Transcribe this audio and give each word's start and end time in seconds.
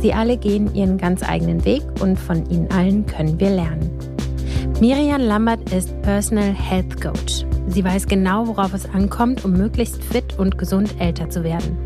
Sie 0.00 0.12
alle 0.12 0.36
gehen 0.36 0.74
ihren 0.74 0.96
ganz 0.96 1.22
eigenen 1.28 1.64
Weg 1.64 1.82
und 2.00 2.18
von 2.18 2.48
ihnen 2.50 2.70
allen 2.70 3.04
können 3.06 3.38
wir 3.40 3.50
lernen. 3.50 3.90
Miriam 4.80 5.20
Lambert 5.20 5.72
ist 5.72 6.00
Personal 6.02 6.54
Health 6.54 7.00
Coach. 7.00 7.44
Sie 7.66 7.84
weiß 7.84 8.06
genau, 8.06 8.46
worauf 8.46 8.72
es 8.74 8.88
ankommt, 8.94 9.44
um 9.44 9.52
möglichst 9.54 10.02
fit 10.04 10.38
und 10.38 10.56
gesund 10.56 10.94
älter 11.00 11.28
zu 11.28 11.42
werden. 11.42 11.76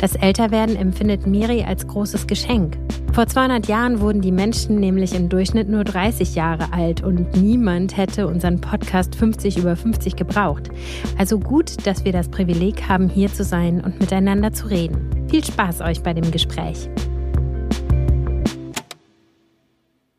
Das 0.00 0.14
Älterwerden 0.14 0.76
empfindet 0.76 1.26
Miri 1.26 1.64
als 1.64 1.86
großes 1.86 2.28
Geschenk. 2.28 2.78
Vor 3.12 3.26
200 3.26 3.66
Jahren 3.66 4.00
wurden 4.00 4.20
die 4.20 4.30
Menschen 4.30 4.76
nämlich 4.76 5.12
im 5.14 5.28
Durchschnitt 5.28 5.68
nur 5.68 5.82
30 5.82 6.36
Jahre 6.36 6.72
alt 6.72 7.02
und 7.02 7.36
niemand 7.36 7.96
hätte 7.96 8.28
unseren 8.28 8.60
Podcast 8.60 9.16
50 9.16 9.58
über 9.58 9.74
50 9.74 10.14
gebraucht. 10.14 10.70
Also 11.18 11.40
gut, 11.40 11.84
dass 11.84 12.04
wir 12.04 12.12
das 12.12 12.28
Privileg 12.28 12.88
haben, 12.88 13.08
hier 13.08 13.32
zu 13.32 13.42
sein 13.42 13.80
und 13.80 13.98
miteinander 13.98 14.52
zu 14.52 14.70
reden. 14.70 15.26
Viel 15.28 15.44
Spaß 15.44 15.80
euch 15.80 16.02
bei 16.04 16.14
dem 16.14 16.30
Gespräch. 16.30 16.88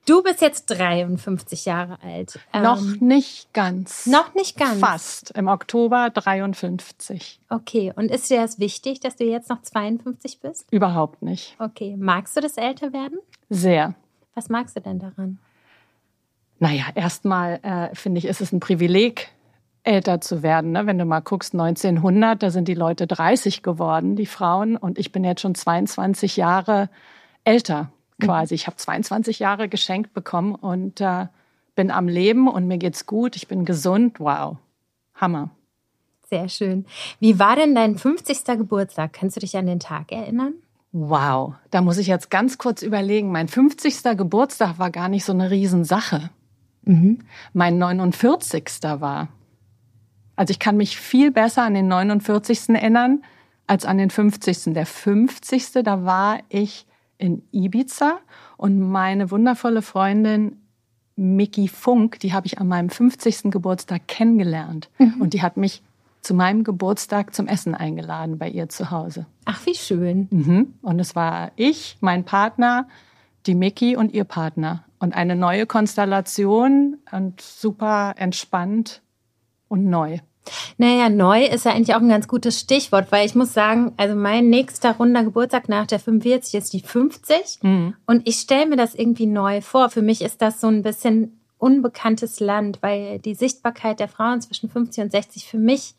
Du 0.09 0.23
bist 0.23 0.41
jetzt 0.41 0.65
53 0.71 1.65
Jahre 1.65 2.01
alt. 2.01 2.39
Ähm, 2.51 2.63
noch 2.63 2.81
nicht 2.99 3.53
ganz. 3.53 4.07
Noch 4.07 4.33
nicht 4.33 4.57
ganz. 4.57 4.79
Fast. 4.79 5.29
Im 5.37 5.47
Oktober 5.47 6.09
53. 6.09 7.39
Okay. 7.47 7.93
Und 7.95 8.09
ist 8.09 8.27
dir 8.27 8.41
das 8.41 8.57
wichtig, 8.57 9.01
dass 9.01 9.17
du 9.17 9.25
jetzt 9.25 9.51
noch 9.51 9.61
52 9.61 10.39
bist? 10.39 10.65
Überhaupt 10.71 11.21
nicht. 11.21 11.55
Okay. 11.59 11.95
Magst 11.95 12.35
du 12.35 12.41
das 12.41 12.57
Älterwerden? 12.57 13.19
Sehr. 13.51 13.93
Was 14.33 14.49
magst 14.49 14.75
du 14.75 14.81
denn 14.81 14.97
daran? 14.97 15.37
Naja, 16.57 16.85
erstmal 16.95 17.59
äh, 17.61 17.93
finde 17.93 18.17
ich, 18.17 18.25
ist 18.25 18.41
es 18.41 18.51
ein 18.51 18.59
Privileg, 18.59 19.29
älter 19.83 20.21
zu 20.21 20.41
werden. 20.41 20.71
Ne? 20.71 20.87
Wenn 20.87 20.97
du 20.97 21.05
mal 21.05 21.19
guckst, 21.19 21.53
1900, 21.53 22.41
da 22.41 22.49
sind 22.49 22.67
die 22.67 22.73
Leute 22.73 23.05
30 23.05 23.61
geworden, 23.61 24.15
die 24.15 24.25
Frauen. 24.25 24.75
Und 24.75 24.97
ich 24.97 25.11
bin 25.11 25.23
jetzt 25.23 25.41
schon 25.41 25.53
22 25.53 26.35
Jahre 26.35 26.89
älter 27.43 27.91
quasi. 28.19 28.55
Ich 28.55 28.67
habe 28.67 28.77
22 28.77 29.39
Jahre 29.39 29.69
geschenkt 29.69 30.13
bekommen 30.13 30.55
und 30.55 31.01
äh, 31.01 31.27
bin 31.75 31.91
am 31.91 32.07
Leben 32.07 32.47
und 32.47 32.67
mir 32.67 32.77
geht's 32.77 33.05
gut. 33.05 33.35
Ich 33.35 33.47
bin 33.47 33.65
gesund. 33.65 34.19
Wow, 34.19 34.57
Hammer. 35.15 35.51
Sehr 36.29 36.47
schön. 36.47 36.85
Wie 37.19 37.39
war 37.39 37.55
denn 37.55 37.73
dein 37.73 37.97
50. 37.97 38.43
Geburtstag? 38.45 39.13
Kannst 39.13 39.35
du 39.35 39.39
dich 39.39 39.57
an 39.57 39.65
den 39.65 39.79
Tag 39.79 40.11
erinnern? 40.11 40.53
Wow, 40.91 41.53
da 41.71 41.81
muss 41.81 41.97
ich 41.97 42.07
jetzt 42.07 42.29
ganz 42.29 42.57
kurz 42.57 42.81
überlegen. 42.81 43.31
Mein 43.31 43.47
50. 43.47 44.03
Geburtstag 44.17 44.79
war 44.79 44.91
gar 44.91 45.09
nicht 45.09 45.25
so 45.25 45.33
eine 45.33 45.51
Riesensache. 45.51 46.29
Mhm. 46.83 47.19
Mein 47.53 47.77
49. 47.77 48.65
war. 48.99 49.29
Also 50.35 50.51
ich 50.51 50.59
kann 50.59 50.77
mich 50.77 50.97
viel 50.97 51.31
besser 51.31 51.63
an 51.63 51.73
den 51.73 51.87
49. 51.87 52.69
erinnern 52.69 53.23
als 53.67 53.85
an 53.85 53.97
den 53.97 54.09
50. 54.09 54.73
Der 54.73 54.85
50. 54.85 55.83
da 55.83 56.05
war 56.05 56.39
ich 56.49 56.87
in 57.19 57.43
Ibiza 57.51 58.17
und 58.57 58.79
meine 58.79 59.29
wundervolle 59.29 59.83
Freundin 59.83 60.57
Mickey 61.15 61.67
Funk, 61.67 62.19
die 62.21 62.33
habe 62.33 62.47
ich 62.47 62.59
an 62.59 62.67
meinem 62.67 62.89
50. 62.89 63.51
Geburtstag 63.51 64.07
kennengelernt 64.07 64.89
mhm. 64.97 65.21
und 65.21 65.33
die 65.33 65.41
hat 65.41 65.57
mich 65.57 65.83
zu 66.21 66.33
meinem 66.33 66.63
Geburtstag 66.63 67.35
zum 67.35 67.47
Essen 67.47 67.75
eingeladen 67.75 68.37
bei 68.37 68.49
ihr 68.49 68.69
zu 68.69 68.89
Hause. 68.89 69.25
Ach, 69.45 69.65
wie 69.65 69.75
schön. 69.75 70.27
Mhm. 70.31 70.73
Und 70.81 70.99
es 70.99 71.15
war 71.15 71.51
ich, 71.55 71.97
mein 71.99 72.23
Partner, 72.23 72.87
die 73.45 73.55
Mickey 73.55 73.95
und 73.95 74.13
ihr 74.13 74.23
Partner. 74.23 74.85
Und 74.99 75.13
eine 75.13 75.35
neue 75.35 75.65
Konstellation 75.65 76.97
und 77.11 77.41
super 77.41 78.13
entspannt 78.17 79.01
und 79.67 79.89
neu. 79.89 80.19
Naja, 80.77 81.09
neu 81.09 81.45
ist 81.45 81.65
ja 81.65 81.71
eigentlich 81.71 81.95
auch 81.95 82.01
ein 82.01 82.09
ganz 82.09 82.27
gutes 82.27 82.59
Stichwort, 82.59 83.11
weil 83.11 83.25
ich 83.25 83.35
muss 83.35 83.53
sagen, 83.53 83.93
also 83.97 84.15
mein 84.15 84.49
nächster 84.49 84.95
runder 84.97 85.23
Geburtstag 85.23 85.69
nach 85.69 85.87
der 85.87 85.99
45 85.99 86.55
ist 86.55 86.73
die 86.73 86.81
50 86.81 87.59
mhm. 87.61 87.95
und 88.05 88.27
ich 88.27 88.37
stelle 88.37 88.67
mir 88.67 88.77
das 88.77 88.95
irgendwie 88.95 89.27
neu 89.27 89.61
vor. 89.61 89.89
Für 89.89 90.01
mich 90.01 90.21
ist 90.21 90.41
das 90.41 90.61
so 90.61 90.67
ein 90.67 90.83
bisschen 90.83 91.39
unbekanntes 91.57 92.39
Land, 92.39 92.79
weil 92.81 93.19
die 93.19 93.35
Sichtbarkeit 93.35 93.99
der 93.99 94.07
Frauen 94.07 94.41
zwischen 94.41 94.69
50 94.69 95.03
und 95.03 95.11
60 95.11 95.45
für 95.45 95.57
mich, 95.57 95.93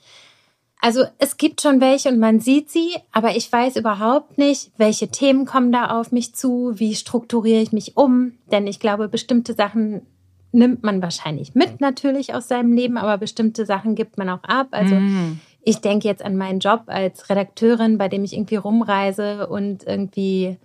also 0.80 1.04
es 1.18 1.36
gibt 1.36 1.60
schon 1.60 1.80
welche 1.80 2.08
und 2.08 2.18
man 2.18 2.40
sieht 2.40 2.70
sie, 2.70 2.94
aber 3.12 3.36
ich 3.36 3.52
weiß 3.52 3.76
überhaupt 3.76 4.38
nicht, 4.38 4.70
welche 4.78 5.08
Themen 5.08 5.44
kommen 5.44 5.72
da 5.72 5.98
auf 5.98 6.10
mich 6.10 6.34
zu, 6.34 6.72
wie 6.76 6.94
strukturiere 6.94 7.60
ich 7.60 7.72
mich 7.72 7.96
um, 7.98 8.32
denn 8.50 8.66
ich 8.66 8.80
glaube, 8.80 9.08
bestimmte 9.08 9.52
Sachen 9.52 10.06
nimmt 10.52 10.82
man 10.82 11.02
wahrscheinlich 11.02 11.54
mit 11.54 11.80
natürlich 11.80 12.34
aus 12.34 12.48
seinem 12.48 12.72
Leben, 12.72 12.96
aber 12.96 13.18
bestimmte 13.18 13.66
Sachen 13.66 13.94
gibt 13.94 14.18
man 14.18 14.28
auch 14.28 14.42
ab. 14.42 14.68
Also 14.72 14.96
mm. 14.96 15.40
ich 15.62 15.80
denke 15.80 16.08
jetzt 16.08 16.24
an 16.24 16.36
meinen 16.36 16.60
Job 16.60 16.84
als 16.86 17.30
Redakteurin, 17.30 17.98
bei 17.98 18.08
dem 18.08 18.24
ich 18.24 18.32
irgendwie 18.32 18.56
rumreise 18.56 19.46
und 19.46 19.84
irgendwie 19.84 20.56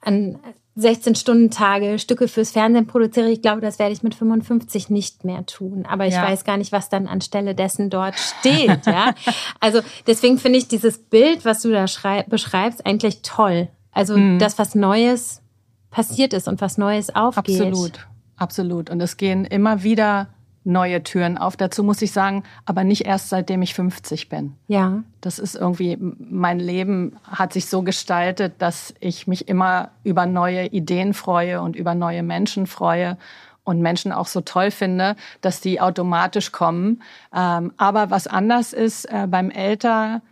an 0.00 0.38
16-Stunden-Tage 0.78 1.98
Stücke 1.98 2.28
fürs 2.28 2.52
Fernsehen 2.52 2.86
produziere. 2.86 3.30
Ich 3.30 3.42
glaube, 3.42 3.60
das 3.60 3.78
werde 3.78 3.92
ich 3.92 4.02
mit 4.02 4.14
55 4.14 4.88
nicht 4.88 5.24
mehr 5.24 5.44
tun. 5.46 5.84
Aber 5.86 6.06
ich 6.06 6.14
ja. 6.14 6.22
weiß 6.22 6.44
gar 6.44 6.56
nicht, 6.56 6.72
was 6.72 6.88
dann 6.88 7.06
anstelle 7.06 7.54
dessen 7.54 7.90
dort 7.90 8.18
steht. 8.18 8.86
ja? 8.86 9.14
Also 9.60 9.80
deswegen 10.06 10.38
finde 10.38 10.58
ich 10.58 10.68
dieses 10.68 10.98
Bild, 10.98 11.44
was 11.44 11.60
du 11.60 11.70
da 11.70 11.84
beschreibst, 12.28 12.86
eigentlich 12.86 13.22
toll. 13.22 13.68
Also 13.92 14.16
mm. 14.16 14.38
das, 14.38 14.58
was 14.58 14.74
Neues 14.74 15.42
passiert 15.90 16.32
ist 16.32 16.48
und 16.48 16.60
was 16.60 16.78
Neues 16.78 17.14
aufgeht. 17.14 17.60
Absolut. 17.60 18.06
Absolut. 18.40 18.88
Und 18.88 19.00
es 19.02 19.18
gehen 19.18 19.44
immer 19.44 19.82
wieder 19.82 20.28
neue 20.64 21.02
Türen 21.02 21.36
auf. 21.36 21.56
Dazu 21.56 21.84
muss 21.84 22.00
ich 22.00 22.10
sagen, 22.10 22.42
aber 22.64 22.84
nicht 22.84 23.04
erst 23.04 23.28
seitdem 23.28 23.60
ich 23.60 23.74
50 23.74 24.30
bin. 24.30 24.54
Ja. 24.66 25.02
Das 25.20 25.38
ist 25.38 25.54
irgendwie, 25.54 25.98
mein 26.00 26.58
Leben 26.58 27.16
hat 27.22 27.52
sich 27.52 27.66
so 27.66 27.82
gestaltet, 27.82 28.54
dass 28.58 28.94
ich 28.98 29.26
mich 29.26 29.46
immer 29.46 29.90
über 30.04 30.24
neue 30.24 30.66
Ideen 30.66 31.12
freue 31.12 31.60
und 31.60 31.76
über 31.76 31.94
neue 31.94 32.22
Menschen 32.22 32.66
freue 32.66 33.18
und 33.62 33.82
Menschen 33.82 34.10
auch 34.10 34.26
so 34.26 34.40
toll 34.40 34.70
finde, 34.70 35.16
dass 35.42 35.60
die 35.60 35.80
automatisch 35.80 36.50
kommen. 36.50 37.02
Ähm, 37.34 37.72
aber 37.76 38.10
was 38.10 38.26
anders 38.26 38.72
ist 38.72 39.04
äh, 39.04 39.26
beim 39.28 39.50
älter, 39.50 40.22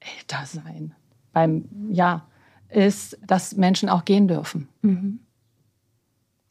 älter 0.00 0.44
sein, 0.46 0.94
beim, 1.34 1.68
ja, 1.90 2.22
ist, 2.70 3.18
dass 3.26 3.56
Menschen 3.56 3.90
auch 3.90 4.06
gehen 4.06 4.26
dürfen. 4.26 4.68
Mhm. 4.80 5.20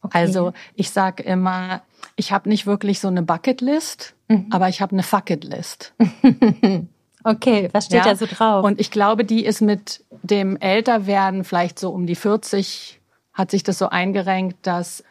Okay. 0.02 0.18
Also 0.18 0.52
ich 0.74 0.90
sage 0.90 1.22
immer, 1.22 1.82
ich 2.16 2.32
habe 2.32 2.48
nicht 2.48 2.66
wirklich 2.66 3.00
so 3.00 3.08
eine 3.08 3.22
Bucketlist, 3.22 4.14
mhm. 4.28 4.46
aber 4.50 4.68
ich 4.68 4.80
habe 4.80 4.92
eine 4.92 5.02
Fucketlist. 5.02 5.94
okay, 7.24 7.68
was 7.72 7.86
steht 7.86 8.04
ja? 8.04 8.04
da 8.04 8.16
so 8.16 8.26
drauf? 8.26 8.64
Und 8.64 8.80
ich 8.80 8.90
glaube, 8.90 9.24
die 9.24 9.44
ist 9.44 9.60
mit 9.60 10.04
dem 10.22 10.56
Älterwerden 10.56 11.44
vielleicht 11.44 11.78
so 11.78 11.90
um 11.90 12.06
die 12.06 12.16
40 12.16 13.00
hat 13.32 13.50
sich 13.50 13.62
das 13.62 13.78
so 13.78 13.88
eingerenkt, 13.88 14.66
dass 14.66 15.04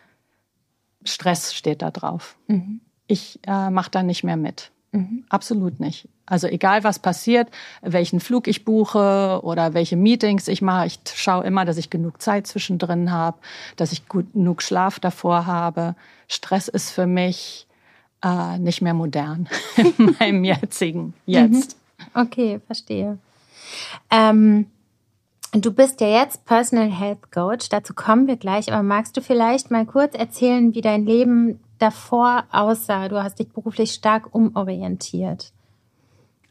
Stress 1.04 1.54
steht 1.54 1.82
da 1.82 1.90
drauf. 1.90 2.38
Mhm. 2.48 2.82
Ich 3.08 3.40
äh, 3.48 3.70
mache 3.70 3.90
da 3.90 4.04
nicht 4.04 4.24
mehr 4.24 4.38
mit. 4.38 4.72
Mhm. 4.92 5.26
Absolut 5.30 5.80
nicht. 5.80 6.08
Also 6.32 6.48
egal 6.48 6.86
was 6.86 6.98
passiert, 6.98 7.50
welchen 7.82 8.22
Flug 8.22 8.48
ich 8.48 8.64
buche 8.64 9.42
oder 9.44 9.74
welche 9.74 9.98
Meetings 9.98 10.48
ich 10.48 10.62
mache, 10.62 10.88
ich 10.88 11.00
schaue 11.14 11.44
immer, 11.44 11.66
dass 11.66 11.76
ich 11.76 11.90
genug 11.90 12.22
Zeit 12.22 12.48
zwischendrin 12.48 13.12
habe, 13.12 13.38
dass 13.76 13.92
ich 13.92 14.08
gut, 14.08 14.32
genug 14.32 14.62
Schlaf 14.62 14.98
davor 15.02 15.46
habe. 15.46 15.94
Stress 16.30 16.70
ist 16.70 16.92
für 16.92 17.06
mich 17.06 17.68
äh, 18.24 18.58
nicht 18.60 18.82
mehr 18.82 18.94
modern 18.94 19.50
in 19.76 20.16
meinem 20.20 20.46
jetzigen 20.46 21.14
Jetzt. 21.26 21.76
Mhm. 22.00 22.22
Okay, 22.22 22.62
verstehe. 22.66 23.18
Ähm, 24.10 24.68
du 25.52 25.74
bist 25.74 26.00
ja 26.00 26.08
jetzt 26.22 26.46
Personal 26.46 26.90
Health 26.90 27.30
Coach, 27.34 27.68
dazu 27.68 27.94
kommen 27.94 28.28
wir 28.28 28.38
gleich, 28.38 28.72
aber 28.72 28.84
magst 28.84 29.18
du 29.18 29.22
vielleicht 29.22 29.70
mal 29.70 29.86
kurz 29.86 30.16
erzählen, 30.16 30.74
wie 30.74 30.82
dein 30.82 31.06
Leben 31.06 31.60
davor 31.78 32.46
aussah? 32.54 33.10
Du 33.10 33.22
hast 33.22 33.40
dich 33.40 33.50
beruflich 33.50 33.92
stark 33.92 34.34
umorientiert. 34.34 35.52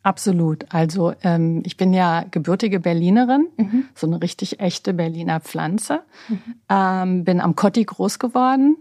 Absolut. 0.03 0.65
Also 0.71 1.13
ähm, 1.23 1.63
ich 1.67 1.77
bin 1.77 1.93
ja 1.93 2.25
gebürtige 2.31 2.81
Berlinerin, 2.81 3.49
mhm. 3.57 3.85
so 3.95 4.07
eine 4.07 4.23
richtig 4.23 4.61
echte 4.61 4.95
Berliner 4.95 5.41
Pflanze. 5.41 6.01
Mhm. 6.29 6.55
Ähm, 6.71 7.25
bin 7.25 7.41
am 7.41 7.55
Cotti 7.55 7.85
groß 7.85 8.19
geworden 8.19 8.77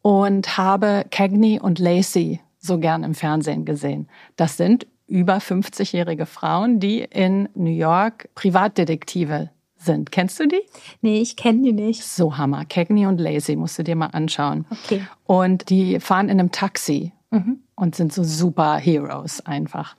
und 0.00 0.56
habe 0.56 1.04
Cagney 1.10 1.60
und 1.60 1.78
Lacey 1.78 2.40
so 2.58 2.78
gern 2.78 3.04
im 3.04 3.14
Fernsehen 3.14 3.64
gesehen. 3.66 4.08
Das 4.36 4.56
sind 4.56 4.86
über 5.06 5.36
50-jährige 5.36 6.24
Frauen, 6.24 6.80
die 6.80 7.00
in 7.00 7.48
New 7.54 7.70
York 7.70 8.30
Privatdetektive 8.34 9.50
sind. 9.76 10.12
Kennst 10.12 10.40
du 10.40 10.48
die? 10.48 10.62
Nee, 11.02 11.20
ich 11.20 11.36
kenne 11.36 11.62
die 11.62 11.72
nicht. 11.74 12.04
So 12.04 12.38
Hammer. 12.38 12.64
Cagney 12.64 13.06
und 13.06 13.20
Lacey 13.20 13.56
musst 13.56 13.78
du 13.78 13.82
dir 13.82 13.96
mal 13.96 14.06
anschauen. 14.06 14.64
Okay. 14.70 15.06
Und 15.24 15.68
die 15.68 16.00
fahren 16.00 16.30
in 16.30 16.40
einem 16.40 16.52
Taxi 16.52 17.12
mhm. 17.30 17.58
und 17.74 17.94
sind 17.94 18.14
so 18.14 18.24
super 18.24 18.76
Heroes 18.76 19.44
einfach. 19.44 19.96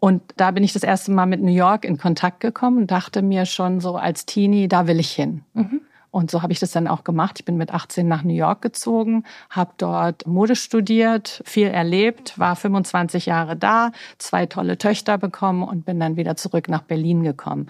Und 0.00 0.22
da 0.36 0.50
bin 0.50 0.62
ich 0.64 0.72
das 0.72 0.82
erste 0.82 1.10
Mal 1.10 1.26
mit 1.26 1.42
New 1.42 1.52
York 1.52 1.84
in 1.84 1.98
Kontakt 1.98 2.40
gekommen 2.40 2.78
und 2.78 2.90
dachte 2.90 3.22
mir 3.22 3.46
schon 3.46 3.80
so 3.80 3.96
als 3.96 4.26
Teenie, 4.26 4.68
da 4.68 4.86
will 4.86 5.00
ich 5.00 5.10
hin. 5.10 5.42
Mhm. 5.54 5.80
Und 6.10 6.30
so 6.30 6.42
habe 6.42 6.52
ich 6.52 6.58
das 6.58 6.70
dann 6.70 6.88
auch 6.88 7.04
gemacht. 7.04 7.38
Ich 7.38 7.44
bin 7.44 7.56
mit 7.56 7.72
18 7.72 8.08
nach 8.08 8.22
New 8.22 8.34
York 8.34 8.62
gezogen, 8.62 9.24
habe 9.50 9.72
dort 9.76 10.26
Mode 10.26 10.56
studiert, 10.56 11.42
viel 11.44 11.68
erlebt, 11.68 12.38
war 12.38 12.56
25 12.56 13.26
Jahre 13.26 13.56
da, 13.56 13.92
zwei 14.16 14.46
tolle 14.46 14.78
Töchter 14.78 15.18
bekommen 15.18 15.62
und 15.62 15.84
bin 15.84 16.00
dann 16.00 16.16
wieder 16.16 16.36
zurück 16.36 16.68
nach 16.68 16.82
Berlin 16.82 17.24
gekommen. 17.24 17.68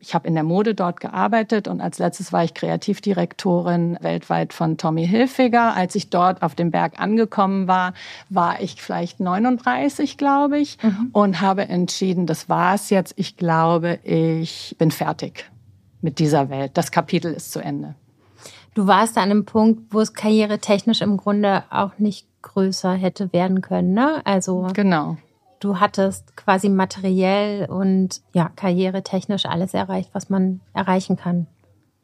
Ich 0.00 0.14
habe 0.14 0.28
in 0.28 0.34
der 0.34 0.44
Mode 0.44 0.76
dort 0.76 1.00
gearbeitet 1.00 1.66
und 1.66 1.80
als 1.80 1.98
letztes 1.98 2.32
war 2.32 2.44
ich 2.44 2.54
Kreativdirektorin 2.54 3.98
weltweit 4.00 4.52
von 4.52 4.76
Tommy 4.76 5.04
Hilfiger. 5.06 5.74
Als 5.74 5.96
ich 5.96 6.08
dort 6.08 6.42
auf 6.42 6.54
dem 6.54 6.70
Berg 6.70 7.00
angekommen 7.00 7.66
war, 7.66 7.94
war 8.28 8.60
ich 8.60 8.80
vielleicht 8.80 9.18
39, 9.18 10.16
glaube 10.16 10.58
ich, 10.58 10.78
mhm. 10.82 11.10
und 11.12 11.40
habe 11.40 11.68
entschieden, 11.68 12.26
das 12.26 12.48
war's 12.48 12.90
jetzt. 12.90 13.14
Ich 13.16 13.36
glaube, 13.36 13.98
ich 14.04 14.76
bin 14.78 14.92
fertig 14.92 15.50
mit 16.00 16.20
dieser 16.20 16.48
Welt. 16.48 16.72
Das 16.74 16.92
Kapitel 16.92 17.32
ist 17.32 17.50
zu 17.50 17.58
Ende. 17.58 17.96
Du 18.74 18.86
warst 18.86 19.16
an 19.18 19.24
einem 19.24 19.44
Punkt, 19.44 19.92
wo 19.92 19.98
es 19.98 20.14
karrieretechnisch 20.14 21.00
im 21.00 21.16
Grunde 21.16 21.64
auch 21.70 21.98
nicht 21.98 22.28
größer 22.42 22.92
hätte 22.92 23.32
werden 23.32 23.62
können, 23.62 23.94
ne? 23.94 24.22
Also 24.24 24.68
genau. 24.72 25.16
Du 25.60 25.80
hattest 25.80 26.36
quasi 26.36 26.68
materiell 26.68 27.66
und 27.68 28.20
ja 28.32 28.50
karrieretechnisch 28.54 29.46
alles 29.46 29.74
erreicht, 29.74 30.10
was 30.12 30.30
man 30.30 30.60
erreichen 30.72 31.16
kann. 31.16 31.46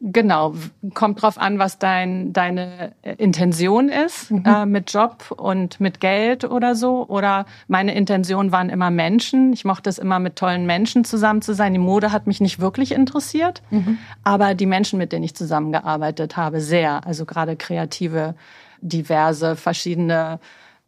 Genau, 0.06 0.54
kommt 0.92 1.22
drauf 1.22 1.38
an, 1.38 1.58
was 1.58 1.78
dein, 1.78 2.34
deine 2.34 2.92
Intention 3.02 3.88
ist 3.88 4.30
mhm. 4.30 4.44
äh, 4.44 4.66
mit 4.66 4.92
Job 4.92 5.30
und 5.34 5.80
mit 5.80 5.98
Geld 5.98 6.44
oder 6.44 6.74
so. 6.74 7.06
Oder 7.08 7.46
meine 7.68 7.94
Intention 7.94 8.52
waren 8.52 8.68
immer 8.68 8.90
Menschen. 8.90 9.54
Ich 9.54 9.64
mochte 9.64 9.88
es 9.88 9.96
immer 9.96 10.18
mit 10.18 10.36
tollen 10.36 10.66
Menschen 10.66 11.04
zusammen 11.04 11.40
zu 11.40 11.54
sein. 11.54 11.72
Die 11.72 11.78
Mode 11.78 12.12
hat 12.12 12.26
mich 12.26 12.42
nicht 12.42 12.60
wirklich 12.60 12.92
interessiert, 12.92 13.62
mhm. 13.70 13.96
aber 14.24 14.54
die 14.54 14.66
Menschen, 14.66 14.98
mit 14.98 15.10
denen 15.10 15.24
ich 15.24 15.34
zusammengearbeitet 15.34 16.36
habe, 16.36 16.60
sehr. 16.60 17.06
Also 17.06 17.24
gerade 17.24 17.56
kreative, 17.56 18.34
diverse, 18.82 19.56
verschiedene 19.56 20.38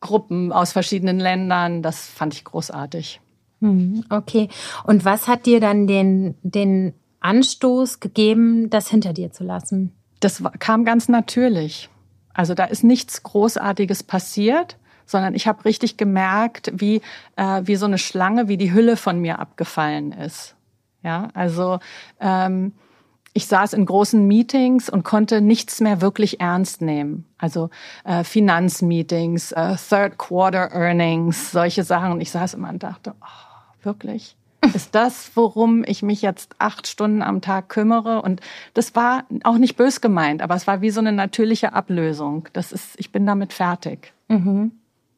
Gruppen 0.01 0.53
aus 0.53 0.73
verschiedenen 0.73 1.19
Ländern, 1.19 1.83
das 1.83 2.07
fand 2.07 2.35
ich 2.35 2.45
großartig. 2.45 3.21
Mhm, 3.61 4.05
okay. 4.11 4.49
Und 4.85 5.05
was 5.05 5.29
hat 5.29 5.47
dir 5.47 5.61
dann 5.61 5.87
den, 5.87 6.35
den 6.43 6.95
Anstoß 7.21 8.01
gegeben, 8.01 8.71
das 8.71 8.89
hinter 8.89 9.13
dir 9.13 9.33
zu 9.33 9.45
lassen? 9.45 9.93
Das 10.21 10.43
kam 10.59 10.85
ganz 10.85 11.09
natürlich. 11.09 11.89
Also 12.35 12.55
da 12.55 12.65
ist 12.65 12.85
nichts 12.85 13.23
Großartiges 13.23 14.03
passiert, 14.03 14.77
sondern 15.07 15.35
ich 15.35 15.47
habe 15.47 15.65
richtig 15.65 15.97
gemerkt, 15.97 16.73
wie, 16.75 17.01
äh, 17.37 17.63
wie 17.65 17.77
so 17.77 17.87
eine 17.87 17.99
Schlange, 17.99 18.49
wie 18.49 18.57
die 18.57 18.73
Hülle 18.73 18.97
von 18.97 19.21
mir 19.21 19.39
abgefallen 19.39 20.13
ist. 20.13 20.55
Ja, 21.03 21.29
also 21.35 21.79
ähm, 22.21 22.73
ich 23.37 23.47
saß 23.49 23.75
in 23.75 23.85
großen 23.85 24.27
Meetings 24.27 24.89
und 24.89 25.05
konnte 25.05 25.43
nichts 25.43 25.83
mehr 25.83 26.01
wirklich 26.01 26.41
ernst 26.41 26.81
nehmen. 26.81 27.27
Also 27.37 27.69
äh, 28.05 28.25
Finanzmeetings, 28.25 29.53
äh, 29.53 29.77
Third 29.77 30.17
Quarter 30.17 30.73
Earnings, 30.73 31.53
solche 31.53 31.85
Sachen. 31.85 32.13
Und 32.13 32.23
ich 32.23 32.31
saß 32.31 32.55
immer 32.55 32.71
und 32.71 32.83
dachte, 32.83 33.15
oh, 33.21 33.85
wirklich? 33.85 34.37
ist 34.75 34.95
das, 34.95 35.31
worum 35.35 35.85
ich 35.85 36.03
mich 36.03 36.23
jetzt 36.23 36.57
acht 36.59 36.89
Stunden 36.89 37.23
am 37.23 37.43
Tag 37.43 37.69
kümmere. 37.69 38.23
Und 38.23 38.41
das 38.73 38.97
war 38.97 39.25
auch 39.45 39.59
nicht 39.59 39.77
bös 39.77 40.01
gemeint, 40.01 40.41
aber 40.41 40.55
es 40.55 40.67
war 40.67 40.81
wie 40.81 40.91
so 40.91 41.01
eine 41.01 41.13
natürliche 41.13 41.75
Ablösung. 41.75 42.49
Das 42.55 42.73
ist, 42.73 42.99
ich 42.99 43.13
bin 43.13 43.27
damit 43.27 43.53
fertig. 43.53 44.15
Mhm. 44.29 44.73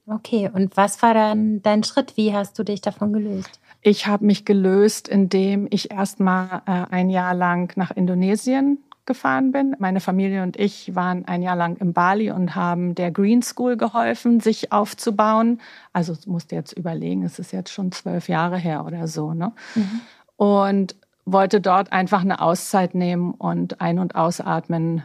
Okay, 0.07 0.51
und 0.53 0.77
was 0.77 1.01
war 1.03 1.15
dann 1.15 1.63
dein 1.63 1.85
Schritt? 1.85 2.17
Wie 2.17 2.35
hast 2.35 2.59
du 2.59 2.65
dich 2.65 2.81
davon 2.81 3.13
gelöst? 3.13 3.61
Ich 3.81 4.07
habe 4.07 4.25
mich 4.25 4.45
gelöst, 4.45 5.09
indem 5.09 5.67
ich 5.71 5.91
erst 5.91 6.21
mal 6.21 6.63
äh, 6.67 6.93
ein 6.93 7.11
Jahr 7.11 7.35
lang 7.35 7.73
nach 7.77 7.91
Indonesien 7.91 8.79
gefahren 9.07 9.53
bin. 9.53 9.75
Meine 9.79 10.01
Familie 10.01 10.43
und 10.43 10.59
ich 10.59 10.95
waren 10.95 11.25
ein 11.27 11.43
Jahr 11.43 11.57
lang 11.57 11.77
in 11.77 11.93
Bali 11.93 12.31
und 12.31 12.55
haben 12.55 12.95
der 12.95 13.11
Green 13.11 13.43
School 13.43 13.77
geholfen, 13.77 14.39
sich 14.41 14.71
aufzubauen. 14.71 15.61
Also 15.93 16.15
musste 16.27 16.55
jetzt 16.55 16.73
überlegen, 16.73 17.25
es 17.25 17.39
ist 17.39 17.53
jetzt 17.53 17.73
schon 17.73 17.91
zwölf 17.91 18.29
Jahre 18.29 18.59
her 18.59 18.85
oder 18.85 19.09
so. 19.09 19.33
Ne? 19.33 19.53
Mhm. 19.75 20.01
Und 20.37 20.97
wollte 21.25 21.61
dort 21.61 21.93
einfach 21.93 22.21
eine 22.21 22.41
Auszeit 22.41 22.95
nehmen 22.95 23.33
und 23.33 23.81
ein- 23.81 23.99
und 23.99 24.15
ausatmen 24.15 25.03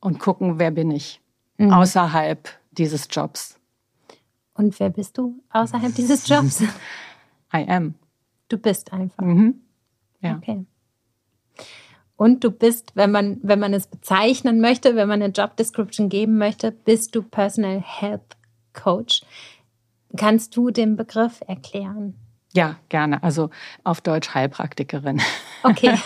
und 0.00 0.18
gucken, 0.18 0.58
wer 0.58 0.70
bin 0.70 0.90
ich 0.90 1.20
mhm. 1.58 1.72
außerhalb 1.72 2.48
dieses 2.72 3.08
Jobs. 3.10 3.58
Und 4.54 4.78
wer 4.80 4.90
bist 4.90 5.18
du 5.18 5.42
außerhalb 5.50 5.94
dieses 5.94 6.28
Jobs? 6.28 6.62
I 7.52 7.66
am. 7.68 7.94
Du 8.50 8.58
bist 8.58 8.92
einfach. 8.92 9.24
Mhm. 9.24 9.62
Ja. 10.20 10.36
Okay. 10.36 10.66
Und 12.16 12.44
du 12.44 12.50
bist, 12.50 12.92
wenn 12.94 13.10
man, 13.10 13.38
wenn 13.42 13.58
man 13.58 13.72
es 13.72 13.86
bezeichnen 13.86 14.60
möchte, 14.60 14.94
wenn 14.94 15.08
man 15.08 15.22
eine 15.22 15.32
Job 15.32 15.56
Description 15.56 16.10
geben 16.10 16.36
möchte, 16.36 16.70
bist 16.70 17.14
du 17.14 17.22
Personal 17.22 17.80
Health 17.82 18.36
Coach. 18.74 19.22
Kannst 20.14 20.54
du 20.54 20.70
den 20.70 20.96
Begriff 20.96 21.40
erklären? 21.46 22.14
Ja, 22.52 22.76
gerne. 22.90 23.22
Also 23.22 23.48
auf 23.84 24.02
Deutsch 24.02 24.34
Heilpraktikerin. 24.34 25.22
Okay. 25.62 25.94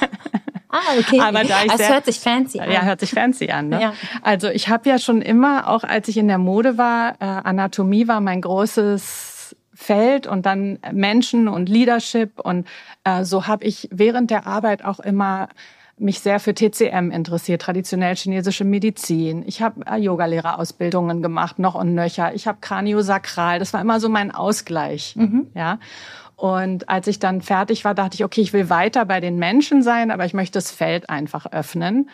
Ah, 0.75 0.99
okay. 0.99 1.21
Aber 1.21 1.45
da 1.45 1.63
ich 1.65 1.73
es 1.73 1.89
hört 1.89 2.05
sich 2.05 2.19
fancy 2.19 2.59
an. 2.59 2.69
Ja, 2.69 2.83
hört 2.83 2.99
sich 2.99 3.11
fancy 3.11 3.49
an. 3.49 3.69
Ne? 3.69 3.81
Ja. 3.81 3.93
Also 4.23 4.49
ich 4.49 4.69
habe 4.69 4.89
ja 4.89 4.99
schon 4.99 5.23
immer, 5.23 5.69
auch 5.69 5.85
als 5.85 6.09
ich 6.09 6.17
in 6.17 6.27
der 6.27 6.39
Mode 6.39 6.77
war, 6.77 7.13
äh, 7.21 7.25
Anatomie 7.25 8.09
war 8.09 8.21
mein 8.21 8.41
großes 8.41 9.34
Feld 9.75 10.27
und 10.27 10.47
dann 10.47 10.79
Menschen 10.93 11.49
und 11.49 11.69
Leadership 11.69 12.41
und 12.41 12.67
äh, 13.05 13.25
so 13.25 13.47
habe 13.47 13.65
ich 13.65 13.89
während 13.91 14.31
der 14.31 14.47
Arbeit 14.47 14.85
auch 14.85 15.01
immer 15.01 15.49
mich 15.97 16.21
sehr 16.21 16.41
für 16.41 16.55
TCM 16.55 17.11
interessiert, 17.11 17.63
traditionell 17.63 18.17
chinesische 18.17 18.65
Medizin. 18.65 19.45
Ich 19.47 19.63
habe 19.63 19.83
äh, 19.87 19.97
Yogalehrerausbildungen 19.97 21.23
gemacht, 21.23 21.59
noch 21.59 21.75
und 21.75 21.95
nöcher. 21.95 22.35
Ich 22.35 22.47
habe 22.47 22.59
Kraniosakral. 22.61 23.59
Das 23.59 23.73
war 23.73 23.81
immer 23.81 24.01
so 24.01 24.09
mein 24.09 24.33
Ausgleich. 24.33 25.15
Mhm. 25.17 25.49
Ja. 25.55 25.79
Und 26.37 26.89
als 26.89 27.07
ich 27.07 27.21
dann 27.21 27.43
fertig 27.43 27.85
war, 27.85 27.95
dachte 27.95 28.17
ich, 28.17 28.25
okay, 28.25 28.41
ich 28.41 28.53
will 28.53 28.71
weiter 28.71 29.05
bei 29.05 29.21
den 29.21 29.39
Menschen 29.39 29.83
sein, 29.83 30.11
aber 30.11 30.25
ich 30.25 30.35
möchte 30.35 30.59
das 30.59 30.73
Feld 30.73 31.09
einfach 31.09 31.47
öffnen. 31.53 32.11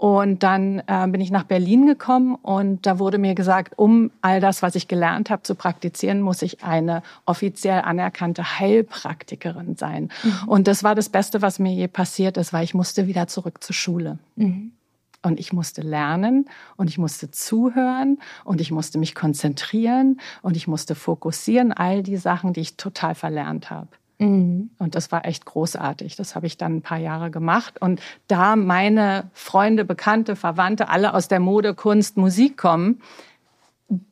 Und 0.00 0.42
dann 0.42 0.82
äh, 0.86 1.06
bin 1.08 1.20
ich 1.20 1.30
nach 1.30 1.44
Berlin 1.44 1.84
gekommen 1.84 2.34
und 2.36 2.86
da 2.86 2.98
wurde 2.98 3.18
mir 3.18 3.34
gesagt, 3.34 3.74
um 3.76 4.10
all 4.22 4.40
das, 4.40 4.62
was 4.62 4.74
ich 4.74 4.88
gelernt 4.88 5.28
habe, 5.28 5.42
zu 5.42 5.54
praktizieren, 5.54 6.22
muss 6.22 6.40
ich 6.40 6.64
eine 6.64 7.02
offiziell 7.26 7.82
anerkannte 7.82 8.58
Heilpraktikerin 8.58 9.76
sein. 9.76 10.08
Mhm. 10.22 10.48
Und 10.48 10.68
das 10.68 10.82
war 10.82 10.94
das 10.94 11.10
Beste, 11.10 11.42
was 11.42 11.58
mir 11.58 11.74
je 11.74 11.86
passiert 11.86 12.38
ist, 12.38 12.54
weil 12.54 12.64
ich 12.64 12.72
musste 12.72 13.08
wieder 13.08 13.26
zurück 13.26 13.62
zur 13.62 13.74
Schule. 13.74 14.18
Mhm. 14.36 14.72
Und 15.20 15.38
ich 15.38 15.52
musste 15.52 15.82
lernen 15.82 16.48
und 16.78 16.88
ich 16.88 16.96
musste 16.96 17.30
zuhören 17.30 18.20
und 18.44 18.62
ich 18.62 18.70
musste 18.70 18.96
mich 18.96 19.14
konzentrieren 19.14 20.18
und 20.40 20.56
ich 20.56 20.66
musste 20.66 20.94
fokussieren, 20.94 21.74
all 21.74 22.02
die 22.02 22.16
Sachen, 22.16 22.54
die 22.54 22.60
ich 22.60 22.78
total 22.78 23.14
verlernt 23.14 23.68
habe. 23.68 23.88
Mhm. 24.20 24.70
Und 24.78 24.94
das 24.94 25.10
war 25.10 25.24
echt 25.24 25.46
großartig. 25.46 26.14
Das 26.14 26.34
habe 26.34 26.46
ich 26.46 26.58
dann 26.58 26.76
ein 26.76 26.82
paar 26.82 26.98
Jahre 26.98 27.30
gemacht. 27.30 27.80
Und 27.80 28.00
da 28.28 28.54
meine 28.54 29.30
Freunde, 29.32 29.84
Bekannte, 29.84 30.36
Verwandte 30.36 30.88
alle 30.88 31.14
aus 31.14 31.26
der 31.26 31.40
Mode, 31.40 31.74
Kunst, 31.74 32.18
Musik 32.18 32.58
kommen, 32.58 33.00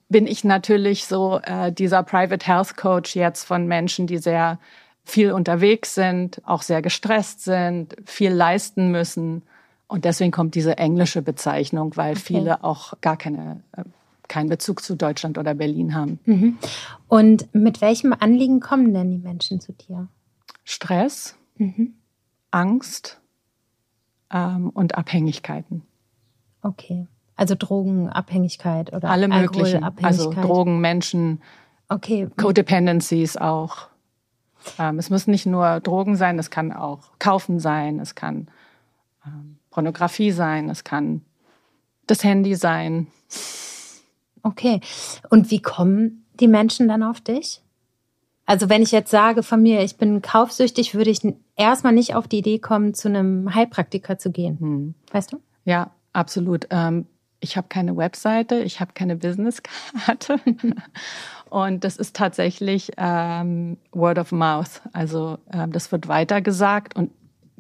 bin 0.09 0.27
ich 0.27 0.43
natürlich 0.45 1.05
so 1.05 1.41
äh, 1.43 1.71
dieser 1.71 2.03
Private 2.03 2.45
Health 2.47 2.77
Coach 2.79 3.15
jetzt 3.15 3.45
von 3.45 3.67
Menschen, 3.67 4.07
die 4.07 4.17
sehr 4.17 4.59
viel 5.05 5.31
unterwegs 5.33 5.95
sind, 5.95 6.41
auch 6.45 6.63
sehr 6.63 6.81
gestresst 6.81 7.45
sind, 7.45 7.95
viel 8.07 8.33
leisten 8.33 8.91
müssen. 8.91 9.43
Und 9.87 10.07
deswegen 10.07 10.33
kommt 10.33 10.55
diese 10.55 10.79
englische 10.79 11.21
Bezeichnung, 11.21 11.97
weil 11.97 12.13
okay. 12.13 12.21
viele 12.25 12.65
auch 12.65 12.95
gar 13.03 13.19
keine 13.19 13.63
äh, 13.77 13.85
keinen 14.29 14.49
Bezug 14.49 14.83
zu 14.83 14.95
Deutschland 14.95 15.39
oder 15.39 15.55
Berlin 15.55 15.95
haben. 15.95 16.21
Mhm. 16.25 16.59
Und 17.09 17.53
mit 17.55 17.81
welchem 17.81 18.13
Anliegen 18.13 18.61
kommen 18.61 18.93
denn 18.93 19.11
die 19.11 19.19
Menschen 19.19 19.61
zu 19.61 19.73
dir? 19.73 20.09
Stress, 20.65 21.37
mhm. 21.57 21.95
Angst 22.51 23.21
ähm, 24.33 24.71
und 24.71 24.97
Abhängigkeiten. 24.97 25.83
Okay. 26.63 27.07
Also 27.37 27.55
Drogenabhängigkeit 27.55 28.93
oder 28.93 29.11
alle 29.11 29.29
möglichen. 29.29 29.85
Also 30.03 30.33
Drogen, 30.33 30.81
Menschen, 30.81 31.41
okay. 31.89 32.29
Codependencies 32.37 33.37
auch. 33.37 33.89
Ähm, 34.79 34.99
es 34.99 35.09
müssen 35.09 35.31
nicht 35.31 35.47
nur 35.47 35.81
Drogen 35.81 36.17
sein, 36.17 36.39
es 36.39 36.51
kann 36.51 36.73
auch 36.73 37.11
Kaufen 37.19 37.61
sein, 37.61 38.01
es 38.01 38.15
kann 38.15 38.49
ähm, 39.25 39.59
Pornografie 39.71 40.33
sein, 40.33 40.69
es 40.69 40.83
kann 40.85 41.23
das 42.07 42.25
Handy 42.25 42.57
sein. 42.57 43.07
Okay. 44.43 44.81
Und 45.31 45.51
wie 45.51 45.61
kommen 45.61 46.25
die 46.41 46.49
Menschen 46.49 46.89
dann 46.89 47.03
auf 47.03 47.21
dich? 47.21 47.63
Also 48.47 48.71
wenn 48.71 48.83
ich 48.83 48.93
jetzt 48.93 49.11
sage 49.11 49.43
von 49.43 49.63
mir, 49.63 49.83
ich 49.83 49.97
bin 49.97 50.23
kaufsüchtig, 50.23 50.95
würde 50.95 51.11
ich 51.11 51.21
erstmal 51.55 51.93
nicht 51.93 52.15
auf 52.15 52.29
die 52.29 52.39
Idee 52.39 52.59
kommen, 52.59 52.95
zu 52.95 53.09
einem 53.09 53.55
Heilpraktiker 53.55 54.19
zu 54.19 54.31
gehen. 54.31 54.59
Hm. 54.59 54.95
Weißt 55.13 55.33
du? 55.33 55.41
Ja, 55.65 55.91
absolut. 56.15 56.67
Ähm, 56.71 57.07
ich 57.41 57.57
habe 57.57 57.69
keine 57.69 57.97
Webseite, 57.97 58.61
ich 58.61 58.81
habe 58.81 58.93
keine 58.95 59.17
Businesskarte. 59.17 60.41
Und 61.51 61.85
das 61.85 61.97
ist 61.97 62.17
tatsächlich 62.17 62.93
ähm, 62.97 63.77
Word 63.93 64.19
of 64.19 64.33
Mouth. 64.33 64.83
Also 64.93 65.39
äh, 65.53 65.69
das 65.69 65.93
wird 65.93 66.09
weitergesagt. 66.09 66.97
Und 66.97 67.11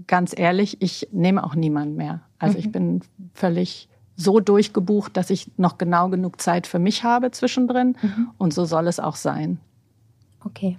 ganz 0.07 0.33
ehrlich, 0.37 0.81
ich 0.81 1.09
nehme 1.13 1.45
auch 1.45 1.55
niemanden 1.55 1.97
mehr. 1.97 2.23
Also 2.39 2.55
mhm. 2.55 2.65
ich 2.65 2.73
bin 2.73 3.01
völlig 3.35 3.89
so 4.19 4.41
durchgebucht, 4.41 5.17
dass 5.17 5.31
ich 5.31 5.51
noch 5.57 5.79
genau 5.79 6.09
genug 6.09 6.41
Zeit 6.41 6.67
für 6.67 6.81
mich 6.81 7.05
habe 7.05 7.31
zwischendrin. 7.31 7.97
Mhm. 8.03 8.31
Und 8.37 8.53
so 8.53 8.65
soll 8.65 8.89
es 8.89 8.99
auch 8.99 9.15
sein. 9.15 9.59
Okay. 10.45 10.77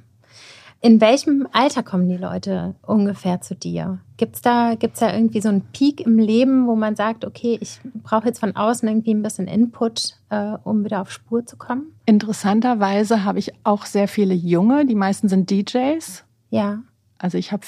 In 0.82 1.02
welchem 1.02 1.48
Alter 1.52 1.84
kommen 1.84 2.08
die 2.08 2.18
Leute 2.18 2.76
ungefähr 2.86 3.42
zu 3.42 3.56
dir? 3.56 4.00
Gibt's 4.18 4.42
da, 4.42 4.76
gibt's 4.76 5.00
da 5.00 5.14
irgendwie 5.14 5.42
so 5.42 5.50
einen 5.50 5.62
Peak 5.74 6.02
im 6.02 6.18
Leben, 6.18 6.68
wo 6.68 6.76
man 6.76 6.96
sagt, 6.96 7.26
okay, 7.26 7.58
ich 7.62 7.80
brauche 8.04 8.28
jetzt 8.28 8.40
von 8.40 8.56
außen 8.56 8.88
irgendwie 8.88 9.14
ein 9.14 9.22
bisschen 9.22 9.48
Input, 9.48 10.18
äh, 10.30 10.54
um 10.64 10.86
wieder 10.86 11.02
auf 11.02 11.12
Spur 11.12 11.46
zu 11.46 11.58
kommen? 11.58 11.94
Interessanterweise 12.06 13.24
habe 13.24 13.40
ich 13.40 13.54
auch 13.64 13.86
sehr 13.86 14.08
viele 14.08 14.34
Junge, 14.34 14.86
die 14.86 14.96
meisten 14.96 15.28
sind 15.28 15.50
DJs. 15.50 16.24
Ja. 16.50 16.80
Also 17.18 17.38
ich 17.38 17.52
habe 17.52 17.66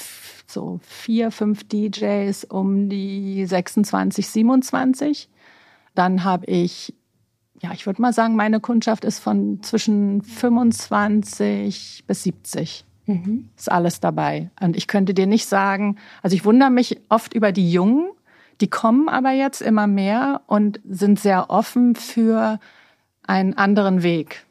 so 0.47 0.79
vier, 0.81 1.31
fünf 1.31 1.65
DJs 1.67 2.45
um 2.45 2.87
die 2.87 3.45
26, 3.45 4.27
27. 4.27 5.29
Dann 5.95 6.23
habe 6.23 6.45
ich 6.45 6.93
ja, 7.61 7.71
ich 7.73 7.85
würde 7.85 8.01
mal 8.01 8.13
sagen, 8.13 8.35
meine 8.35 8.59
Kundschaft 8.59 9.05
ist 9.05 9.19
von 9.19 9.61
zwischen 9.61 10.23
25 10.23 12.05
bis 12.07 12.23
70. 12.23 12.85
Mhm. 13.05 13.49
Ist 13.55 13.71
alles 13.71 13.99
dabei. 13.99 14.49
Und 14.59 14.75
ich 14.75 14.87
könnte 14.87 15.13
dir 15.13 15.27
nicht 15.27 15.45
sagen, 15.45 15.97
also 16.23 16.35
ich 16.35 16.43
wundere 16.43 16.71
mich 16.71 16.99
oft 17.09 17.33
über 17.33 17.51
die 17.51 17.71
Jungen, 17.71 18.09
die 18.61 18.69
kommen 18.69 19.09
aber 19.09 19.31
jetzt 19.31 19.61
immer 19.61 19.87
mehr 19.87 20.41
und 20.47 20.79
sind 20.87 21.19
sehr 21.19 21.49
offen 21.49 21.95
für 21.95 22.59
einen 23.23 23.55
anderen 23.55 24.03
Weg, 24.03 24.45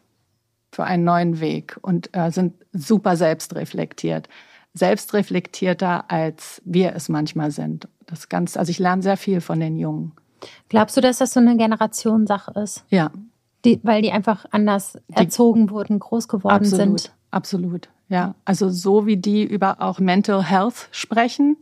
für 0.73 0.85
einen 0.85 1.05
neuen 1.05 1.41
Weg 1.41 1.79
und 1.83 2.15
äh, 2.17 2.31
sind 2.31 2.55
super 2.73 3.17
selbstreflektiert. 3.17 4.29
Selbstreflektierter, 4.75 6.11
als 6.11 6.63
wir 6.65 6.95
es 6.95 7.09
manchmal 7.09 7.51
sind. 7.51 7.89
Das 8.07 8.29
ganz, 8.29 8.57
also 8.57 8.71
ich 8.71 8.79
lerne 8.79 9.03
sehr 9.03 9.17
viel 9.17 9.41
von 9.41 9.59
den 9.59 9.77
Jungen. 9.77 10.13
Glaubst 10.69 10.97
du, 10.97 11.01
dass 11.01 11.19
das 11.19 11.33
so 11.33 11.41
eine 11.41 11.57
Generationssache 11.57 12.53
ist? 12.61 12.85
Ja. 12.89 13.11
Die, 13.65 13.81
weil 13.83 14.03
die 14.03 14.13
einfach 14.13 14.47
anders 14.51 14.99
die, 15.09 15.17
erzogen 15.17 15.71
wurden, 15.71 15.99
groß 15.99 16.29
geworden 16.29 16.65
absolut, 16.65 17.01
sind. 17.01 17.13
Absolut, 17.31 17.89
ja. 18.09 18.35
Also 18.45 18.71
so 18.71 19.07
wie 19.07 19.17
die 19.17 19.43
über 19.45 19.81
auch 19.81 19.99
Mental 19.99 20.43
Health 20.43 20.89
sprechen, 20.93 21.57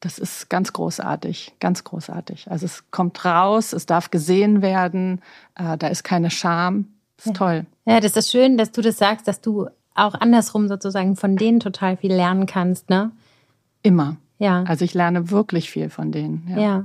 das 0.00 0.18
ist 0.18 0.48
ganz 0.48 0.72
großartig, 0.72 1.52
ganz 1.60 1.84
großartig. 1.84 2.50
Also 2.50 2.64
es 2.64 2.90
kommt 2.90 3.22
raus, 3.24 3.74
es 3.74 3.84
darf 3.84 4.10
gesehen 4.10 4.62
werden, 4.62 5.20
äh, 5.56 5.76
da 5.76 5.88
ist 5.88 6.04
keine 6.04 6.30
Scham. 6.30 6.86
Das 7.18 7.26
ist 7.26 7.32
ja. 7.32 7.38
toll. 7.38 7.66
Ja, 7.84 8.00
das 8.00 8.16
ist 8.16 8.30
schön, 8.30 8.56
dass 8.56 8.72
du 8.72 8.80
das 8.80 8.96
sagst, 8.96 9.28
dass 9.28 9.42
du 9.42 9.68
auch 9.94 10.14
andersrum 10.14 10.68
sozusagen 10.68 11.16
von 11.16 11.36
denen 11.36 11.60
total 11.60 11.98
viel 11.98 12.12
lernen 12.12 12.46
kannst, 12.46 12.88
ne? 12.88 13.10
Immer. 13.82 14.16
Ja. 14.40 14.64
Also 14.64 14.84
ich 14.84 14.94
lerne 14.94 15.30
wirklich 15.30 15.70
viel 15.70 15.90
von 15.90 16.10
denen. 16.10 16.48
Ja. 16.50 16.60
ja. 16.60 16.84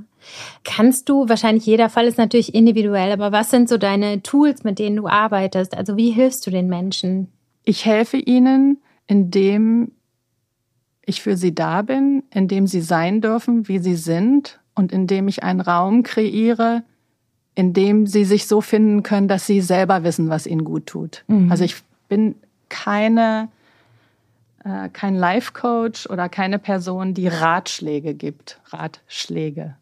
Kannst 0.63 1.09
du, 1.09 1.29
wahrscheinlich 1.29 1.65
jeder 1.65 1.89
Fall 1.89 2.05
ist 2.05 2.17
natürlich 2.17 2.53
individuell, 2.53 3.11
aber 3.11 3.31
was 3.31 3.49
sind 3.49 3.69
so 3.69 3.77
deine 3.77 4.21
Tools, 4.21 4.63
mit 4.63 4.77
denen 4.77 4.97
du 4.97 5.07
arbeitest? 5.07 5.75
Also 5.75 5.97
wie 5.97 6.11
hilfst 6.11 6.45
du 6.45 6.51
den 6.51 6.67
Menschen? 6.67 7.29
Ich 7.63 7.85
helfe 7.85 8.17
ihnen, 8.17 8.77
indem 9.07 9.91
ich 11.05 11.21
für 11.21 11.37
sie 11.37 11.55
da 11.55 11.81
bin, 11.81 12.23
indem 12.31 12.67
sie 12.67 12.81
sein 12.81 13.21
dürfen, 13.21 13.67
wie 13.67 13.79
sie 13.79 13.95
sind 13.95 14.59
und 14.73 14.91
indem 14.91 15.27
ich 15.27 15.43
einen 15.43 15.61
Raum 15.61 16.03
kreiere, 16.03 16.83
in 17.53 17.71
dem 17.71 18.05
sie 18.05 18.25
sich 18.25 18.47
so 18.47 18.59
finden 18.59 19.01
können, 19.01 19.29
dass 19.29 19.47
sie 19.47 19.61
selber 19.61 20.03
wissen, 20.03 20.27
was 20.27 20.45
ihnen 20.45 20.65
gut 20.65 20.87
tut. 20.87 21.23
Mhm. 21.27 21.49
Also 21.49 21.63
ich 21.63 21.75
bin 22.09 22.35
keine 22.67 23.47
äh, 24.65 24.89
kein 24.89 25.15
Life 25.15 25.53
Coach 25.53 26.09
oder 26.09 26.27
keine 26.27 26.59
Person, 26.59 27.13
die 27.13 27.27
Ratschläge 27.27 28.13
gibt. 28.13 28.59
Ratschläge. 28.65 29.75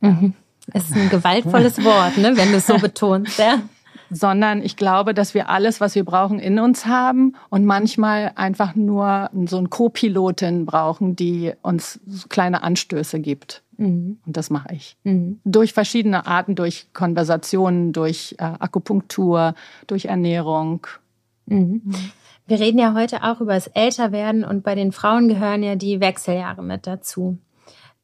Mhm. 0.00 0.34
Ist 0.74 0.94
ein 0.94 1.08
gewaltvolles 1.08 1.82
Wort, 1.82 2.18
ne, 2.18 2.36
wenn 2.36 2.50
du 2.50 2.58
es 2.58 2.66
so 2.66 2.78
betonst, 2.78 3.38
ja. 3.38 3.62
Sondern 4.10 4.62
ich 4.62 4.76
glaube, 4.76 5.14
dass 5.14 5.34
wir 5.34 5.48
alles, 5.48 5.80
was 5.80 5.94
wir 5.94 6.04
brauchen, 6.04 6.38
in 6.38 6.60
uns 6.60 6.86
haben 6.86 7.34
und 7.48 7.64
manchmal 7.64 8.32
einfach 8.36 8.76
nur 8.76 9.30
so 9.46 9.58
eine 9.58 9.68
Co-Pilotin 9.68 10.64
brauchen, 10.64 11.16
die 11.16 11.52
uns 11.62 11.98
so 12.06 12.28
kleine 12.28 12.62
Anstöße 12.62 13.18
gibt. 13.18 13.62
Mhm. 13.78 14.18
Und 14.24 14.36
das 14.36 14.50
mache 14.50 14.74
ich. 14.74 14.96
Mhm. 15.02 15.40
Durch 15.44 15.72
verschiedene 15.72 16.26
Arten, 16.26 16.54
durch 16.54 16.86
Konversationen, 16.92 17.92
durch 17.92 18.36
äh, 18.38 18.44
Akupunktur, 18.44 19.54
durch 19.86 20.04
Ernährung. 20.04 20.86
Mhm. 21.46 21.82
Wir 22.46 22.60
reden 22.60 22.78
ja 22.78 22.94
heute 22.94 23.24
auch 23.24 23.40
über 23.40 23.54
das 23.54 23.66
Älterwerden 23.66 24.44
und 24.44 24.62
bei 24.62 24.74
den 24.74 24.92
Frauen 24.92 25.28
gehören 25.28 25.62
ja 25.62 25.74
die 25.74 26.00
Wechseljahre 26.00 26.62
mit 26.62 26.86
dazu. 26.86 27.38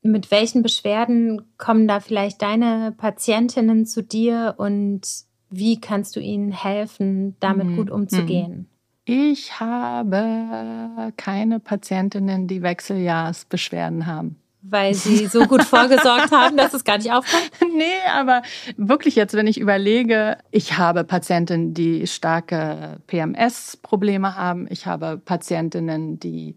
Mit 0.03 0.33
welchen 0.33 0.63
Beschwerden 0.63 1.43
kommen 1.59 1.87
da 1.87 2.01
vielleicht 2.01 2.43
deine 2.43 2.93
Patientinnen 2.97 3.87
zu 3.87 4.03
dir 4.03 4.55
und 4.59 5.03
wie 5.49 5.81
kannst 5.81 6.17
du 6.17 6.21
ihnen 6.21 6.51
helfen, 6.51 7.37
damit 7.39 7.69
mhm. 7.69 7.77
gut 7.77 7.91
umzugehen? 7.91 8.69
Ich 9.05 9.61
habe 9.61 11.13
keine 11.17 11.61
Patientinnen, 11.61 12.49
die 12.49 12.63
Wechseljahrsbeschwerden 12.63 14.07
haben 14.07 14.42
weil 14.63 14.95
sie 14.95 15.27
so 15.27 15.47
gut 15.47 15.63
vorgesorgt 15.65 16.31
haben, 16.33 16.57
dass 16.57 16.73
es 16.73 16.85
gar 16.85 16.99
nicht 16.99 17.13
aufkommt? 17.13 17.51
Nee, 17.75 17.85
aber 18.15 18.43
wirklich 18.77 19.17
jetzt, 19.17 19.35
wenn 19.35 19.47
ich 19.47 19.59
überlege, 19.59 20.39
ich 20.51 20.79
habe 20.79 21.05
Patientinnen, 21.05 21.75
die 21.75 22.07
starke 22.07 23.01
PMS-Probleme 23.07 24.37
haben, 24.37 24.67
ich 24.71 24.87
habe 24.87 25.19
Patientinnen, 25.19 26.19
die 26.21 26.57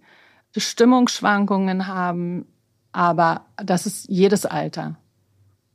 Stimmungsschwankungen 0.55 1.87
haben, 1.87 2.45
aber 2.91 3.45
das 3.57 3.85
ist 3.85 4.07
jedes 4.07 4.45
Alter. 4.45 4.97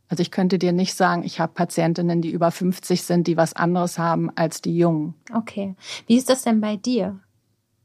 Also 0.09 0.23
ich 0.23 0.31
könnte 0.31 0.59
dir 0.59 0.73
nicht 0.73 0.95
sagen, 0.95 1.23
ich 1.23 1.39
habe 1.39 1.53
Patientinnen, 1.53 2.21
die 2.21 2.31
über 2.31 2.51
50 2.51 3.03
sind, 3.03 3.27
die 3.27 3.37
was 3.37 3.53
anderes 3.53 3.99
haben 3.99 4.31
als 4.35 4.61
die 4.61 4.77
Jungen. 4.77 5.15
Okay. 5.33 5.77
Wie 6.07 6.17
ist 6.17 6.29
das 6.29 6.43
denn 6.43 6.61
bei 6.61 6.77
dir? 6.77 7.21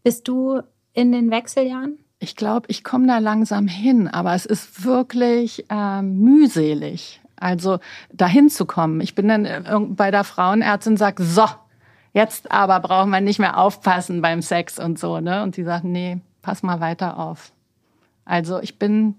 Bist 0.04 0.28
du 0.28 0.62
in 0.94 1.12
den 1.12 1.30
Wechseljahren? 1.30 2.00
Ich 2.20 2.36
glaube, 2.36 2.68
ich 2.70 2.84
komme 2.84 3.08
da 3.08 3.18
langsam 3.18 3.68
hin, 3.68 4.08
aber 4.08 4.34
es 4.34 4.46
ist 4.46 4.86
wirklich 4.86 5.66
äh, 5.70 6.02
mühselig, 6.02 7.22
also 7.36 7.80
dahin 8.14 8.50
zu 8.50 8.66
kommen. 8.66 9.02
Ich 9.02 9.16
bin 9.16 9.28
dann 9.28 9.46
äh, 9.46 9.62
bei 9.90 10.12
der 10.12 10.24
Frauenärztin 10.24 10.94
und 10.94 10.98
sage, 10.98 11.24
so, 11.24 11.46
jetzt 12.14 12.52
aber 12.52 12.80
brauchen 12.80 13.10
wir 13.10 13.22
nicht 13.22 13.40
mehr 13.40 13.58
aufpassen 13.58 14.22
beim 14.22 14.42
Sex 14.42 14.80
und 14.80 14.98
so, 14.98 15.20
ne? 15.20 15.44
Und 15.44 15.58
die 15.58 15.64
sagt, 15.64 15.84
nee, 15.84 16.20
pass 16.42 16.64
mal 16.64 16.80
weiter 16.80 17.20
auf. 17.20 17.52
Also 18.24 18.60
ich 18.62 18.80
bin 18.80 19.16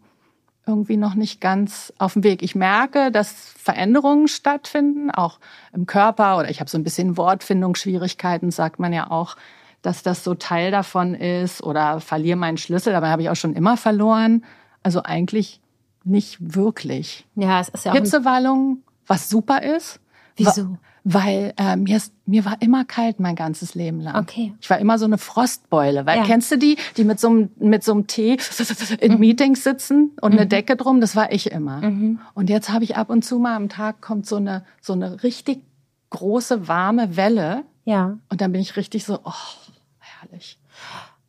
irgendwie 0.67 0.97
noch 0.97 1.15
nicht 1.15 1.41
ganz 1.41 1.93
auf 1.99 2.15
dem 2.15 2.25
Weg. 2.25 2.43
Ich 2.43 2.55
merke, 2.55 3.12
dass 3.12 3.31
Veränderungen 3.57 4.26
stattfinden, 4.26 5.11
auch 5.11 5.38
im 5.73 5.87
Körper 5.87 6.38
oder 6.38 6.50
ich 6.50 6.61
habe 6.61 6.69
so 6.69 6.76
ein 6.76 6.83
bisschen 6.83 7.17
Wortfindungsschwierigkeiten, 7.17 8.50
sagt 8.50 8.81
man 8.81 8.93
ja 8.93 9.11
auch 9.11 9.37
dass 9.83 10.02
das 10.02 10.25
so 10.25 10.35
Teil 10.35 10.71
davon 10.71 11.14
ist 11.14 11.62
oder 11.62 12.00
verliere 12.00 12.37
meinen 12.37 12.56
Schlüssel, 12.56 12.95
aber 12.95 13.09
habe 13.09 13.23
ich 13.23 13.30
auch 13.30 13.37
schon 13.37 13.54
immer 13.54 13.76
verloren. 13.76 14.45
Also 14.83 15.02
eigentlich 15.02 15.61
nicht 16.04 16.38
wirklich. 16.40 17.26
Ja, 17.35 17.61
es 17.61 17.68
ist 17.68 17.85
ja 17.85 17.92
auch 17.92 17.97
Hitzewallung, 17.97 18.83
was 19.06 19.28
super 19.28 19.62
ist. 19.62 20.00
Wieso? 20.37 20.78
Weil 21.09 21.54
äh, 21.56 21.76
mir, 21.76 21.99
ist, 21.99 22.12
mir 22.26 22.45
war 22.45 22.56
immer 22.61 22.85
kalt 22.85 23.21
mein 23.21 23.37
ganzes 23.37 23.76
Leben 23.76 24.00
lang. 24.00 24.16
Okay. 24.16 24.52
Ich 24.61 24.68
war 24.68 24.78
immer 24.78 24.99
so 24.99 25.04
eine 25.04 25.18
Frostbeule. 25.18 26.04
Weil 26.04 26.18
ja. 26.18 26.25
kennst 26.25 26.50
du 26.50 26.59
die, 26.59 26.76
die 26.97 27.04
mit 27.04 27.21
so 27.21 27.28
einem 27.28 27.50
mit 27.61 27.85
so 27.85 27.92
einem 27.92 28.09
Tee 28.09 28.37
in 29.00 29.12
mhm. 29.12 29.21
Meetings 29.21 29.62
sitzen 29.62 30.16
und 30.21 30.33
mhm. 30.33 30.38
eine 30.38 30.49
Decke 30.49 30.75
drum? 30.75 31.00
Das 31.00 31.14
war 31.14 31.30
ich 31.30 31.52
immer. 31.52 31.80
Mhm. 31.80 32.18
Und 32.35 32.50
jetzt 32.50 32.71
habe 32.71 32.83
ich 32.83 32.97
ab 32.97 33.09
und 33.09 33.25
zu 33.25 33.38
mal 33.38 33.54
am 33.54 33.68
Tag 33.68 34.00
kommt 34.00 34.26
so 34.26 34.37
eine 34.37 34.64
so 34.80 34.95
eine 34.95 35.23
richtig 35.23 35.61
große 36.11 36.66
warme 36.66 37.16
Welle. 37.16 37.62
Ja. 37.85 38.18
Und 38.28 38.40
dann 38.40 38.50
bin 38.50 38.61
ich 38.61 38.76
richtig 38.76 39.04
so, 39.04 39.21
oh, 39.23 39.33
herrlich. 40.26 40.59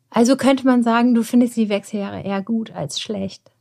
Also 0.10 0.36
könnte 0.36 0.66
man 0.66 0.84
sagen, 0.84 1.13
du 1.13 1.24
findest 1.24 1.56
die 1.58 1.70
Wechseljahre 1.70 2.22
eher 2.22 2.42
gut 2.42 2.72
als 2.72 3.00
schlecht. 3.00 3.51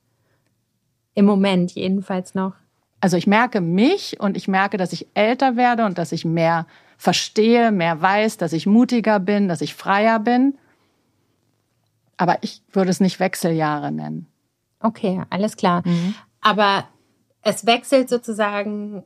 Im 1.14 1.25
Moment 1.25 1.73
jedenfalls 1.73 2.35
noch. 2.35 2.55
Also 3.00 3.16
ich 3.16 3.26
merke 3.26 3.61
mich 3.61 4.21
und 4.21 4.37
ich 4.37 4.49
merke, 4.49 4.76
dass 4.76 4.93
ich 4.93 5.09
älter 5.14 5.57
werde 5.57 5.85
und 5.85 5.99
dass 5.99 6.12
ich 6.12 6.25
mehr 6.25 6.66
verstehe, 6.97 7.73
mehr 7.73 8.00
weiß, 8.00 8.38
dass 8.38 8.52
ich 8.52 8.66
mutiger 8.66 9.21
bin, 9.21 9.49
dass 9.49 9.61
ich 9.61 9.75
freier 9.75 10.19
bin. 10.19 10.57
Aber 12.16 12.38
ich 12.43 12.62
würde 12.73 12.90
es 12.90 13.00
nicht 13.00 13.21
Wechseljahre 13.21 13.93
nennen. 13.93 14.26
Okay, 14.81 15.23
alles 15.31 15.57
klar. 15.57 15.83
Mhm. 15.85 16.14
Aber 16.40 16.88
es 17.43 17.66
wechselt 17.66 18.09
sozusagen, 18.09 19.05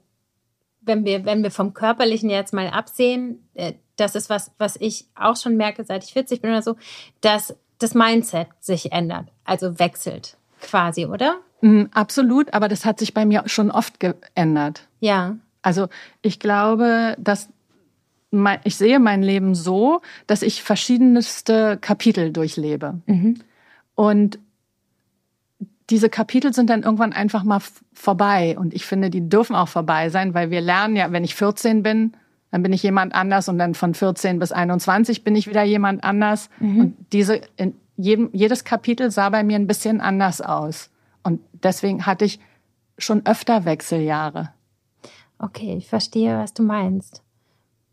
wenn 0.81 1.05
wir, 1.05 1.25
wenn 1.25 1.43
wir 1.43 1.51
vom 1.51 1.75
Körperlichen 1.75 2.31
jetzt 2.31 2.55
mal 2.55 2.69
absehen, 2.69 3.49
äh, 3.55 3.75
das 4.01 4.15
ist 4.15 4.31
was, 4.31 4.51
was 4.59 4.77
ich 4.77 5.07
auch 5.15 5.37
schon 5.37 5.57
merke, 5.57 5.85
seit 5.85 6.05
ich 6.05 6.13
40 6.13 6.41
bin 6.41 6.51
oder 6.51 6.63
so, 6.63 6.77
dass 7.21 7.55
das 7.79 7.95
Mindset 7.95 8.49
sich 8.61 8.93
ändert, 8.93 9.29
also 9.45 9.79
wechselt 9.79 10.37
quasi, 10.61 11.07
oder? 11.07 11.37
Mhm, 11.61 11.91
absolut, 11.93 12.53
aber 12.55 12.69
das 12.69 12.85
hat 12.85 12.99
sich 12.99 13.15
bei 13.15 13.25
mir 13.25 13.45
schon 13.47 13.71
oft 13.71 14.01
geändert. 14.01 14.89
Ja. 15.01 15.37
Also 15.63 15.89
ich 16.23 16.41
glaube, 16.41 17.17
dass 17.19 17.49
mein, 18.31 18.61
ich 18.65 18.77
sehe 18.77 18.99
mein 18.99 19.23
Leben 19.23 19.55
so, 19.55 20.01
dass 20.27 20.43
ich 20.43 20.63
verschiedenste 20.63 21.79
Kapitel 21.81 22.33
durchlebe. 22.33 23.01
Mhm. 23.07 23.41
Und 23.95 24.39
diese 25.91 26.09
Kapitel 26.09 26.55
sind 26.55 26.71
dann 26.71 26.85
irgendwann 26.85 27.13
einfach 27.13 27.43
mal 27.43 27.61
vorbei. 27.93 28.57
Und 28.59 28.73
ich 28.73 28.87
finde, 28.87 29.11
die 29.11 29.29
dürfen 29.29 29.57
auch 29.57 29.69
vorbei 29.69 30.09
sein, 30.09 30.35
weil 30.35 30.51
wir 30.51 30.61
lernen 30.61 30.97
ja, 30.97 31.11
wenn 31.13 31.25
ich 31.25 31.35
14 31.35 31.83
bin, 31.83 32.15
dann 32.51 32.63
bin 32.63 32.73
ich 32.73 32.83
jemand 32.83 33.15
anders 33.15 33.49
und 33.49 33.59
dann 33.59 33.75
von 33.75 33.95
14 33.95 34.39
bis 34.39 34.53
21 34.53 35.25
bin 35.25 35.37
ich 35.37 35.47
wieder 35.47 35.63
jemand 35.63 36.03
anders. 36.03 36.51
Mhm. 36.59 36.81
Und 36.81 36.97
diese, 37.13 37.41
in 37.57 37.75
jedem, 37.97 38.31
jedes 38.33 38.65
Kapitel 38.65 39.11
sah 39.11 39.29
bei 39.29 39.45
mir 39.45 39.57
ein 39.57 39.67
bisschen 39.67 40.01
anders 40.01 40.41
aus. 40.41 40.91
Und 41.23 41.41
deswegen 41.53 42.07
hatte 42.07 42.25
ich 42.25 42.41
schon 42.99 43.25
öfter 43.25 43.65
Wechseljahre. 43.65 44.51
Okay, 45.39 45.75
ich 45.77 45.89
verstehe, 45.89 46.39
was 46.39 46.53
du 46.53 46.63
meinst. 46.63 47.23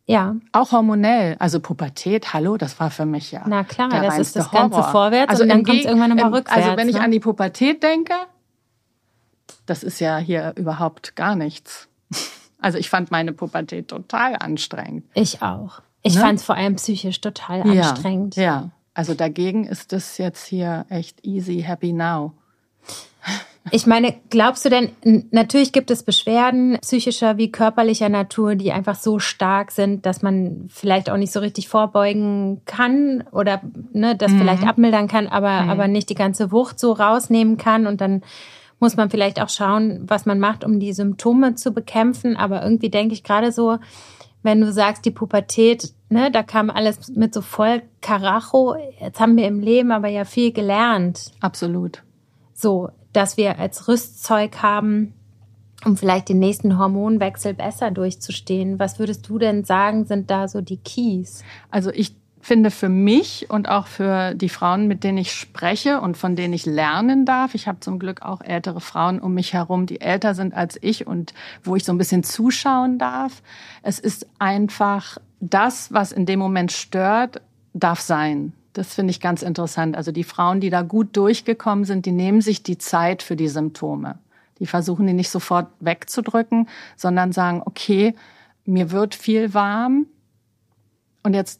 Ja. 0.06 0.38
Auch 0.54 0.72
hormonell, 0.72 1.36
also 1.40 1.60
Pubertät, 1.60 2.34
hallo, 2.34 2.56
das 2.56 2.80
war 2.80 2.92
für 2.92 3.06
mich 3.06 3.32
ja. 3.32 3.44
Na 3.46 3.66
klar, 3.66 3.90
das 3.90 4.18
ist 4.18 4.36
das 4.38 4.52
Horror. 4.54 4.70
Ganze 4.70 4.90
vorwärts 4.90 5.30
also 5.30 5.44
und 5.44 5.50
dann 5.50 5.64
kommt 5.64 5.80
es 5.80 5.86
irgendwann 5.86 6.12
nochmal 6.12 6.34
rückwärts. 6.34 6.66
Also 6.66 6.78
wenn 6.78 6.88
ich 6.88 6.96
ne? 6.96 7.02
an 7.02 7.12
die 7.12 7.20
Pubertät 7.20 7.84
denke, 7.84 8.14
das 9.66 9.84
ist 9.84 10.00
ja 10.00 10.18
hier 10.18 10.54
überhaupt 10.56 11.16
gar 11.18 11.36
nichts. 11.36 11.90
Also 12.60 12.78
ich 12.78 12.90
fand 12.90 13.12
meine 13.12 13.34
Pubertät 13.34 13.88
total 13.88 14.36
anstrengend. 14.36 15.06
Ich 15.14 15.42
auch. 15.42 15.82
Ich 16.02 16.16
ne? 16.16 16.22
fand 16.22 16.40
es 16.40 16.46
vor 16.46 16.56
allem 16.56 16.76
psychisch 16.76 17.22
total 17.22 17.62
anstrengend. 17.62 18.36
Ja, 18.36 18.44
ja, 18.44 18.70
also 18.94 19.14
dagegen 19.14 19.66
ist 19.66 19.94
es 19.94 20.18
jetzt 20.18 20.46
hier 20.46 20.86
echt 20.90 21.26
easy, 21.26 21.62
happy 21.62 21.94
now. 21.94 22.34
Ich 23.72 23.86
meine, 23.86 24.16
glaubst 24.30 24.64
du 24.64 24.70
denn, 24.70 24.92
natürlich 25.32 25.74
gibt 25.74 25.92
es 25.92 26.04
Beschwerden 26.04 26.78
psychischer 26.82 27.38
wie 27.38 27.52
körperlicher 27.52 28.10
Natur, 28.10 28.56
die 28.56 28.72
einfach 28.72 28.96
so 28.96 29.20
stark 29.20 29.72
sind, 29.72 30.06
dass 30.06 30.22
man 30.22 30.70
vielleicht 30.70 31.10
auch 31.10 31.18
nicht 31.18 31.34
so 31.34 31.42
richtig 31.42 31.68
vorbeugen 31.68 32.62
kann 32.66 33.26
oder 33.32 33.62
ne, 33.92 34.16
das 34.16 34.32
mhm. 34.32 34.40
vielleicht 34.40 34.66
abmildern 34.66 35.08
kann, 35.08 35.28
aber, 35.28 35.64
mhm. 35.64 35.70
aber 35.70 35.88
nicht 35.88 36.10
die 36.10 36.16
ganze 36.16 36.52
Wucht 36.52 36.80
so 36.80 36.94
rausnehmen 36.94 37.58
kann 37.58 37.88
und 37.88 38.00
dann 38.00 38.22
muss 38.79 38.96
man 38.96 39.10
vielleicht 39.10 39.41
auch 39.41 39.50
schauen, 39.50 40.01
was 40.03 40.25
man 40.25 40.39
macht, 40.39 40.63
um 40.63 40.79
die 40.79 40.93
Symptome 40.93 41.55
zu 41.55 41.72
bekämpfen. 41.72 42.36
Aber 42.36 42.63
irgendwie 42.63 42.89
denke 42.89 43.13
ich 43.13 43.24
gerade 43.24 43.51
so, 43.51 43.77
wenn 44.43 44.62
du 44.62 44.72
sagst, 44.72 45.05
die 45.05 45.12
Pubertät, 45.12 45.93
ne, 46.10 46.31
da 46.31 46.43
kam 46.43 46.69
alles 46.69 47.10
mit 47.10 47.34
so 47.34 47.41
voll 47.41 47.81
Karacho. 48.01 48.75
Jetzt 49.00 49.19
haben 49.19 49.36
wir 49.36 49.48
im 49.48 49.60
Leben 49.60 49.91
aber 49.91 50.07
ja 50.07 50.25
viel 50.25 50.51
gelernt. 50.51 51.31
Absolut. 51.39 52.03
So, 52.53 52.89
dass 53.13 53.38
wir 53.38 53.60
als 53.60 53.88
Rüstzeug 53.88 54.62
haben, 54.62 55.13
um 55.86 55.98
vielleicht 55.98 56.29
den 56.29 56.39
nächsten 56.39 56.77
Hormonwechsel 56.77 57.53
besser 57.53 57.91
durchzustehen. 57.91 58.79
Was 58.79 59.00
würdest 59.00 59.27
du 59.27 59.38
denn 59.38 59.63
sagen, 59.63 60.05
sind 60.05 60.29
da 60.29 60.48
so 60.48 60.62
die 60.62 60.77
Keys? 60.77 61.43
Also 61.72 61.91
ich 61.91 62.15
finde 62.48 62.72
für 62.72 62.88
mich 62.88 63.50
und 63.50 63.68
auch 63.68 63.88
für 63.88 64.34
die 64.34 64.48
Frauen, 64.48 64.88
mit 64.88 65.04
denen 65.04 65.18
ich 65.18 65.34
spreche 65.34 66.00
und 66.00 66.16
von 66.16 66.38
denen 66.38 66.54
ich 66.54 66.66
lernen 66.66 67.25
darf, 67.25 67.56
ich 67.56 67.68
habe 67.68 67.82
zum 67.82 68.00
Glück 68.00 68.21
auch 68.21 68.39
ältere 68.39 68.80
Frauen 68.80 69.19
um 69.19 69.34
mich 69.34 69.52
herum, 69.52 69.86
die 69.86 70.00
älter 70.00 70.34
sind 70.34 70.54
als 70.54 70.80
ich 70.82 71.06
und 71.06 71.34
wo 71.65 71.76
ich 71.76 71.84
so 71.84 71.91
ein 71.91 71.98
bisschen 71.98 72.24
zuschauen 72.24 73.00
darf. 73.00 73.43
Es 73.84 74.00
ist 74.00 74.28
einfach 74.39 75.17
das, 75.41 75.91
was 75.91 76.13
in 76.13 76.26
dem 76.26 76.39
Moment 76.39 76.71
stört, 76.71 77.41
darf 77.74 78.00
sein. 78.00 78.54
Das 78.71 78.93
finde 78.93 79.12
ich 79.12 79.19
ganz 79.19 79.41
interessant. 79.41 79.98
Also 79.98 80.13
die 80.13 80.24
Frauen, 80.24 80.62
die 80.62 80.69
da 80.69 80.84
gut 80.84 81.17
durchgekommen 81.17 81.84
sind, 81.84 82.06
die 82.06 82.13
nehmen 82.13 82.39
sich 82.39 82.63
die 82.63 82.78
Zeit 82.78 83.24
für 83.24 83.36
die 83.36 83.50
Symptome. 83.50 84.19
Die 84.60 84.67
versuchen 84.67 85.06
die 85.06 85.13
nicht 85.13 85.32
sofort 85.32 85.67
wegzudrücken, 85.82 86.69
sondern 86.95 87.34
sagen, 87.34 87.62
okay, 87.65 88.15
mir 88.63 88.91
wird 88.91 89.15
viel 89.15 89.54
warm 89.54 90.06
und 91.24 91.34
jetzt 91.34 91.60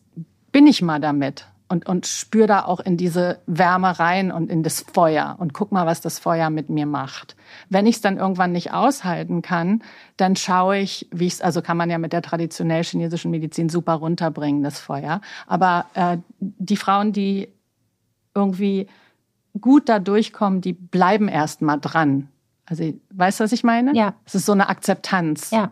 bin 0.58 0.66
ich 0.66 0.82
mal 0.82 1.00
damit 1.00 1.46
und, 1.68 1.86
und 1.86 2.08
spür 2.08 2.48
da 2.48 2.66
auch 2.66 2.80
in 2.80 2.98
diese 2.98 3.38
Wärme 3.46 4.00
rein 4.00 4.32
und 4.32 4.50
in 4.50 4.64
das 4.64 4.82
Feuer 4.92 5.36
und 5.38 5.54
guck 5.54 5.72
mal, 5.72 5.86
was 5.86 6.02
das 6.02 6.18
Feuer 6.18 6.50
mit 6.50 6.68
mir 6.72 6.88
macht. 6.88 7.36
Wenn 7.70 7.86
ich 7.86 7.98
es 7.98 8.02
dann 8.02 8.18
irgendwann 8.18 8.54
nicht 8.54 8.74
aushalten 8.74 9.44
kann, 9.44 9.84
dann 10.18 10.36
schaue 10.36 10.80
ich, 10.80 11.08
wie 11.12 11.28
ich 11.28 11.34
es, 11.34 11.42
also 11.42 11.62
kann 11.62 11.78
man 11.78 11.92
ja 11.92 12.00
mit 12.00 12.12
der 12.12 12.24
traditionell 12.24 12.84
chinesischen 12.84 13.30
Medizin 13.30 13.70
super 13.70 13.94
runterbringen, 13.94 14.64
das 14.64 14.80
Feuer. 14.80 15.22
Aber 15.46 15.86
äh, 15.94 16.18
die 16.40 16.76
Frauen, 16.76 17.14
die 17.14 17.50
irgendwie 18.34 18.88
gut 19.62 19.90
da 19.90 20.00
durchkommen, 20.00 20.62
die 20.62 20.74
bleiben 20.74 21.28
erst 21.28 21.62
mal 21.62 21.78
dran. 21.78 22.30
Also, 22.66 22.96
weißt 23.12 23.40
du, 23.42 23.44
was 23.44 23.52
ich 23.52 23.64
meine? 23.64 23.96
Ja. 23.96 24.16
Es 24.26 24.34
ist 24.34 24.48
so 24.48 24.54
eine 24.54 24.70
Akzeptanz. 24.70 25.52
Ja. 25.52 25.72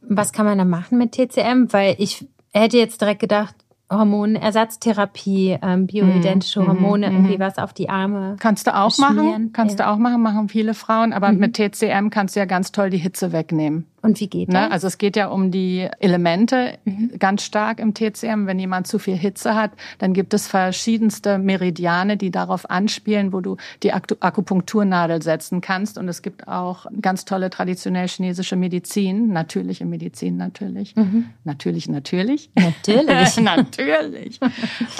Was 0.00 0.32
kann 0.32 0.46
man 0.46 0.56
da 0.56 0.64
machen 0.64 0.96
mit 0.96 1.12
TCM? 1.12 1.70
Weil 1.70 1.96
ich 1.98 2.26
hätte 2.54 2.78
jetzt 2.78 3.00
direkt 3.00 3.20
gedacht, 3.20 3.54
Hormonersatztherapie, 3.90 5.58
ähm, 5.62 5.86
bioidentische 5.86 6.60
mhm, 6.60 6.68
Hormone, 6.68 7.10
mhm, 7.10 7.16
irgendwie 7.16 7.38
was 7.38 7.58
auf 7.58 7.72
die 7.72 7.88
Arme. 7.88 8.36
Kannst 8.40 8.66
du 8.66 8.74
auch 8.74 8.96
machen? 8.98 9.52
Kannst 9.52 9.78
ja. 9.78 9.84
du 9.84 9.92
auch 9.92 9.98
machen, 9.98 10.22
machen 10.22 10.48
viele 10.48 10.74
Frauen, 10.74 11.12
aber 11.12 11.30
mhm. 11.32 11.38
mit 11.38 11.54
TCM 11.54 12.10
kannst 12.10 12.34
du 12.34 12.40
ja 12.40 12.46
ganz 12.46 12.72
toll 12.72 12.90
die 12.90 12.98
Hitze 12.98 13.32
wegnehmen. 13.32 13.86
Und 14.04 14.20
wie 14.20 14.26
geht 14.28 14.48
ne? 14.48 14.54
das? 14.54 14.70
Also 14.70 14.86
es 14.88 14.98
geht 14.98 15.16
ja 15.16 15.28
um 15.28 15.50
die 15.50 15.88
Elemente 15.98 16.76
mhm. 16.84 17.12
ganz 17.18 17.42
stark 17.42 17.80
im 17.80 17.94
TCM. 17.94 18.46
Wenn 18.46 18.58
jemand 18.58 18.86
zu 18.86 18.98
viel 18.98 19.16
Hitze 19.16 19.54
hat, 19.54 19.70
dann 19.96 20.12
gibt 20.12 20.34
es 20.34 20.46
verschiedenste 20.46 21.38
Meridiane, 21.38 22.18
die 22.18 22.30
darauf 22.30 22.68
anspielen, 22.68 23.32
wo 23.32 23.40
du 23.40 23.56
die 23.82 23.94
Akupunkturnadel 23.94 25.22
setzen 25.22 25.62
kannst. 25.62 25.96
Und 25.96 26.06
es 26.08 26.20
gibt 26.20 26.46
auch 26.48 26.84
ganz 27.00 27.24
tolle 27.24 27.48
traditionell 27.48 28.06
chinesische 28.06 28.56
Medizin, 28.56 29.32
natürliche 29.32 29.86
Medizin 29.86 30.36
natürlich. 30.36 30.94
Mhm. 30.96 31.30
Natürlich, 31.44 31.88
natürlich. 31.88 32.50
Natürlich. 32.54 33.36
natürlich. 33.40 34.38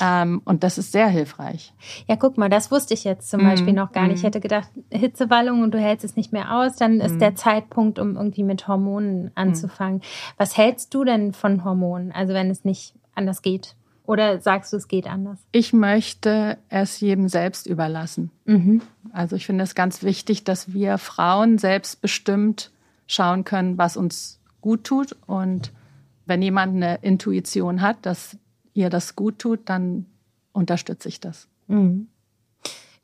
ähm, 0.02 0.40
und 0.46 0.64
das 0.64 0.78
ist 0.78 0.92
sehr 0.92 1.08
hilfreich. 1.08 1.74
Ja, 2.08 2.16
guck 2.16 2.38
mal, 2.38 2.48
das 2.48 2.70
wusste 2.70 2.94
ich 2.94 3.04
jetzt 3.04 3.28
zum 3.28 3.42
mhm. 3.42 3.48
Beispiel 3.48 3.74
noch 3.74 3.92
gar 3.92 4.04
nicht. 4.04 4.14
Ich 4.14 4.22
mhm. 4.22 4.28
hätte 4.28 4.40
gedacht, 4.40 4.70
Hitzewallung 4.90 5.62
und 5.62 5.74
du 5.74 5.78
hältst 5.78 6.06
es 6.06 6.16
nicht 6.16 6.32
mehr 6.32 6.56
aus, 6.56 6.76
dann 6.76 7.00
ist 7.00 7.16
mhm. 7.16 7.18
der 7.18 7.34
Zeitpunkt, 7.34 7.98
um 7.98 8.16
irgendwie 8.16 8.44
mit 8.44 8.66
Hormonen 8.66 8.93
Hormonen 8.94 9.30
anzufangen. 9.34 9.96
Mhm. 9.96 10.34
Was 10.36 10.56
hältst 10.56 10.94
du 10.94 11.04
denn 11.04 11.32
von 11.32 11.64
Hormonen? 11.64 12.12
Also 12.12 12.34
wenn 12.34 12.50
es 12.50 12.64
nicht 12.64 12.94
anders 13.14 13.42
geht? 13.42 13.76
Oder 14.06 14.40
sagst 14.40 14.72
du, 14.72 14.76
es 14.76 14.88
geht 14.88 15.06
anders? 15.06 15.38
Ich 15.50 15.72
möchte 15.72 16.58
es 16.68 17.00
jedem 17.00 17.28
selbst 17.28 17.66
überlassen. 17.66 18.30
Mhm. 18.44 18.82
Also 19.12 19.34
ich 19.36 19.46
finde 19.46 19.64
es 19.64 19.74
ganz 19.74 20.02
wichtig, 20.02 20.44
dass 20.44 20.74
wir 20.74 20.98
Frauen 20.98 21.56
selbstbestimmt 21.56 22.70
schauen 23.06 23.44
können, 23.44 23.78
was 23.78 23.96
uns 23.96 24.40
gut 24.60 24.84
tut. 24.84 25.16
Und 25.26 25.72
wenn 26.26 26.42
jemand 26.42 26.76
eine 26.76 26.96
Intuition 26.96 27.80
hat, 27.80 27.96
dass 28.02 28.36
ihr 28.74 28.90
das 28.90 29.16
gut 29.16 29.38
tut, 29.38 29.60
dann 29.70 30.06
unterstütze 30.52 31.08
ich 31.08 31.20
das. 31.20 31.48
Mhm. 31.66 32.08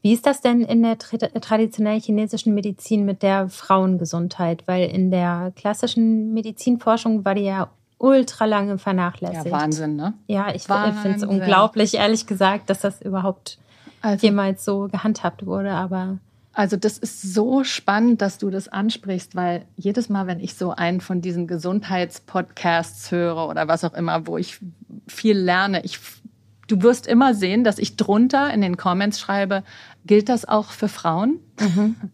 Wie 0.02 0.14
ist 0.14 0.26
das 0.26 0.40
denn 0.40 0.62
in 0.62 0.82
der 0.82 0.98
traditionell 0.98 2.00
chinesischen 2.00 2.54
Medizin 2.54 3.04
mit 3.04 3.22
der 3.22 3.48
Frauengesundheit? 3.48 4.62
Weil 4.66 4.88
in 4.88 5.10
der 5.10 5.52
klassischen 5.56 6.32
Medizinforschung 6.32 7.24
war 7.24 7.34
die 7.34 7.42
ja 7.42 7.68
ultra 7.98 8.46
lange 8.46 8.78
vernachlässigt. 8.78 9.44
Ja, 9.46 9.52
Wahnsinn, 9.52 9.96
ne? 9.96 10.14
Ja, 10.26 10.54
ich 10.54 10.62
finde 10.64 11.16
es 11.16 11.22
unglaublich, 11.22 11.94
ehrlich 11.94 12.26
gesagt, 12.26 12.70
dass 12.70 12.80
das 12.80 13.02
überhaupt 13.02 13.58
also, 14.00 14.26
jemals 14.26 14.64
so 14.64 14.88
gehandhabt 14.88 15.44
wurde, 15.44 15.72
aber. 15.72 16.16
Also 16.54 16.78
das 16.78 16.96
ist 16.96 17.34
so 17.34 17.62
spannend, 17.62 18.22
dass 18.22 18.38
du 18.38 18.48
das 18.48 18.68
ansprichst, 18.68 19.36
weil 19.36 19.66
jedes 19.76 20.08
Mal, 20.08 20.26
wenn 20.26 20.40
ich 20.40 20.54
so 20.54 20.70
einen 20.70 21.02
von 21.02 21.20
diesen 21.20 21.46
Gesundheitspodcasts 21.46 23.10
höre 23.10 23.46
oder 23.48 23.68
was 23.68 23.84
auch 23.84 23.92
immer, 23.92 24.26
wo 24.26 24.38
ich 24.38 24.58
viel 25.06 25.36
lerne, 25.36 25.84
ich 25.84 26.00
du 26.70 26.83
wirst 26.83 27.06
immer 27.06 27.35
sehen, 27.35 27.64
dass 27.64 27.78
ich 27.78 27.96
drunter 27.96 28.52
in 28.52 28.61
den 28.61 28.76
Comments 28.76 29.18
schreibe, 29.18 29.62
gilt 30.06 30.28
das 30.28 30.46
auch 30.46 30.70
für 30.70 30.88
Frauen? 30.88 31.40
Mhm. 31.61 31.96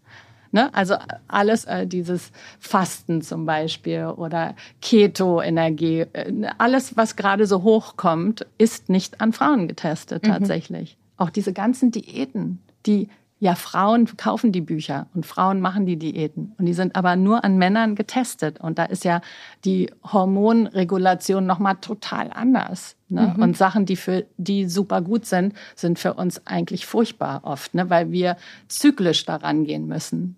Ne? 0.53 0.73
Also 0.73 0.95
alles 1.27 1.65
äh, 1.65 1.85
dieses 1.85 2.31
Fasten 2.57 3.21
zum 3.21 3.45
Beispiel 3.45 4.05
oder 4.05 4.55
Keto-Energie, 4.81 6.05
äh, 6.13 6.31
alles, 6.57 6.95
was 6.95 7.17
gerade 7.17 7.45
so 7.45 7.63
hochkommt, 7.63 8.45
ist 8.57 8.87
nicht 8.87 9.19
an 9.19 9.33
Frauen 9.33 9.67
getestet 9.67 10.23
mhm. 10.23 10.31
tatsächlich. 10.31 10.95
Mhm. 10.95 11.13
Auch 11.17 11.29
diese 11.31 11.51
ganzen 11.51 11.91
Diäten, 11.91 12.59
die 12.85 13.09
Ja, 13.39 13.53
Frauen 13.53 14.07
kaufen 14.17 14.51
die 14.51 14.61
Bücher 14.61 15.07
und 15.13 15.25
Frauen 15.25 15.61
machen 15.61 15.85
die 15.85 15.97
Diäten. 15.97 16.53
Und 16.57 16.65
die 16.65 16.73
sind 16.73 16.95
aber 16.95 17.15
nur 17.15 17.43
an 17.43 17.57
Männern 17.57 17.93
getestet. 17.93 18.59
Und 18.59 18.79
da 18.79 18.85
ist 18.85 19.05
ja 19.05 19.21
die 19.63 19.91
Hormonregulation 20.03 21.45
nochmal 21.45 21.75
total 21.75 22.31
anders. 22.33 22.95
Ne? 23.09 23.33
Mhm. 23.35 23.43
Und 23.43 23.57
Sachen, 23.57 23.85
die 23.85 23.95
für 23.95 24.25
die 24.37 24.67
super 24.67 25.01
gut 25.01 25.27
sind, 25.27 25.53
sind 25.75 25.99
für 25.99 26.15
uns 26.15 26.47
eigentlich 26.47 26.87
furchtbar 26.87 27.41
oft, 27.43 27.75
ne? 27.75 27.91
weil 27.91 28.11
wir 28.11 28.37
zyklisch 28.69 29.23
daran 29.25 29.65
gehen 29.65 29.87
müssen. 29.87 30.35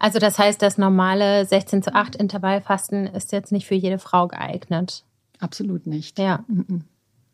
Also 0.00 0.18
das 0.18 0.36
heißt, 0.38 0.60
das 0.60 0.78
normale 0.78 1.46
16 1.46 1.84
zu 1.84 1.94
8 1.94 2.16
Intervallfasten 2.16 3.06
ist 3.06 3.30
jetzt 3.30 3.52
nicht 3.52 3.66
für 3.66 3.76
jede 3.76 3.98
Frau 3.98 4.26
geeignet. 4.26 5.04
Absolut 5.38 5.86
nicht. 5.86 6.18
Ja. 6.18 6.44
Mhm. 6.48 6.82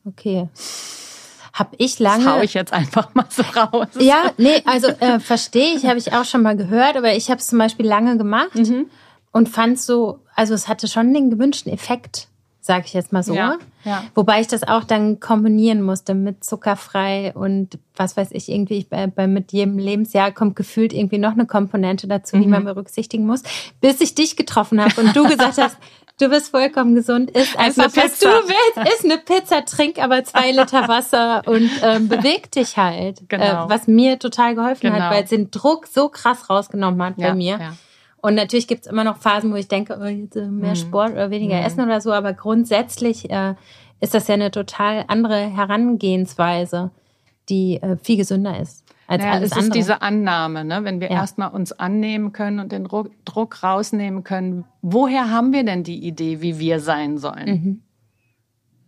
Okay 0.05 0.49
habe 1.57 1.75
ich 1.79 1.99
lange. 1.99 2.25
Das 2.25 2.35
hau 2.35 2.41
ich 2.43 2.55
jetzt 2.55 2.73
einfach 2.73 3.15
mal 3.15 3.25
so 3.31 3.43
raus. 3.43 3.89
Ja, 3.99 4.31
nee, 4.37 4.63
also 4.67 4.89
äh, 4.89 5.19
verstehe 5.19 5.75
ich, 5.75 5.87
habe 5.87 5.99
ich 5.99 6.13
auch 6.13 6.27
schon 6.27 6.43
mal 6.43 6.55
gehört, 6.57 6.97
aber 6.97 7.15
ich 7.15 7.31
habe 7.31 7.41
es 7.41 7.47
zum 7.47 7.59
Beispiel 7.59 7.87
lange 7.87 8.19
gemacht 8.19 8.55
mhm. 8.55 8.87
und 9.33 9.49
fand 9.49 9.81
so, 9.81 10.21
also 10.35 10.53
es 10.53 10.69
hatte 10.69 10.87
schon 10.87 11.15
den 11.15 11.31
gewünschten 11.31 11.73
Effekt, 11.73 12.29
sage 12.61 12.85
ich 12.87 12.93
jetzt 12.93 13.11
mal 13.11 13.23
so. 13.23 13.35
Ja, 13.35 13.57
ja. 13.85 14.05
Wobei 14.15 14.43
ich 14.43 14.49
das 14.49 14.65
auch 14.65 14.85
dann 14.85 15.19
kombinieren 15.19 15.81
musste 15.81 16.13
mit 16.13 16.45
zuckerfrei 16.45 17.33
und 17.35 17.79
was 17.95 18.19
weiß 18.19 18.33
ich, 18.33 18.51
irgendwie 18.51 18.85
bei, 18.85 19.07
bei 19.07 19.27
mit 19.27 19.53
jedem 19.53 19.79
Lebensjahr 19.79 20.33
kommt 20.33 20.57
gefühlt 20.57 20.93
irgendwie 20.93 21.19
noch 21.19 21.33
eine 21.33 21.47
Komponente 21.47 22.07
dazu, 22.07 22.37
mhm. 22.37 22.43
die 22.43 22.49
man 22.49 22.65
berücksichtigen 22.65 23.25
muss, 23.25 23.43
bis 23.81 24.03
ich 24.03 24.15
dich 24.15 24.37
getroffen 24.37 24.79
habe 24.79 25.01
und 25.01 25.17
du 25.17 25.27
gesagt 25.27 25.57
hast, 25.57 25.79
Du 26.19 26.31
bist 26.31 26.51
vollkommen 26.51 26.95
gesund. 26.95 27.31
Iss 27.33 27.55
einfach, 27.57 27.95
was 27.95 28.19
du 28.19 28.27
willst. 28.27 28.95
Iss 28.95 29.05
eine 29.05 29.19
Pizza, 29.19 29.65
trink 29.67 30.03
aber 30.03 30.25
zwei 30.25 30.51
Liter 30.51 30.89
Wasser 30.89 31.43
und 31.47 31.71
ähm, 31.83 32.09
beweg 32.09 32.51
dich 32.53 32.79
halt. 32.79 33.21
Äh, 33.21 33.25
genau. 33.29 33.67
Äh, 33.67 33.69
was 33.69 33.87
mir 33.87 34.19
total 34.19 34.55
geholfen 34.55 34.93
genau. 34.93 35.05
hat, 35.05 35.13
weil 35.13 35.25
es 35.25 35.31
den 35.31 35.51
Druck 35.51 35.87
so 35.87 36.09
krass 36.09 36.49
rausgenommen 36.49 37.03
hat 37.03 37.19
ja, 37.19 37.29
bei 37.29 37.35
mir. 37.35 37.59
Ja. 37.61 37.77
Und 38.23 38.35
natürlich 38.35 38.67
gibt's 38.67 38.87
immer 38.87 39.05
noch 39.05 39.19
Phasen, 39.19 39.53
wo 39.53 39.57
ich 39.57 39.69
denke, 39.69 39.99
oh, 40.01 40.07
jetzt 40.07 40.37
äh, 40.37 40.47
mehr 40.47 40.71
mhm. 40.71 40.77
Sport 40.77 41.13
oder 41.13 41.31
weniger 41.31 41.57
mhm. 41.57 41.67
Essen 41.67 41.81
oder 41.83 42.01
so. 42.01 42.13
Aber 42.13 42.33
grundsätzlich 42.33 43.31
äh, 43.31 43.55
ist 44.01 44.15
das 44.15 44.27
ja 44.29 44.35
eine 44.35 44.51
total 44.51 45.05
andere 45.09 45.39
Herangehensweise, 45.39 46.93
die 47.51 47.77
äh, 47.83 47.99
viel 48.03 48.17
gesünder 48.17 48.59
ist 48.59 48.86
als 49.07 49.23
naja, 49.23 49.35
alles 49.35 49.51
es 49.51 49.53
andere. 49.53 49.69
ist 49.69 49.75
diese 49.75 50.03
Annahme, 50.03 50.65
ne? 50.65 50.85
wenn 50.85 51.01
wir 51.01 51.11
ja. 51.11 51.17
erstmal 51.17 51.51
uns 51.51 51.73
annehmen 51.73 52.33
können 52.33 52.61
und 52.61 52.73
den 52.73 52.85
Druck 52.85 53.63
rausnehmen 53.63 54.25
können, 54.25 54.65
woher 54.83 55.31
haben 55.31 55.53
wir 55.53 55.65
denn 55.65 55.85
die 55.85 56.05
Idee, 56.07 56.41
wie 56.41 56.59
wir 56.59 56.81
sein 56.81 57.19
sollen? 57.19 57.49
Mhm. 57.49 57.83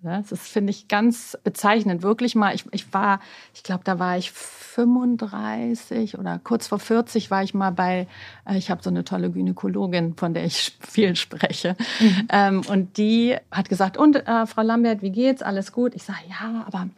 Das 0.01 0.31
ist, 0.31 0.47
finde 0.47 0.71
ich, 0.71 0.87
ganz 0.87 1.37
bezeichnend. 1.43 2.03
Wirklich 2.03 2.37
mal, 2.37 2.55
ich, 2.55 2.65
ich 2.71 2.93
war, 2.95 3.19
ich 3.53 3.65
glaube, 3.65 3.83
da 3.83 3.99
war 3.99 4.17
ich 4.17 4.31
35 4.31 6.17
oder 6.19 6.39
kurz 6.39 6.69
vor 6.69 6.79
40 6.79 7.33
war 7.33 7.43
ich 7.43 7.53
mal 7.53 7.71
bei, 7.71 8.07
äh, 8.49 8.57
ich 8.57 8.71
habe 8.71 8.81
so 8.81 8.91
eine 8.91 9.03
tolle 9.03 9.31
Gynäkologin, 9.31 10.15
von 10.15 10.35
der 10.35 10.45
ich 10.45 10.79
viel 10.89 11.17
spreche. 11.17 11.75
Mhm. 11.99 12.29
Ähm, 12.31 12.63
und 12.69 12.97
die 12.97 13.37
hat 13.51 13.69
gesagt, 13.69 13.97
und 13.97 14.17
äh, 14.17 14.47
Frau 14.47 14.63
Lambert, 14.63 15.03
wie 15.03 15.11
geht's? 15.11 15.43
Alles 15.43 15.73
gut? 15.73 15.95
Ich 15.97 16.05
sage, 16.05 16.21
ja, 16.29 16.65
aber 16.67 16.89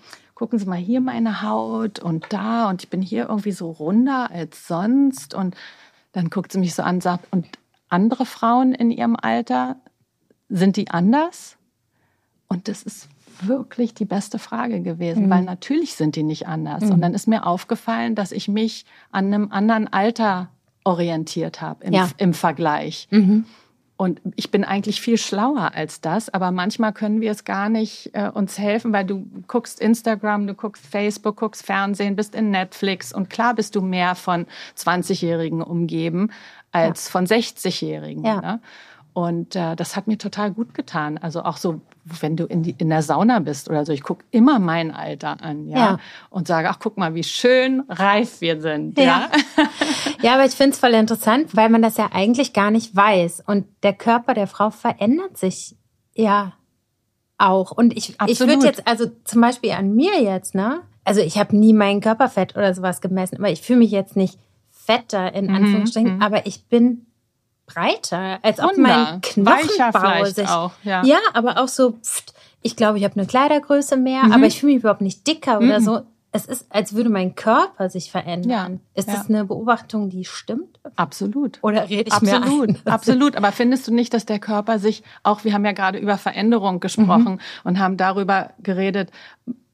gucken 0.41 0.59
Sie 0.59 0.65
mal 0.65 0.79
hier 0.79 1.03
meine 1.03 1.43
Haut 1.43 1.99
und 1.99 2.25
da 2.31 2.71
und 2.71 2.83
ich 2.83 2.89
bin 2.89 3.03
hier 3.03 3.29
irgendwie 3.29 3.53
so 3.53 3.73
runder 3.73 4.31
als 4.31 4.67
sonst. 4.67 5.35
Und 5.35 5.55
dann 6.13 6.31
guckt 6.31 6.51
sie 6.51 6.59
mich 6.59 6.75
so 6.75 6.83
an 6.83 6.95
und 6.95 7.03
sagt, 7.03 7.31
und 7.31 7.47
andere 7.91 8.25
Frauen 8.25 8.73
in 8.73 8.91
ihrem 8.91 9.17
Alter, 9.21 9.77
sind 10.49 10.79
die 10.79 10.91
anders? 10.91 11.59
Und 12.49 12.69
das 12.69 12.83
ist 12.83 13.11
wirklich 13.43 13.93
die 13.93 14.07
beste 14.07 14.39
Frage 14.39 14.81
gewesen, 14.81 15.27
mhm. 15.27 15.31
weil 15.31 15.43
natürlich 15.43 15.95
sind 15.95 16.17
die 16.17 16.23
nicht 16.23 16.49
anders. 16.49 16.85
Mhm. 16.85 16.93
Und 16.93 17.01
dann 17.03 17.13
ist 17.13 17.29
mir 17.29 17.45
aufgefallen, 17.45 18.15
dass 18.15 18.33
ich 18.33 18.49
mich 18.49 18.87
an 19.11 19.27
einem 19.27 19.53
anderen 19.53 19.93
Alter 19.93 20.49
orientiert 20.85 21.61
habe 21.61 21.85
im, 21.85 21.93
ja. 21.93 22.09
im 22.17 22.33
Vergleich. 22.33 23.09
Mhm. 23.11 23.45
Und 24.01 24.23
ich 24.35 24.51
bin 24.51 24.65
eigentlich 24.65 24.99
viel 25.03 25.19
schlauer 25.19 25.73
als 25.75 26.01
das, 26.01 26.31
aber 26.31 26.53
manchmal 26.53 26.95
können 26.95 27.21
wir 27.21 27.31
es 27.31 27.45
gar 27.45 27.69
nicht 27.69 28.09
äh, 28.15 28.31
uns 28.31 28.59
helfen, 28.59 28.95
weil 28.95 29.05
du 29.05 29.27
guckst 29.47 29.79
Instagram, 29.79 30.47
du 30.47 30.55
guckst 30.55 30.87
Facebook, 30.87 31.37
guckst 31.37 31.67
Fernsehen, 31.67 32.17
bist 32.17 32.35
in 32.35 32.51
Netflix 32.51 33.13
und 33.13 33.29
klar 33.29 33.55
bist 33.55 33.77
du 33.77 33.83
mehr 33.83 34.15
von 34.15 34.47
20-Jährigen 34.79 35.61
umgeben 35.61 36.33
als 36.73 37.09
ja. 37.09 37.11
von 37.11 37.27
60-Jährigen. 37.27 38.25
Ja. 38.25 38.41
Ne? 38.41 38.61
Und 39.13 39.57
äh, 39.57 39.75
das 39.77 39.97
hat 39.97 40.07
mir 40.07 40.19
total 40.19 40.53
gut 40.53 40.73
getan. 40.75 41.19
Also 41.19 41.43
auch 41.43 41.57
so, 41.57 41.81
wenn 42.05 42.37
du 42.37 42.45
in, 42.45 42.63
die, 42.63 42.75
in 42.79 42.89
der 42.89 43.03
Sauna 43.03 43.41
bist 43.41 43.69
oder 43.69 43.85
so, 43.85 43.93
ich 43.93 44.03
gucke 44.03 44.25
immer 44.31 44.59
mein 44.59 44.93
Alter 44.93 45.43
an, 45.43 45.69
ja, 45.69 45.77
ja. 45.77 45.99
und 46.31 46.47
sage, 46.47 46.69
ach, 46.71 46.79
guck 46.79 46.97
mal, 46.97 47.15
wie 47.15 47.25
schön 47.25 47.83
reif 47.89 48.41
wir 48.41 48.61
sind, 48.61 48.99
ja. 48.99 49.05
Ja, 49.05 49.31
ja 50.23 50.35
aber 50.35 50.45
ich 50.45 50.53
finde 50.53 50.73
es 50.73 50.79
voll 50.79 50.95
interessant, 50.95 51.57
weil 51.57 51.69
man 51.69 51.83
das 51.83 51.97
ja 51.97 52.11
eigentlich 52.13 52.53
gar 52.53 52.71
nicht 52.71 52.95
weiß. 52.95 53.43
Und 53.47 53.67
der 53.83 53.93
Körper 53.93 54.35
der 54.35 54.47
Frau 54.47 54.71
verändert 54.71 55.37
sich 55.37 55.77
ja 56.15 56.53
auch. 57.39 57.73
Und 57.73 57.97
ich, 57.97 58.17
ich 58.27 58.41
würde 58.41 58.65
jetzt, 58.65 58.87
also 58.87 59.07
zum 59.25 59.41
Beispiel 59.41 59.73
an 59.73 59.95
mir 59.95 60.23
jetzt, 60.23 60.55
ne? 60.55 60.83
Also 61.05 61.21
ich 61.21 61.39
habe 61.39 61.57
nie 61.57 61.73
mein 61.73 62.01
Körperfett 62.01 62.57
oder 62.57 62.75
sowas 62.75 63.01
gemessen, 63.01 63.39
aber 63.39 63.51
ich 63.51 63.63
fühle 63.63 63.81
mich 63.81 63.91
jetzt 63.91 64.17
nicht 64.17 64.39
fetter 64.69 65.33
in 65.35 65.47
mhm, 65.47 65.55
Anführungsstrichen, 65.55 66.17
mhm. 66.17 66.23
aber 66.23 66.47
ich 66.47 66.67
bin 66.67 67.07
breiter, 67.75 68.39
als 68.43 68.61
ob 68.61 68.77
mein 68.77 69.21
Knochenbau 69.21 70.25
sich 70.25 70.49
auch, 70.49 70.73
ja. 70.83 71.05
ja, 71.05 71.19
aber 71.35 71.59
auch 71.59 71.69
so. 71.69 71.93
Pft, 72.03 72.35
ich 72.63 72.77
glaube, 72.77 72.99
ich 72.99 73.05
habe 73.05 73.17
eine 73.17 73.27
Kleidergröße 73.27 73.97
mehr, 73.97 74.25
mhm. 74.25 74.33
aber 74.33 74.47
ich 74.47 74.61
fühle 74.61 74.75
mich 74.75 74.83
überhaupt 74.83 75.01
nicht 75.01 75.27
dicker 75.27 75.61
mhm. 75.61 75.69
oder 75.69 75.81
so. 75.81 76.01
Es 76.33 76.47
ist, 76.47 76.67
als 76.71 76.95
würde 76.95 77.11
mein 77.11 77.35
Körper 77.35 77.91
sich 77.91 78.13
verändern. 78.13 78.81
Ja, 78.95 79.01
ist 79.01 79.09
ja. 79.09 79.15
das 79.15 79.29
eine 79.29 79.45
Beobachtung, 79.45 80.11
die 80.11 80.25
stimmt? 80.25 80.79
Absolut. 80.95 81.59
Oder 81.63 81.89
rede 81.89 82.09
ich 82.09 82.13
Absolut, 82.13 82.69
mir 82.69 82.69
ein? 82.69 82.79
absolut. 82.85 83.37
Aber 83.37 83.51
findest 83.51 83.89
du 83.89 83.95
nicht, 83.95 84.15
dass 84.15 84.27
der 84.27 84.39
Körper 84.39 84.79
sich 84.79 85.03
auch, 85.25 85.43
wir 85.43 85.53
haben 85.53 85.65
ja 85.65 85.73
gerade 85.73 85.99
über 85.99 86.19
Veränderung 86.19 86.79
gesprochen 86.79 87.33
mhm. 87.33 87.41
und 87.65 87.79
haben 87.81 87.97
darüber 87.97 88.51
geredet, 88.63 89.11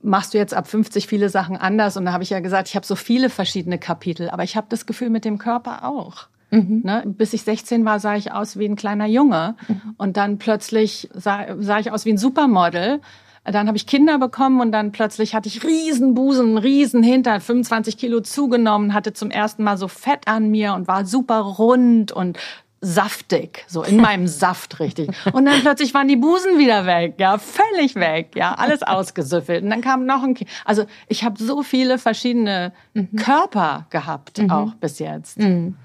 machst 0.00 0.32
du 0.32 0.38
jetzt 0.38 0.54
ab 0.54 0.66
50 0.66 1.06
viele 1.06 1.28
Sachen 1.28 1.58
anders? 1.58 1.98
Und 1.98 2.06
da 2.06 2.12
habe 2.12 2.22
ich 2.22 2.30
ja 2.30 2.40
gesagt, 2.40 2.68
ich 2.68 2.76
habe 2.76 2.86
so 2.86 2.96
viele 2.96 3.28
verschiedene 3.28 3.78
Kapitel, 3.78 4.30
aber 4.30 4.44
ich 4.44 4.56
habe 4.56 4.68
das 4.70 4.86
Gefühl 4.86 5.10
mit 5.10 5.26
dem 5.26 5.36
Körper 5.36 5.84
auch. 5.84 6.28
Mhm. 6.50 6.82
Ne? 6.84 7.02
Bis 7.06 7.32
ich 7.32 7.42
16 7.42 7.84
war, 7.84 8.00
sah 8.00 8.16
ich 8.16 8.32
aus 8.32 8.58
wie 8.58 8.66
ein 8.66 8.76
kleiner 8.76 9.06
Junge. 9.06 9.56
Mhm. 9.68 9.94
Und 9.96 10.16
dann 10.16 10.38
plötzlich 10.38 11.08
sah, 11.12 11.46
sah 11.58 11.78
ich 11.78 11.90
aus 11.90 12.04
wie 12.04 12.12
ein 12.12 12.18
Supermodel. 12.18 13.00
Dann 13.44 13.68
habe 13.68 13.76
ich 13.76 13.86
Kinder 13.86 14.18
bekommen 14.18 14.60
und 14.60 14.72
dann 14.72 14.90
plötzlich 14.90 15.34
hatte 15.34 15.48
ich 15.48 15.64
riesen 15.64 16.14
Busen, 16.14 16.58
riesen 16.58 17.02
Hinter, 17.02 17.38
25 17.40 17.96
Kilo 17.96 18.20
zugenommen, 18.20 18.92
hatte 18.92 19.12
zum 19.12 19.30
ersten 19.30 19.62
Mal 19.62 19.76
so 19.76 19.86
Fett 19.86 20.26
an 20.26 20.50
mir 20.50 20.74
und 20.74 20.88
war 20.88 21.06
super 21.06 21.38
rund 21.38 22.10
und 22.10 22.38
saftig, 22.80 23.64
so 23.68 23.82
in 23.82 23.96
meinem 24.00 24.26
Saft 24.26 24.80
richtig. 24.80 25.10
Und 25.32 25.44
dann 25.44 25.60
plötzlich 25.60 25.94
waren 25.94 26.08
die 26.08 26.16
Busen 26.16 26.58
wieder 26.58 26.86
weg, 26.86 27.14
ja, 27.18 27.38
völlig 27.38 27.94
weg, 27.94 28.30
ja, 28.34 28.54
alles 28.54 28.82
ausgesüffelt. 28.86 29.62
Und 29.62 29.70
dann 29.70 29.80
kam 29.80 30.06
noch 30.06 30.22
ein 30.22 30.34
Kind. 30.34 30.50
Also 30.64 30.84
ich 31.08 31.24
habe 31.24 31.40
so 31.42 31.62
viele 31.62 31.98
verschiedene 31.98 32.72
mhm. 32.94 33.14
Körper 33.16 33.86
gehabt, 33.90 34.38
mhm. 34.38 34.50
auch 34.50 34.74
bis 34.74 34.98
jetzt. 34.98 35.38
Mhm. 35.38 35.76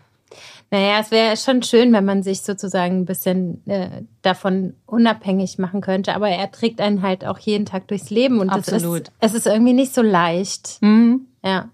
Naja, 0.70 1.00
es 1.00 1.12
wäre 1.12 1.36
schon 1.36 1.64
schön, 1.64 1.92
wenn 1.92 2.06
man 2.06 2.24
sich 2.24 2.42
sozusagen 2.42 3.00
ein 3.00 3.06
bisschen 3.06 3.66
äh, 3.68 4.04
davon 4.22 4.76
unabhängig 4.86 5.58
machen 5.58 5.82
könnte, 5.82 6.16
aber 6.16 6.30
er 6.30 6.50
trägt 6.52 6.80
einen 6.80 7.02
halt 7.02 7.26
auch 7.26 7.40
jeden 7.40 7.66
Tag 7.66 7.88
durchs 7.88 8.10
Leben 8.10 8.40
und 8.40 8.50
Absolut. 8.50 9.02
Ist, 9.02 9.12
es 9.20 9.34
ist 9.34 9.48
irgendwie 9.48 9.74
nicht 9.74 9.94
so 9.94 10.02
leicht. 10.02 10.78
Mhm. 10.82 11.28
Ja. 11.44 11.70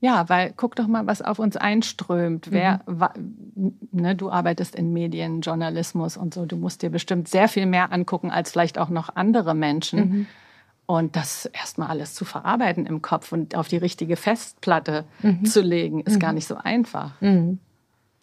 Ja, 0.00 0.28
weil 0.28 0.52
guck 0.56 0.74
doch 0.74 0.88
mal, 0.88 1.06
was 1.06 1.22
auf 1.22 1.38
uns 1.38 1.56
einströmt. 1.56 2.48
Mhm. 2.48 2.52
Wer, 2.52 2.80
ne, 3.92 4.16
du 4.16 4.30
arbeitest 4.30 4.74
in 4.74 4.92
Medien, 4.92 5.42
Journalismus 5.42 6.16
und 6.16 6.34
so. 6.34 6.44
Du 6.44 6.56
musst 6.56 6.82
dir 6.82 6.90
bestimmt 6.90 7.28
sehr 7.28 7.46
viel 7.46 7.66
mehr 7.66 7.92
angucken 7.92 8.32
als 8.32 8.50
vielleicht 8.50 8.78
auch 8.78 8.88
noch 8.88 9.14
andere 9.14 9.54
Menschen. 9.54 9.98
Mhm. 9.98 10.26
Und 10.86 11.14
das 11.14 11.46
erstmal 11.46 11.88
alles 11.88 12.14
zu 12.14 12.24
verarbeiten 12.24 12.84
im 12.84 13.00
Kopf 13.00 13.30
und 13.30 13.54
auf 13.54 13.68
die 13.68 13.76
richtige 13.76 14.16
Festplatte 14.16 15.04
mhm. 15.22 15.44
zu 15.44 15.60
legen, 15.60 16.00
ist 16.00 16.18
gar 16.18 16.32
mhm. 16.32 16.36
nicht 16.36 16.48
so 16.48 16.56
einfach. 16.56 17.12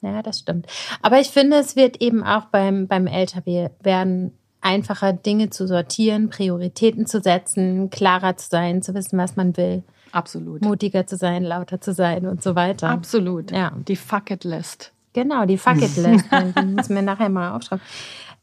Ja, 0.02 0.22
das 0.22 0.40
stimmt. 0.40 0.68
Aber 1.02 1.20
ich 1.20 1.30
finde, 1.30 1.58
es 1.58 1.76
wird 1.76 2.02
eben 2.02 2.24
auch 2.24 2.46
beim, 2.46 2.88
beim 2.88 3.08
Älterwerden 3.08 4.32
einfacher, 4.62 5.14
Dinge 5.14 5.50
zu 5.50 5.68
sortieren, 5.68 6.30
Prioritäten 6.30 7.06
zu 7.06 7.22
setzen, 7.22 7.90
klarer 7.90 8.38
zu 8.38 8.50
sein, 8.50 8.82
zu 8.82 8.94
wissen, 8.94 9.18
was 9.18 9.36
man 9.36 9.56
will. 9.58 9.84
Absolut. 10.12 10.62
Mutiger 10.62 11.06
zu 11.06 11.18
sein, 11.18 11.44
lauter 11.44 11.82
zu 11.82 11.94
sein 11.94 12.26
und 12.26 12.42
so 12.42 12.56
weiter. 12.56 12.90
Absolut. 12.90 13.52
Ja. 13.52 13.74
Die 13.88 13.96
Fuck 13.96 14.32
It 14.32 14.44
List. 14.44 14.92
Genau, 15.14 15.46
die 15.46 15.58
Fuck 15.58 15.82
It 15.82 15.96
List. 15.98 16.26
die 16.32 16.66
müssen 16.66 16.96
wir 16.96 17.02
nachher 17.02 17.30
mal 17.30 17.56
aufschreiben. 17.56 17.84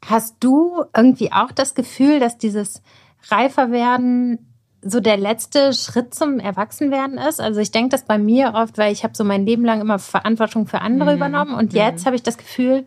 Hast 0.05 0.35
du 0.39 0.83
irgendwie 0.95 1.31
auch 1.31 1.51
das 1.51 1.75
Gefühl, 1.75 2.19
dass 2.19 2.37
dieses 2.37 2.81
Reiferwerden 3.29 4.39
so 4.81 4.99
der 4.99 5.17
letzte 5.17 5.73
Schritt 5.73 6.13
zum 6.13 6.39
Erwachsenwerden 6.39 7.17
ist. 7.17 7.41
Also 7.41 7.59
ich 7.59 7.71
denke 7.71 7.89
das 7.89 8.05
bei 8.05 8.17
mir 8.17 8.53
oft, 8.53 8.77
weil 8.77 8.93
ich 8.93 9.03
habe 9.03 9.15
so 9.15 9.23
mein 9.23 9.45
Leben 9.45 9.65
lang 9.65 9.81
immer 9.81 9.99
Verantwortung 9.99 10.67
für 10.67 10.81
andere 10.81 11.11
mhm. 11.11 11.17
übernommen 11.17 11.55
und 11.55 11.73
mhm. 11.73 11.77
jetzt 11.77 12.05
habe 12.05 12.15
ich 12.15 12.23
das 12.23 12.37
Gefühl, 12.37 12.85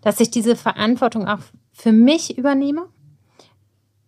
dass 0.00 0.20
ich 0.20 0.30
diese 0.30 0.56
Verantwortung 0.56 1.26
auch 1.26 1.40
für 1.72 1.92
mich 1.92 2.38
übernehme. 2.38 2.86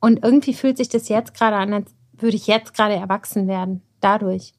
Und 0.00 0.22
irgendwie 0.22 0.54
fühlt 0.54 0.76
sich 0.76 0.88
das 0.88 1.08
jetzt 1.08 1.34
gerade 1.34 1.56
an, 1.56 1.72
als 1.72 1.90
würde 2.12 2.36
ich 2.36 2.46
jetzt 2.46 2.74
gerade 2.74 2.94
erwachsen 2.94 3.48
werden. 3.48 3.82
Dadurch. 4.00 4.52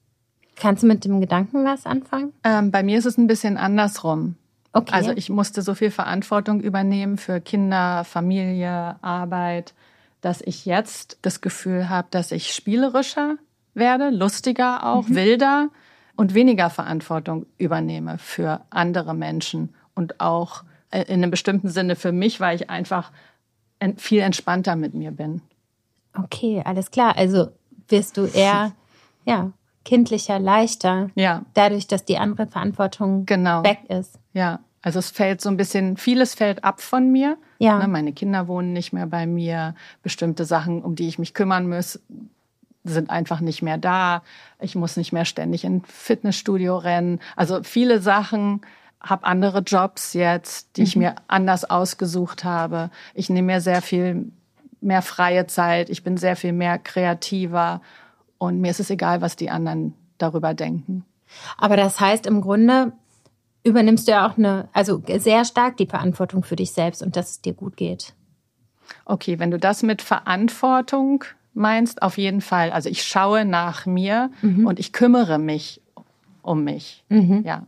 Kannst 0.55 0.83
du 0.83 0.87
mit 0.87 1.05
dem 1.05 1.21
Gedanken 1.21 1.63
was 1.63 1.85
anfangen? 1.85 2.33
Ähm, 2.43 2.71
bei 2.71 2.81
mir 2.83 2.97
ist 2.97 3.05
es 3.05 3.17
ein 3.17 3.27
bisschen 3.27 3.57
andersrum. 3.57 4.35
Okay. 4.73 4.91
Also 4.91 5.11
ich 5.11 5.29
musste 5.29 5.61
so 5.61 5.73
viel 5.73 5.91
Verantwortung 5.91 6.59
übernehmen 6.59 7.17
für 7.17 7.39
Kinder, 7.39 8.03
Familie, 8.03 8.95
Arbeit, 9.01 9.73
dass 10.21 10.41
ich 10.41 10.65
jetzt 10.65 11.17
das 11.21 11.41
Gefühl 11.41 11.89
habe, 11.89 12.07
dass 12.11 12.31
ich 12.31 12.53
spielerischer 12.53 13.37
werde, 13.73 14.09
lustiger 14.09 14.85
auch, 14.85 15.07
mhm. 15.07 15.15
wilder 15.15 15.69
und 16.15 16.33
weniger 16.33 16.69
Verantwortung 16.69 17.45
übernehme 17.57 18.17
für 18.17 18.61
andere 18.69 19.13
Menschen 19.13 19.75
und 19.93 20.19
auch 20.19 20.63
äh, 20.91 21.03
in 21.03 21.15
einem 21.15 21.31
bestimmten 21.31 21.69
Sinne 21.69 21.95
für 21.95 22.11
mich, 22.11 22.39
weil 22.39 22.55
ich 22.55 22.69
einfach 22.69 23.11
viel 23.97 24.21
entspannter 24.21 24.75
mit 24.75 24.95
mir 24.95 25.11
bin. 25.11 25.41
Okay, 26.17 26.63
alles 26.65 26.89
klar. 26.89 27.15
Also 27.15 27.49
wirst 27.87 28.17
du 28.17 28.25
eher 28.25 28.71
ja, 29.25 29.51
kindlicher, 29.85 30.39
leichter. 30.39 31.11
Ja. 31.15 31.43
Dadurch, 31.53 31.87
dass 31.87 32.05
die 32.05 32.17
andere 32.17 32.47
Verantwortung 32.47 33.25
genau. 33.25 33.63
weg 33.63 33.81
ist. 33.87 34.19
Ja. 34.33 34.59
Also 34.81 34.99
es 34.99 35.11
fällt 35.11 35.41
so 35.41 35.49
ein 35.49 35.57
bisschen, 35.57 35.97
vieles 35.97 36.33
fällt 36.33 36.63
ab 36.63 36.81
von 36.81 37.11
mir. 37.11 37.37
Ja. 37.59 37.79
Ne, 37.79 37.87
meine 37.87 38.13
Kinder 38.13 38.47
wohnen 38.47 38.73
nicht 38.73 38.93
mehr 38.93 39.07
bei 39.07 39.25
mir. 39.25 39.75
Bestimmte 40.03 40.45
Sachen, 40.45 40.81
um 40.81 40.95
die 40.95 41.07
ich 41.07 41.19
mich 41.19 41.33
kümmern 41.33 41.67
muss, 41.67 41.99
sind 42.83 43.09
einfach 43.09 43.39
nicht 43.41 43.61
mehr 43.61 43.77
da. 43.77 44.23
Ich 44.59 44.75
muss 44.75 44.97
nicht 44.97 45.11
mehr 45.11 45.25
ständig 45.25 45.63
in 45.65 45.83
Fitnessstudio 45.83 46.77
rennen. 46.77 47.19
Also 47.35 47.63
viele 47.63 48.01
Sachen, 48.01 48.61
habe 48.99 49.25
andere 49.25 49.59
Jobs 49.59 50.13
jetzt, 50.13 50.75
die 50.75 50.81
mhm. 50.81 50.87
ich 50.87 50.95
mir 50.95 51.15
anders 51.27 51.69
ausgesucht 51.69 52.43
habe. 52.43 52.89
Ich 53.13 53.29
nehme 53.29 53.53
mir 53.53 53.61
sehr 53.61 53.81
viel 53.81 54.31
mehr 54.81 55.01
freie 55.01 55.47
Zeit. 55.47 55.89
Ich 55.89 56.03
bin 56.03 56.17
sehr 56.17 56.35
viel 56.35 56.53
mehr 56.53 56.77
kreativer 56.77 57.81
und 58.37 58.59
mir 58.59 58.71
ist 58.71 58.79
es 58.79 58.89
egal, 58.89 59.21
was 59.21 59.35
die 59.35 59.49
anderen 59.49 59.93
darüber 60.17 60.53
denken. 60.53 61.05
Aber 61.57 61.77
das 61.77 61.99
heißt 61.99 62.25
im 62.25 62.41
Grunde, 62.41 62.93
übernimmst 63.67 64.07
du 64.07 64.13
ja 64.13 64.27
auch 64.27 64.37
eine, 64.37 64.69
also 64.73 65.01
sehr 65.17 65.45
stark 65.45 65.77
die 65.77 65.85
Verantwortung 65.85 66.43
für 66.43 66.55
dich 66.55 66.71
selbst 66.71 67.03
und 67.03 67.15
dass 67.15 67.31
es 67.31 67.41
dir 67.41 67.53
gut 67.53 67.77
geht. 67.77 68.13
Okay, 69.05 69.39
wenn 69.39 69.51
du 69.51 69.59
das 69.59 69.83
mit 69.83 70.01
Verantwortung 70.01 71.23
meinst, 71.53 72.01
auf 72.01 72.17
jeden 72.17 72.41
Fall. 72.41 72.71
Also 72.71 72.89
ich 72.89 73.03
schaue 73.03 73.45
nach 73.45 73.85
mir 73.85 74.31
mhm. 74.41 74.65
und 74.65 74.79
ich 74.79 74.93
kümmere 74.93 75.39
mich 75.39 75.81
um 76.41 76.63
mich. 76.63 77.03
Mhm. 77.09 77.43
Ja. 77.45 77.63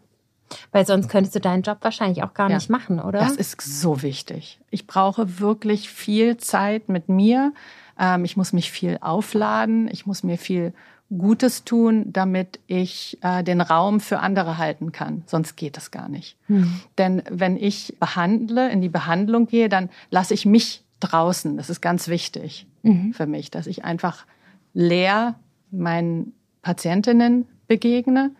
Weil 0.71 0.85
sonst 0.85 1.09
könntest 1.09 1.35
du 1.35 1.39
deinen 1.39 1.61
Job 1.61 1.77
wahrscheinlich 1.81 2.23
auch 2.23 2.33
gar 2.33 2.49
ja. 2.49 2.55
nicht 2.55 2.69
machen, 2.69 2.99
oder? 2.99 3.19
Das 3.19 3.35
ist 3.35 3.61
so 3.61 4.01
wichtig. 4.01 4.59
Ich 4.71 4.87
brauche 4.87 5.39
wirklich 5.39 5.89
viel 5.89 6.37
Zeit 6.37 6.89
mit 6.89 7.09
mir. 7.09 7.53
Ähm, 7.99 8.25
ich 8.25 8.37
muss 8.37 8.53
mich 8.53 8.71
viel 8.71 8.97
aufladen. 9.01 9.89
Ich 9.91 10.05
muss 10.05 10.23
mir 10.23 10.37
viel 10.37 10.73
Gutes 11.15 11.63
tun, 11.63 12.05
damit 12.07 12.59
ich 12.67 13.17
äh, 13.21 13.43
den 13.43 13.61
Raum 13.61 13.99
für 13.99 14.19
andere 14.19 14.57
halten 14.57 14.91
kann. 14.91 15.23
Sonst 15.25 15.55
geht 15.55 15.77
es 15.77 15.89
gar 15.89 16.07
nicht. 16.07 16.37
Mhm. 16.47 16.81
Denn 16.97 17.23
wenn 17.29 17.57
ich 17.57 17.97
behandle, 17.99 18.69
in 18.69 18.81
die 18.81 18.89
Behandlung 18.89 19.47
gehe, 19.47 19.69
dann 19.69 19.89
lasse 20.11 20.35
ich 20.35 20.45
mich 20.45 20.83
draußen. 20.99 21.57
Das 21.57 21.69
ist 21.69 21.81
ganz 21.81 22.07
wichtig 22.09 22.67
mhm. 22.83 23.13
für 23.13 23.25
mich, 23.25 23.49
dass 23.49 23.65
ich 23.65 23.83
einfach 23.83 24.25
leer 24.73 25.35
meinen 25.71 26.33
Patientinnen 26.61 27.47
begegne 27.67 28.31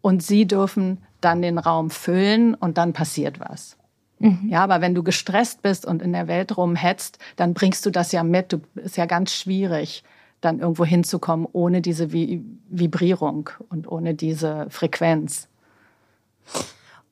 und 0.00 0.22
sie 0.22 0.46
dürfen 0.46 0.98
dann 1.20 1.42
den 1.42 1.58
Raum 1.58 1.90
füllen 1.90 2.54
und 2.54 2.78
dann 2.78 2.92
passiert 2.92 3.38
was. 3.38 3.76
Mhm. 4.18 4.48
Ja, 4.48 4.64
aber 4.64 4.80
wenn 4.80 4.94
du 4.94 5.02
gestresst 5.02 5.62
bist 5.62 5.86
und 5.86 6.02
in 6.02 6.12
der 6.12 6.28
Welt 6.28 6.56
rumhetzt, 6.56 7.18
dann 7.36 7.54
bringst 7.54 7.86
du 7.86 7.90
das 7.90 8.12
ja 8.12 8.22
mit. 8.22 8.52
Du 8.52 8.60
ist 8.76 8.96
ja 8.96 9.06
ganz 9.06 9.32
schwierig, 9.32 10.02
dann 10.44 10.58
irgendwo 10.60 10.84
hinzukommen 10.84 11.46
ohne 11.52 11.80
diese 11.80 12.12
Vibrierung 12.12 13.50
und 13.68 13.90
ohne 13.90 14.14
diese 14.14 14.66
Frequenz. 14.68 15.48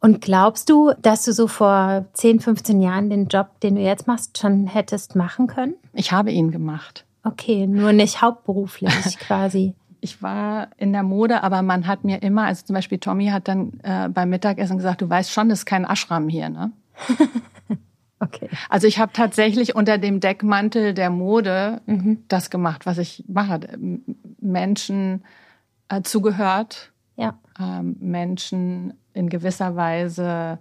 Und 0.01 0.21
glaubst 0.21 0.71
du, 0.71 0.93
dass 1.01 1.25
du 1.25 1.33
so 1.33 1.47
vor 1.47 2.07
10, 2.15 2.41
15 2.41 2.81
Jahren 2.81 3.11
den 3.11 3.27
Job, 3.27 3.61
den 3.61 3.77
du 3.77 3.83
jetzt 3.83 4.07
machst, 4.07 4.39
schon 4.39 4.67
hättest 4.67 5.15
machen 5.15 5.47
können? 5.47 5.75
Ich 5.93 6.11
habe 6.13 6.33
ihn 6.33 6.51
gemacht. 6.51 7.05
Okay, 7.23 7.67
nur 7.67 7.93
nicht 7.93 8.23
hauptberuflich 8.23 9.19
quasi. 9.19 9.75
Ich 10.01 10.23
war 10.23 10.69
in 10.79 10.95
der 10.95 11.03
Mode, 11.03 11.43
aber 11.43 11.61
man 11.61 11.87
hat 11.87 12.05
mir 12.05 12.23
immer, 12.23 12.45
also 12.45 12.65
zum 12.65 12.75
Beispiel 12.75 12.99
Tommy 12.99 13.27
hat 13.27 13.49
dann 13.49 13.79
äh, 13.83 14.09
beim 14.09 14.31
Mittagessen 14.31 14.79
gesagt, 14.79 15.03
du 15.03 15.11
weißt 15.11 15.31
schon, 15.31 15.51
das 15.51 15.61
ist 15.61 15.67
kein 15.67 15.85
Ashram 15.85 16.29
hier, 16.29 16.49
ne? 16.49 16.73
Okay. 18.21 18.51
Also 18.69 18.87
ich 18.87 18.99
habe 18.99 19.13
tatsächlich 19.13 19.75
unter 19.75 19.97
dem 19.99 20.21
Deckmantel 20.21 20.93
der 20.93 21.11
Mode 21.11 21.81
mhm. 21.87 22.23
das 22.29 22.51
gemacht, 22.51 22.85
was 22.85 22.99
ich 22.99 23.25
mache. 23.29 23.61
Menschen 24.41 25.25
äh, 25.89 26.03
zugehört, 26.03 26.93
ja. 27.17 27.39
ähm, 27.59 27.97
Menschen 27.99 28.95
in 29.15 29.31
gewisser 29.31 29.75
Weise 29.75 30.59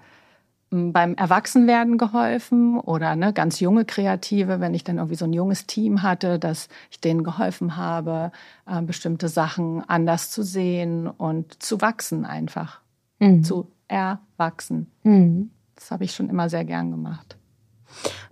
beim 0.71 1.15
Erwachsenwerden 1.15 1.97
geholfen 1.97 2.79
oder 2.79 3.15
ne, 3.15 3.33
ganz 3.33 3.59
junge 3.59 3.85
Kreative, 3.85 4.59
wenn 4.59 4.75
ich 4.75 4.83
dann 4.83 4.97
irgendwie 4.97 5.15
so 5.15 5.25
ein 5.25 5.33
junges 5.33 5.65
Team 5.65 6.03
hatte, 6.03 6.37
dass 6.37 6.69
ich 6.91 7.01
denen 7.01 7.23
geholfen 7.23 7.75
habe, 7.75 8.31
äh, 8.67 8.81
bestimmte 8.81 9.29
Sachen 9.29 9.83
anders 9.89 10.29
zu 10.29 10.43
sehen 10.43 11.07
und 11.07 11.61
zu 11.61 11.81
wachsen 11.81 12.23
einfach, 12.23 12.81
mhm. 13.19 13.43
zu 13.43 13.71
erwachsen. 13.87 14.91
Mhm. 15.03 15.49
Das 15.75 15.89
habe 15.91 16.03
ich 16.03 16.13
schon 16.13 16.29
immer 16.29 16.49
sehr 16.49 16.65
gern 16.65 16.91
gemacht. 16.91 17.38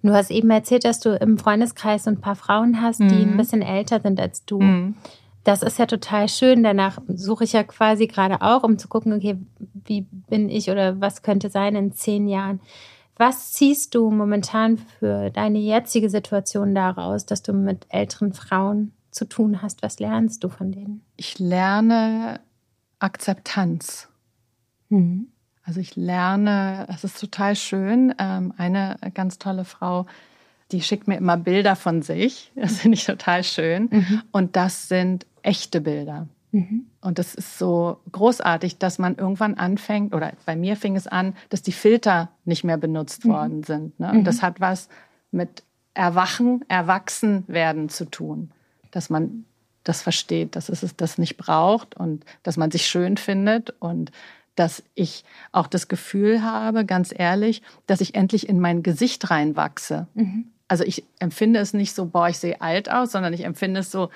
Du 0.04 0.14
hast 0.14 0.32
eben 0.32 0.50
erzählt, 0.50 0.86
dass 0.86 1.00
du 1.00 1.16
im 1.16 1.38
Freundeskreis 1.38 2.08
ein 2.08 2.22
paar 2.22 2.36
Frauen 2.36 2.82
hast, 2.82 3.00
die 3.00 3.04
mhm. 3.04 3.34
ein 3.34 3.38
bisschen 3.38 3.62
älter 3.62 4.00
sind 4.00 4.20
als 4.20 4.46
du. 4.46 4.62
Mhm. 4.62 4.96
Das 5.44 5.62
ist 5.62 5.80
ja 5.80 5.86
total 5.86 6.28
schön. 6.28 6.64
Danach 6.64 7.00
suche 7.08 7.46
ich 7.46 7.54
ja 7.54 7.64
quasi 7.64 8.08
gerade 8.08 8.42
auch, 8.42 8.64
um 8.64 8.78
zu 8.78 8.88
gucken, 8.88 9.14
okay, 9.14 9.38
wie 9.86 10.02
bin 10.02 10.50
ich 10.50 10.70
oder 10.70 11.00
was 11.00 11.22
könnte 11.22 11.50
sein 11.50 11.76
in 11.76 11.94
zehn 11.94 12.28
Jahren. 12.28 12.60
Was 13.16 13.54
ziehst 13.54 13.96
du 13.96 14.12
momentan 14.12 14.78
für 14.78 15.32
deine 15.32 15.58
jetzige 15.58 16.10
Situation 16.10 16.76
daraus, 16.76 17.26
dass 17.26 17.42
du 17.42 17.54
mit 17.54 17.88
älteren 17.90 18.34
Frauen 18.34 18.92
zu 19.10 19.26
tun 19.26 19.62
hast? 19.62 19.82
Was 19.82 20.00
lernst 20.00 20.44
du 20.44 20.50
von 20.50 20.72
denen? 20.72 21.02
Ich 21.16 21.40
lerne 21.40 22.40
Akzeptanz. 23.00 24.10
Mhm. 24.90 25.30
Also 25.68 25.82
ich 25.82 25.98
lerne, 25.98 26.86
das 26.88 27.04
ist 27.04 27.20
total 27.20 27.58
schön. 27.58 28.16
Ähm, 28.20 28.54
eine 28.58 28.96
ganz 29.14 29.38
tolle 29.38 29.66
Frau, 29.66 30.06
die 30.72 30.82
schickt 30.82 31.10
mir 31.10 31.18
immer 31.18 31.36
Bilder 31.36 31.76
von 31.76 32.02
sich. 32.02 32.54
Das 32.56 32.80
finde 32.80 32.96
ich 32.96 33.06
total 33.06 33.44
schön. 33.44 33.90
Mhm. 33.92 34.22
Und 34.32 34.56
das 34.56 34.88
sind 34.88 35.26
echte 35.42 35.82
Bilder. 35.82 36.30
Mhm. 36.54 36.88
Und 37.02 37.20
das 37.20 37.36
ist 37.36 37.58
so 37.58 38.00
großartig, 38.14 38.78
dass 38.78 38.98
man 38.98 39.16
irgendwann 39.16 39.56
anfängt, 39.56 40.16
oder 40.16 40.32
bei 40.46 40.56
mir 40.56 40.78
fing 40.78 40.96
es 40.96 41.06
an, 41.06 41.36
dass 41.50 41.64
die 41.64 41.74
Filter 41.74 42.30
nicht 42.46 42.64
mehr 42.64 42.78
benutzt 42.78 43.26
mhm. 43.26 43.30
worden 43.30 43.64
sind. 43.64 44.00
Ne? 44.00 44.12
Und 44.12 44.24
das 44.24 44.38
mhm. 44.38 44.42
hat 44.44 44.62
was 44.62 44.88
mit 45.32 45.64
Erwachen, 45.94 46.64
Erwachsenwerden 46.70 47.90
zu 47.90 48.06
tun. 48.06 48.52
Dass 48.92 49.10
man 49.10 49.44
das 49.84 50.02
versteht, 50.02 50.56
dass 50.56 50.70
es 50.70 50.96
das 50.96 51.18
nicht 51.18 51.36
braucht 51.36 51.98
und 51.98 52.24
dass 52.44 52.56
man 52.56 52.72
sich 52.72 52.88
schön 52.88 53.18
findet 53.18 53.74
und 53.80 54.12
dass 54.58 54.84
ich 54.96 55.24
auch 55.52 55.68
das 55.68 55.88
Gefühl 55.88 56.44
habe, 56.44 56.84
ganz 56.84 57.14
ehrlich, 57.16 57.62
dass 57.86 58.02
ich 58.02 58.16
endlich 58.16 58.50
in 58.50 58.60
mein 58.60 58.84
Gesicht 58.84 59.30
reinwachse. 59.30 60.08
Mhm. 60.16 60.48
Also 60.68 60.84
ich 60.84 61.06
empfinde 61.20 61.60
es 61.60 61.74
nicht 61.74 61.94
so, 61.94 62.08
boah, 62.08 62.28
ich 62.28 62.40
sehe 62.40 62.60
alt 62.60 62.92
aus, 62.92 63.12
sondern 63.12 63.34
ich 63.34 63.46
empfinde 63.46 63.82
es 63.82 63.92
so, 63.92 64.10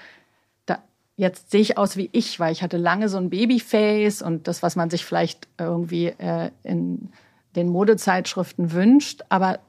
da, 0.66 0.80
jetzt 1.16 1.52
sehe 1.52 1.62
ich 1.62 1.78
aus 1.78 1.96
wie 1.96 2.10
ich, 2.12 2.40
weil 2.40 2.52
ich 2.52 2.64
hatte 2.64 2.78
lange 2.78 3.08
so 3.08 3.18
ein 3.18 3.30
Babyface 3.30 4.24
und 4.24 4.48
das, 4.48 4.64
was 4.64 4.76
man 4.76 4.90
sich 4.90 5.06
vielleicht 5.06 5.48
irgendwie 5.60 6.08
äh, 6.08 6.50
in 6.64 7.10
den 7.56 7.70
Modezeitschriften 7.70 8.72
wünscht. 8.72 9.22
Aber 9.30 9.60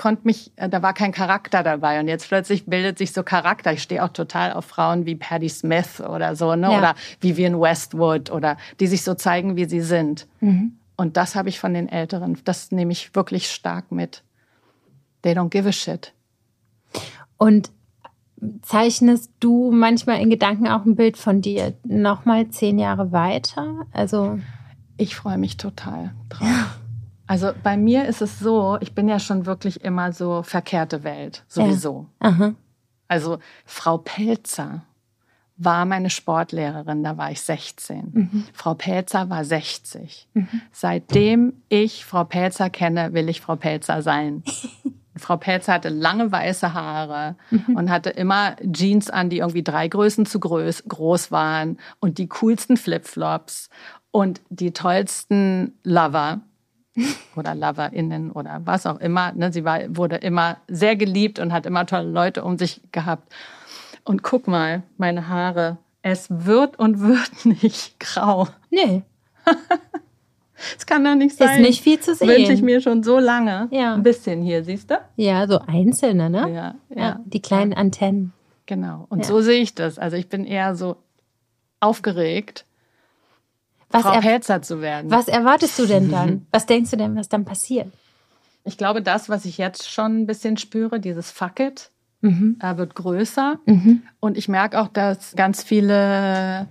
konnte 0.00 0.22
mich, 0.24 0.50
äh, 0.56 0.70
da 0.70 0.80
war 0.82 0.94
kein 0.94 1.12
Charakter 1.12 1.62
dabei. 1.62 2.00
Und 2.00 2.08
jetzt 2.08 2.26
plötzlich 2.26 2.64
bildet 2.64 2.96
sich 2.96 3.12
so 3.12 3.22
Charakter. 3.22 3.74
Ich 3.74 3.82
stehe 3.82 4.02
auch 4.02 4.08
total 4.08 4.54
auf 4.54 4.64
Frauen 4.64 5.04
wie 5.04 5.14
Patti 5.14 5.50
Smith 5.50 6.00
oder 6.00 6.34
so, 6.36 6.56
ne? 6.56 6.72
Ja. 6.72 6.78
Oder 6.78 6.94
Vivian 7.20 7.60
Westwood 7.60 8.30
oder 8.30 8.56
die 8.80 8.86
sich 8.86 9.02
so 9.02 9.12
zeigen, 9.12 9.56
wie 9.56 9.66
sie 9.66 9.82
sind. 9.82 10.26
Mhm. 10.40 10.78
Und 10.96 11.18
das 11.18 11.34
habe 11.34 11.50
ich 11.50 11.60
von 11.60 11.74
den 11.74 11.86
Älteren. 11.86 12.38
Das 12.46 12.72
nehme 12.72 12.92
ich 12.92 13.14
wirklich 13.14 13.50
stark 13.50 13.92
mit. 13.92 14.22
They 15.20 15.34
don't 15.34 15.50
give 15.50 15.68
a 15.68 15.72
shit. 15.72 16.14
Und 17.36 17.70
zeichnest 18.62 19.30
du 19.38 19.70
manchmal 19.70 20.22
in 20.22 20.30
Gedanken 20.30 20.66
auch 20.66 20.86
ein 20.86 20.96
Bild 20.96 21.18
von 21.18 21.42
dir 21.42 21.74
nochmal 21.84 22.48
zehn 22.48 22.78
Jahre 22.78 23.12
weiter? 23.12 23.86
Also 23.92 24.38
ich 24.96 25.14
freue 25.14 25.36
mich 25.36 25.58
total 25.58 26.14
drauf. 26.30 26.48
Also 27.30 27.52
bei 27.62 27.76
mir 27.76 28.06
ist 28.06 28.22
es 28.22 28.40
so, 28.40 28.76
ich 28.80 28.92
bin 28.92 29.08
ja 29.08 29.20
schon 29.20 29.46
wirklich 29.46 29.84
immer 29.84 30.12
so 30.12 30.42
verkehrte 30.42 31.04
Welt, 31.04 31.44
sowieso. 31.46 32.08
Ja. 32.20 32.54
Also 33.06 33.38
Frau 33.64 33.98
Pelzer 33.98 34.82
war 35.56 35.84
meine 35.84 36.10
Sportlehrerin, 36.10 37.04
da 37.04 37.16
war 37.18 37.30
ich 37.30 37.40
16. 37.40 38.10
Mhm. 38.12 38.44
Frau 38.52 38.74
Pelzer 38.74 39.30
war 39.30 39.44
60. 39.44 40.26
Mhm. 40.34 40.48
Seitdem 40.72 41.62
ich 41.68 42.04
Frau 42.04 42.24
Pelzer 42.24 42.68
kenne, 42.68 43.12
will 43.12 43.28
ich 43.28 43.40
Frau 43.40 43.54
Pelzer 43.54 44.02
sein. 44.02 44.42
Frau 45.16 45.36
Pelzer 45.36 45.74
hatte 45.74 45.88
lange 45.88 46.32
weiße 46.32 46.74
Haare 46.74 47.36
mhm. 47.52 47.76
und 47.76 47.90
hatte 47.90 48.10
immer 48.10 48.56
Jeans 48.72 49.08
an, 49.08 49.30
die 49.30 49.38
irgendwie 49.38 49.62
drei 49.62 49.86
Größen 49.86 50.26
zu 50.26 50.40
groß, 50.40 50.82
groß 50.88 51.30
waren 51.30 51.78
und 52.00 52.18
die 52.18 52.26
coolsten 52.26 52.76
Flipflops 52.76 53.70
und 54.10 54.40
die 54.48 54.72
tollsten 54.72 55.78
Lover 55.84 56.40
oder 57.36 57.54
LoverInnen 57.54 58.30
oder 58.32 58.62
was 58.64 58.86
auch 58.86 58.98
immer. 59.00 59.32
Ne? 59.32 59.52
Sie 59.52 59.64
war, 59.64 59.80
wurde 59.96 60.16
immer 60.16 60.58
sehr 60.68 60.96
geliebt 60.96 61.38
und 61.38 61.52
hat 61.52 61.66
immer 61.66 61.86
tolle 61.86 62.10
Leute 62.10 62.44
um 62.44 62.58
sich 62.58 62.80
gehabt. 62.92 63.32
Und 64.04 64.22
guck 64.22 64.48
mal, 64.48 64.82
meine 64.96 65.28
Haare. 65.28 65.78
Es 66.02 66.28
wird 66.30 66.78
und 66.78 67.00
wird 67.00 67.44
nicht 67.62 68.00
grau. 68.00 68.48
Nee. 68.70 69.02
Es 70.76 70.84
kann 70.84 71.02
doch 71.02 71.14
nicht 71.14 71.36
sein. 71.36 71.62
Ist 71.62 71.66
nicht 71.66 71.82
viel 71.82 72.00
zu 72.00 72.14
sehen. 72.14 72.28
Wünsche 72.28 72.52
ich 72.52 72.60
mir 72.60 72.82
schon 72.82 73.02
so 73.02 73.18
lange. 73.18 73.68
Ja. 73.70 73.94
Ein 73.94 74.02
bisschen 74.02 74.42
hier, 74.42 74.62
siehst 74.62 74.90
du? 74.90 75.00
Ja, 75.16 75.46
so 75.46 75.58
einzelne, 75.66 76.28
ne? 76.28 76.40
Ja, 76.40 76.74
ja. 76.90 77.02
ja 77.02 77.20
die 77.24 77.40
kleinen 77.40 77.72
Antennen. 77.72 78.34
Genau. 78.66 79.06
Und 79.08 79.20
ja. 79.20 79.24
so 79.24 79.40
sehe 79.40 79.62
ich 79.62 79.74
das. 79.74 79.98
Also 79.98 80.18
ich 80.18 80.28
bin 80.28 80.44
eher 80.44 80.74
so 80.74 80.96
aufgeregt, 81.80 82.66
was 83.90 84.02
Frau 84.02 84.20
Pelzer 84.20 84.62
zu 84.62 84.80
werden. 84.80 85.10
Was 85.10 85.28
erwartest 85.28 85.78
du 85.78 85.86
denn 85.86 86.10
dann? 86.10 86.46
was 86.52 86.66
denkst 86.66 86.90
du 86.90 86.96
denn, 86.96 87.16
was 87.16 87.28
dann 87.28 87.44
passiert? 87.44 87.88
Ich 88.64 88.76
glaube, 88.76 89.02
das, 89.02 89.28
was 89.28 89.44
ich 89.44 89.58
jetzt 89.58 89.90
schon 89.90 90.20
ein 90.20 90.26
bisschen 90.26 90.56
spüre, 90.56 91.00
dieses 91.00 91.30
Fuck 91.30 91.60
it, 91.60 91.90
mhm. 92.20 92.58
äh, 92.60 92.76
wird 92.76 92.94
größer. 92.94 93.58
Mhm. 93.66 94.02
Und 94.20 94.36
ich 94.36 94.48
merke 94.48 94.80
auch, 94.80 94.88
dass 94.88 95.34
ganz 95.34 95.62
viele 95.62 96.68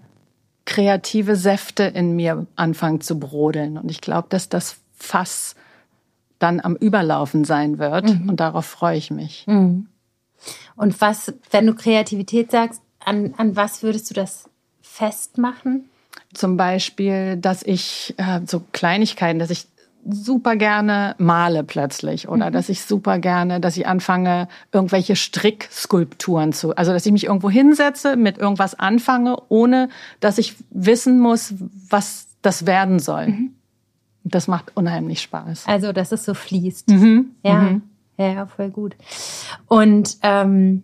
kreative 0.66 1.36
Säfte 1.36 1.84
in 1.84 2.16
mir 2.16 2.46
anfangen 2.56 3.02
zu 3.02 3.20
brodeln. 3.20 3.78
Und 3.78 3.90
ich 3.90 4.02
glaube, 4.02 4.28
dass 4.30 4.50
das 4.50 4.78
Fass 4.94 5.56
dann 6.38 6.60
am 6.60 6.76
Überlaufen 6.76 7.44
sein 7.44 7.80
wird. 7.80 8.10
Mhm. 8.10 8.30
Und 8.30 8.40
darauf 8.40 8.66
freue 8.66 8.98
ich 8.98 9.12
mich. 9.12 9.46
Mhm. 9.48 9.88
Und 10.76 11.02
was, 11.02 11.34
wenn 11.52 11.68
du 11.68 11.74
Kreativität 11.74 12.52
sagst, 12.52 12.82
an, 13.00 13.34
an 13.38 13.56
was 13.56 13.84
würdest 13.84 14.10
du 14.10 14.14
das 14.14 14.50
festmachen? 14.82 15.89
Zum 16.34 16.58
Beispiel, 16.58 17.38
dass 17.38 17.64
ich 17.64 18.14
äh, 18.18 18.42
so 18.46 18.62
Kleinigkeiten, 18.72 19.40
dass 19.40 19.50
ich 19.50 19.66
super 20.08 20.56
gerne 20.56 21.16
male 21.18 21.64
plötzlich 21.64 22.28
oder 22.28 22.50
mhm. 22.50 22.54
dass 22.54 22.70
ich 22.70 22.84
super 22.84 23.20
gerne, 23.20 23.60
dass 23.60 23.78
ich 23.78 23.88
anfange, 23.88 24.48
irgendwelche 24.72 25.16
Strickskulpturen 25.16 26.54
zu, 26.54 26.76
also 26.76 26.94
dass 26.94 27.06
ich 27.06 27.12
mich 27.12 27.26
irgendwo 27.26 27.50
hinsetze, 27.50 28.16
mit 28.16 28.38
irgendwas 28.38 28.76
anfange, 28.76 29.38
ohne 29.50 29.90
dass 30.20 30.38
ich 30.38 30.56
wissen 30.70 31.20
muss, 31.20 31.54
was 31.90 32.28
das 32.42 32.66
werden 32.66 33.00
soll. 33.00 33.28
Mhm. 33.28 33.56
Das 34.24 34.48
macht 34.48 34.72
unheimlich 34.76 35.22
Spaß. 35.22 35.66
Also, 35.68 35.92
dass 35.92 36.12
es 36.12 36.26
so 36.26 36.34
fließt. 36.34 36.90
Mhm. 36.90 37.32
Ja. 37.44 37.62
Mhm. 37.62 37.82
Ja, 38.18 38.48
voll 38.48 38.70
gut. 38.70 38.96
Und 39.68 40.18
ähm, 40.24 40.84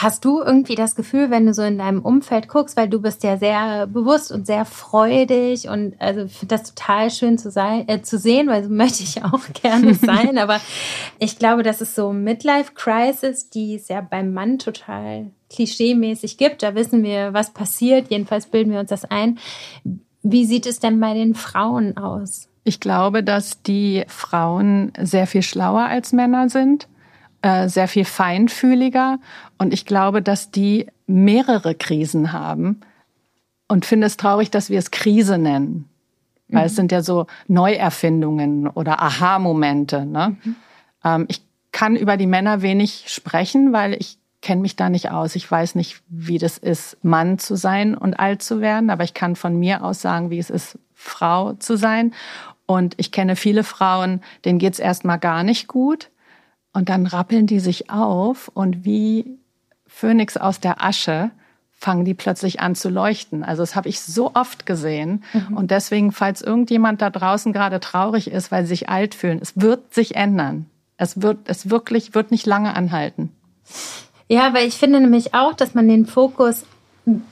Hast 0.00 0.24
du 0.24 0.40
irgendwie 0.40 0.76
das 0.76 0.94
Gefühl, 0.94 1.28
wenn 1.32 1.46
du 1.46 1.52
so 1.52 1.62
in 1.62 1.78
deinem 1.78 2.02
Umfeld 2.02 2.46
guckst, 2.46 2.76
weil 2.76 2.88
du 2.88 3.00
bist 3.00 3.24
ja 3.24 3.36
sehr 3.36 3.88
bewusst 3.88 4.30
und 4.30 4.46
sehr 4.46 4.64
freudig 4.64 5.68
und 5.68 6.00
also 6.00 6.20
ich 6.22 6.34
finde 6.34 6.54
das 6.54 6.72
total 6.72 7.10
schön 7.10 7.36
zu 7.36 7.50
sein, 7.50 7.88
äh, 7.88 8.00
zu 8.00 8.16
sehen, 8.16 8.46
weil 8.46 8.62
so 8.62 8.70
möchte 8.72 9.02
ich 9.02 9.24
auch 9.24 9.40
gerne 9.60 9.94
sein. 9.94 10.38
aber 10.38 10.60
ich 11.18 11.40
glaube, 11.40 11.64
das 11.64 11.80
ist 11.80 11.96
so 11.96 12.12
Midlife 12.12 12.74
Crisis, 12.74 13.50
die 13.50 13.74
es 13.74 13.88
ja 13.88 14.00
beim 14.00 14.32
Mann 14.32 14.60
total 14.60 15.32
klischeemäßig 15.50 16.38
gibt. 16.38 16.62
Da 16.62 16.76
wissen 16.76 17.02
wir, 17.02 17.34
was 17.34 17.52
passiert. 17.52 18.08
Jedenfalls 18.08 18.46
bilden 18.46 18.70
wir 18.70 18.78
uns 18.78 18.90
das 18.90 19.04
ein. 19.04 19.40
Wie 20.22 20.44
sieht 20.44 20.66
es 20.66 20.78
denn 20.78 21.00
bei 21.00 21.14
den 21.14 21.34
Frauen 21.34 21.96
aus? 21.96 22.48
Ich 22.62 22.78
glaube, 22.78 23.24
dass 23.24 23.62
die 23.62 24.04
Frauen 24.06 24.92
sehr 25.00 25.26
viel 25.26 25.42
schlauer 25.42 25.86
als 25.86 26.12
Männer 26.12 26.48
sind 26.48 26.86
äh, 27.42 27.68
sehr 27.68 27.88
viel 27.88 28.04
feinfühliger. 28.04 29.18
Und 29.58 29.72
ich 29.72 29.86
glaube, 29.86 30.22
dass 30.22 30.50
die 30.50 30.86
mehrere 31.06 31.74
Krisen 31.74 32.32
haben 32.32 32.80
und 33.68 33.86
finde 33.86 34.06
es 34.06 34.16
traurig, 34.16 34.50
dass 34.50 34.70
wir 34.70 34.78
es 34.78 34.90
Krise 34.90 35.38
nennen. 35.38 35.88
Weil 36.48 36.62
mhm. 36.62 36.66
es 36.66 36.76
sind 36.76 36.92
ja 36.92 37.02
so 37.02 37.26
Neuerfindungen 37.46 38.68
oder 38.68 39.02
Aha-Momente. 39.02 40.06
Ne? 40.06 40.36
Mhm. 40.42 40.56
Ähm, 41.04 41.26
ich 41.28 41.42
kann 41.72 41.94
über 41.96 42.16
die 42.16 42.26
Männer 42.26 42.62
wenig 42.62 43.04
sprechen, 43.08 43.72
weil 43.72 43.94
ich 43.94 44.18
kenne 44.40 44.62
mich 44.62 44.76
da 44.76 44.88
nicht 44.88 45.10
aus. 45.10 45.36
Ich 45.36 45.50
weiß 45.50 45.74
nicht, 45.74 46.00
wie 46.08 46.38
das 46.38 46.58
ist, 46.58 46.96
Mann 47.04 47.38
zu 47.38 47.56
sein 47.56 47.94
und 47.94 48.18
alt 48.18 48.42
zu 48.42 48.60
werden, 48.60 48.90
aber 48.90 49.04
ich 49.04 49.14
kann 49.14 49.36
von 49.36 49.58
mir 49.58 49.84
aus 49.84 50.00
sagen, 50.00 50.30
wie 50.30 50.38
es 50.38 50.50
ist, 50.50 50.78
Frau 50.94 51.52
zu 51.54 51.76
sein. 51.76 52.14
Und 52.66 52.94
ich 52.98 53.12
kenne 53.12 53.36
viele 53.36 53.64
Frauen, 53.64 54.22
denen 54.44 54.58
geht's 54.58 54.78
erstmal 54.78 55.18
gar 55.18 55.42
nicht 55.42 55.68
gut. 55.68 56.10
Und 56.78 56.90
dann 56.90 57.08
rappeln 57.08 57.48
die 57.48 57.58
sich 57.58 57.90
auf 57.90 58.52
und 58.54 58.84
wie 58.84 59.36
Phönix 59.88 60.36
aus 60.36 60.60
der 60.60 60.80
Asche 60.80 61.32
fangen 61.72 62.04
die 62.04 62.14
plötzlich 62.14 62.60
an 62.60 62.76
zu 62.76 62.88
leuchten. 62.88 63.42
Also 63.42 63.64
das 63.64 63.74
habe 63.74 63.88
ich 63.88 64.00
so 64.00 64.30
oft 64.34 64.64
gesehen. 64.64 65.24
Mhm. 65.32 65.56
Und 65.56 65.72
deswegen, 65.72 66.12
falls 66.12 66.40
irgendjemand 66.40 67.02
da 67.02 67.10
draußen 67.10 67.52
gerade 67.52 67.80
traurig 67.80 68.30
ist, 68.30 68.52
weil 68.52 68.62
sie 68.62 68.68
sich 68.68 68.88
alt 68.88 69.16
fühlen, 69.16 69.40
es 69.42 69.60
wird 69.60 69.92
sich 69.92 70.14
ändern. 70.14 70.66
Es 70.96 71.20
wird, 71.20 71.48
es 71.48 71.68
wirklich, 71.68 72.14
wird 72.14 72.30
nicht 72.30 72.46
lange 72.46 72.76
anhalten. 72.76 73.32
Ja, 74.28 74.54
weil 74.54 74.68
ich 74.68 74.74
finde 74.74 75.00
nämlich 75.00 75.34
auch, 75.34 75.54
dass 75.54 75.74
man 75.74 75.88
den 75.88 76.06
Fokus 76.06 76.64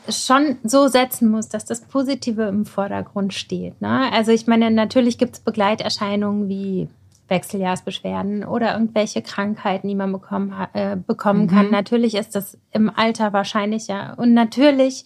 schon 0.08 0.56
so 0.64 0.88
setzen 0.88 1.30
muss, 1.30 1.48
dass 1.48 1.64
das 1.64 1.82
Positive 1.82 2.42
im 2.48 2.66
Vordergrund 2.66 3.32
steht. 3.32 3.80
Ne? 3.80 4.10
Also 4.12 4.32
ich 4.32 4.48
meine, 4.48 4.72
natürlich 4.72 5.18
gibt 5.18 5.34
es 5.36 5.40
Begleiterscheinungen 5.40 6.48
wie 6.48 6.88
Wechseljahrsbeschwerden 7.28 8.44
oder 8.44 8.74
irgendwelche 8.74 9.22
Krankheiten, 9.22 9.88
die 9.88 9.94
man 9.94 10.12
bekommen, 10.12 10.54
äh, 10.72 10.96
bekommen 10.96 11.42
mhm. 11.42 11.48
kann. 11.48 11.70
Natürlich 11.70 12.14
ist 12.14 12.34
das 12.34 12.58
im 12.72 12.90
Alter 12.94 13.32
wahrscheinlicher. 13.32 14.14
Und 14.16 14.34
natürlich 14.34 15.04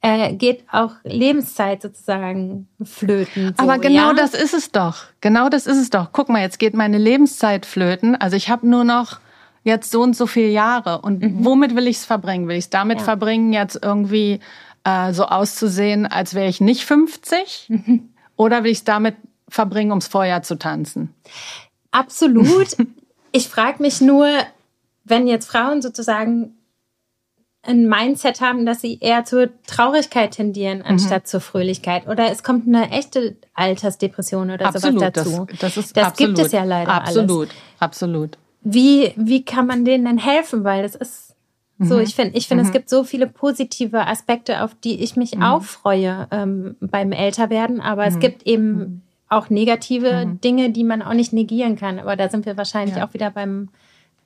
äh, 0.00 0.34
geht 0.34 0.64
auch 0.70 0.92
Lebenszeit 1.04 1.82
sozusagen 1.82 2.68
flöten. 2.82 3.54
So, 3.56 3.62
Aber 3.62 3.78
genau 3.78 4.08
ja? 4.08 4.14
das 4.14 4.34
ist 4.34 4.54
es 4.54 4.72
doch. 4.72 5.04
Genau 5.20 5.48
das 5.48 5.66
ist 5.66 5.78
es 5.78 5.90
doch. 5.90 6.10
Guck 6.12 6.28
mal, 6.28 6.42
jetzt 6.42 6.58
geht 6.58 6.74
meine 6.74 6.98
Lebenszeit 6.98 7.66
flöten. 7.66 8.16
Also 8.16 8.36
ich 8.36 8.48
habe 8.48 8.68
nur 8.68 8.84
noch 8.84 9.20
jetzt 9.62 9.90
so 9.90 10.02
und 10.02 10.16
so 10.16 10.26
viele 10.26 10.48
Jahre. 10.48 11.00
Und 11.00 11.22
mhm. 11.22 11.44
womit 11.44 11.74
will 11.74 11.88
ich 11.88 11.96
es 11.96 12.04
verbringen? 12.04 12.48
Will 12.48 12.56
ich 12.56 12.64
es 12.64 12.70
damit 12.70 12.98
ja. 12.98 13.04
verbringen, 13.04 13.52
jetzt 13.52 13.78
irgendwie 13.82 14.40
äh, 14.84 15.12
so 15.12 15.24
auszusehen, 15.26 16.06
als 16.06 16.34
wäre 16.34 16.48
ich 16.48 16.60
nicht 16.60 16.84
50? 16.84 17.66
Mhm. 17.68 18.10
Oder 18.36 18.62
will 18.62 18.70
ich 18.70 18.78
es 18.78 18.84
damit 18.84 19.16
verbringen, 19.48 19.90
ums 19.90 20.08
Feuer 20.08 20.42
zu 20.42 20.58
tanzen. 20.58 21.14
Absolut. 21.90 22.76
ich 23.32 23.48
frage 23.48 23.82
mich 23.82 24.00
nur, 24.00 24.28
wenn 25.04 25.26
jetzt 25.26 25.46
Frauen 25.46 25.82
sozusagen 25.82 26.56
ein 27.62 27.88
Mindset 27.88 28.40
haben, 28.40 28.64
dass 28.64 28.80
sie 28.80 28.98
eher 29.00 29.24
zur 29.24 29.48
Traurigkeit 29.66 30.32
tendieren, 30.32 30.82
anstatt 30.82 31.24
mhm. 31.24 31.26
zur 31.26 31.40
Fröhlichkeit. 31.40 32.06
Oder 32.06 32.30
es 32.30 32.42
kommt 32.42 32.66
eine 32.66 32.90
echte 32.90 33.36
Altersdepression 33.54 34.50
oder 34.50 34.66
absolut, 34.66 35.00
sowas 35.00 35.12
dazu. 35.12 35.46
Das, 35.50 35.58
das, 35.58 35.76
ist 35.76 35.96
das 35.96 36.06
absolut, 36.08 36.36
gibt 36.36 36.46
es 36.46 36.52
ja 36.52 36.64
leider 36.64 36.92
absolut, 36.92 37.48
alles. 37.48 37.50
Absolut, 37.78 38.38
Wie, 38.62 39.12
wie 39.16 39.44
kann 39.44 39.66
man 39.66 39.84
denen 39.84 40.04
denn 40.04 40.18
helfen? 40.18 40.64
Weil 40.64 40.82
das 40.82 40.94
ist 40.94 41.34
so, 41.78 41.96
mhm. 41.96 42.02
ich 42.02 42.14
finde, 42.14 42.38
ich 42.38 42.48
finde, 42.48 42.62
mhm. 42.62 42.68
es 42.68 42.72
gibt 42.72 42.88
so 42.88 43.04
viele 43.04 43.26
positive 43.26 44.06
Aspekte, 44.06 44.62
auf 44.62 44.74
die 44.82 45.02
ich 45.02 45.16
mich 45.16 45.34
mhm. 45.34 45.42
auch 45.42 45.62
freue 45.62 46.26
ähm, 46.30 46.76
beim 46.80 47.12
Älterwerden, 47.12 47.80
aber 47.80 48.06
es 48.06 48.14
mhm. 48.14 48.20
gibt 48.20 48.46
eben 48.46 48.68
mhm 48.72 49.02
auch 49.28 49.50
negative 49.50 50.26
mhm. 50.26 50.40
Dinge, 50.40 50.70
die 50.70 50.84
man 50.84 51.02
auch 51.02 51.14
nicht 51.14 51.32
negieren 51.32 51.76
kann. 51.76 51.98
Aber 51.98 52.16
da 52.16 52.28
sind 52.28 52.46
wir 52.46 52.56
wahrscheinlich 52.56 52.96
ja. 52.96 53.06
auch 53.06 53.14
wieder 53.14 53.30
beim 53.30 53.68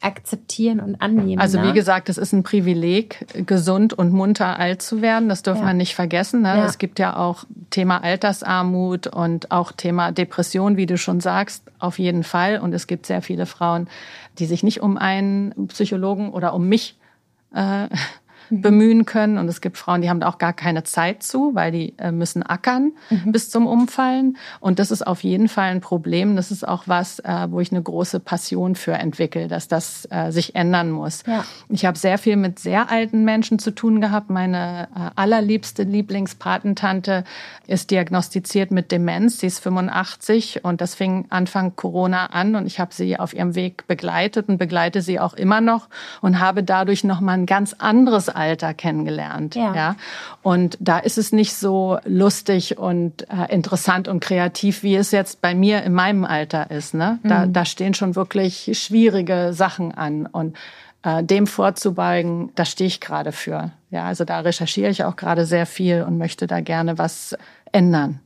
Akzeptieren 0.03 0.81
und 0.81 1.01
Annehmen. 1.03 1.41
Also 1.41 1.61
ne? 1.61 1.69
wie 1.69 1.73
gesagt, 1.75 2.09
es 2.09 2.17
ist 2.17 2.33
ein 2.33 2.43
Privileg, 2.43 3.27
gesund 3.47 3.93
und 3.93 4.13
munter 4.13 4.59
alt 4.59 4.81
zu 4.81 5.03
werden. 5.03 5.29
Das 5.29 5.43
dürfen 5.43 5.61
ja. 5.61 5.67
wir 5.69 5.75
nicht 5.75 5.95
vergessen. 5.95 6.41
Ne? 6.41 6.57
Ja. 6.57 6.65
Es 6.65 6.79
gibt 6.79 6.99
ja 6.99 7.17
auch 7.17 7.45
Thema 7.69 8.03
Altersarmut 8.03 9.09
und 9.09 9.51
auch 9.51 9.73
Thema 9.73 10.11
Depression, 10.11 10.79
wie 10.79 10.87
du 10.87 10.97
schon 10.97 11.21
sagst, 11.21 11.65
auf 11.79 11.99
jeden 11.99 12.25
Fall. 12.25 12.61
Und 12.61 12.73
es 12.73 12.87
gibt 12.87 13.05
sehr 13.05 13.21
viele 13.21 13.45
Frauen, 13.45 13.89
die 14.39 14.47
sich 14.47 14.63
nicht 14.63 14.81
um 14.81 14.97
einen 14.97 15.69
Psychologen 15.69 16.31
oder 16.31 16.55
um 16.55 16.67
mich 16.67 16.97
äh, 17.55 17.89
Mhm. 18.51 18.63
bemühen 18.63 19.05
können. 19.07 19.39
Und 19.39 19.49
es 19.49 19.61
gibt 19.61 19.79
Frauen, 19.79 20.03
die 20.03 20.11
haben 20.11 20.21
da 20.21 20.29
auch 20.29 20.39
gar 20.39 20.53
keine 20.53 20.85
Zeit 20.85 21.23
zu, 21.23 21.55
weil 21.55 21.73
die 21.73 21.95
äh, 21.99 22.13
müssen 22.13 22.43
ackern 22.43 22.93
mhm. 23.09 23.33
bis 23.33 23.51
zum 23.51 23.67
Umfallen. 23.67 24.37
Und 24.61 24.79
das 24.79 24.91
ist 24.91 25.07
auf 25.07 25.23
jeden 25.23 25.49
Fall 25.49 25.71
ein 25.71 25.81
Problem. 25.81 26.37
Das 26.37 26.51
ist 26.51 26.67
auch 26.67 26.85
was, 26.87 27.21
äh, 27.21 27.47
wo 27.51 27.61
ich 27.61 27.73
eine 27.73 27.83
große 27.83 28.21
Passion 28.21 28.75
für 28.75 28.93
entwickle, 28.93 29.49
dass 29.49 29.69
das 29.69 30.07
äh, 30.11 30.31
sich 30.31 30.55
ändern 30.55 30.91
muss. 30.91 31.23
Ja. 31.27 31.45
Ich 31.69 31.85
habe 31.85 31.99
sehr 31.99 32.19
viel 32.19 32.37
mit 32.37 32.59
sehr 32.59 32.91
alten 32.91 33.25
Menschen 33.25 33.59
zu 33.59 33.71
tun 33.71 34.01
gehabt. 34.01 34.31
Meine 34.31 34.89
allerliebste 35.17 35.83
Lieblingspatentante 35.83 37.25
ist 37.67 37.91
diagnostiziert 37.91 38.71
mit 38.71 38.93
Demenz. 38.93 39.39
Sie 39.39 39.47
ist 39.47 39.61
85 39.61 40.65
und 40.65 40.81
das 40.81 40.95
fing 40.95 41.27
Anfang 41.31 41.77
Corona 41.77 42.27
an 42.27 42.55
und 42.55 42.67
ich 42.67 42.81
habe 42.81 42.95
sie 42.95 43.19
auf 43.19 43.35
ihrem 43.35 43.55
Weg 43.55 43.87
begleitet 43.87 44.49
und 44.49 44.59
begleite 44.59 45.03
sie 45.03 45.21
auch 45.21 45.35
immer 45.35 45.61
noch 45.61 45.89
und 46.21 46.41
habe 46.41 46.63
dadurch 46.63 47.05
noch 47.05 47.21
mal 47.21 47.35
ein 47.35 47.47
ganz 47.47 47.75
anderes 47.79 48.29
Kindesalter 48.41 48.75
kennengelernt. 48.75 49.55
Ja. 49.55 49.75
ja. 49.75 49.97
Und 50.43 50.77
da 50.81 50.99
ist 50.99 51.19
es 51.19 51.33
nicht 51.33 51.55
so 51.55 51.99
lustig 52.05 52.79
und 52.79 53.29
äh, 53.31 53.53
interessant 53.53 54.09
und 54.09 54.21
kreativ, 54.21 54.83
wie 54.83 54.97
es 54.97 55.11
jetzt 55.11 55.41
bei 55.41 55.55
mir 55.55 55.83
in 55.83 55.93
meinem 55.93 56.25
Alter 56.25 56.71
ist. 56.71 56.95
Ne? 56.95 57.19
Da, 57.23 57.47
mhm. 57.47 57.53
da 57.53 57.65
stehen 57.65 57.95
schon 57.95 58.17
wirklich 58.17 58.71
schwierige 58.75 59.53
Sachen 59.53 59.93
an. 59.93 60.27
Und 60.27 60.57
äh, 61.03 61.23
dem 61.23 61.47
vorzubeugen, 61.47 62.51
da 62.55 62.65
stehe 62.65 62.89
ich 62.89 63.01
gerade 63.01 63.33
für. 63.33 63.73
Ja, 63.91 64.05
also 64.05 64.25
da 64.25 64.41
recherchiere 64.41 64.91
ich 64.91 65.05
auch 65.05 65.17
gerade 65.17 65.45
sehr 65.45 65.67
viel 65.67 66.03
und 66.03 66.19
möchte 66.19 66.47
da 66.47 66.61
gerne 66.61 66.99
was 66.99 67.37
ändern. 67.73 68.21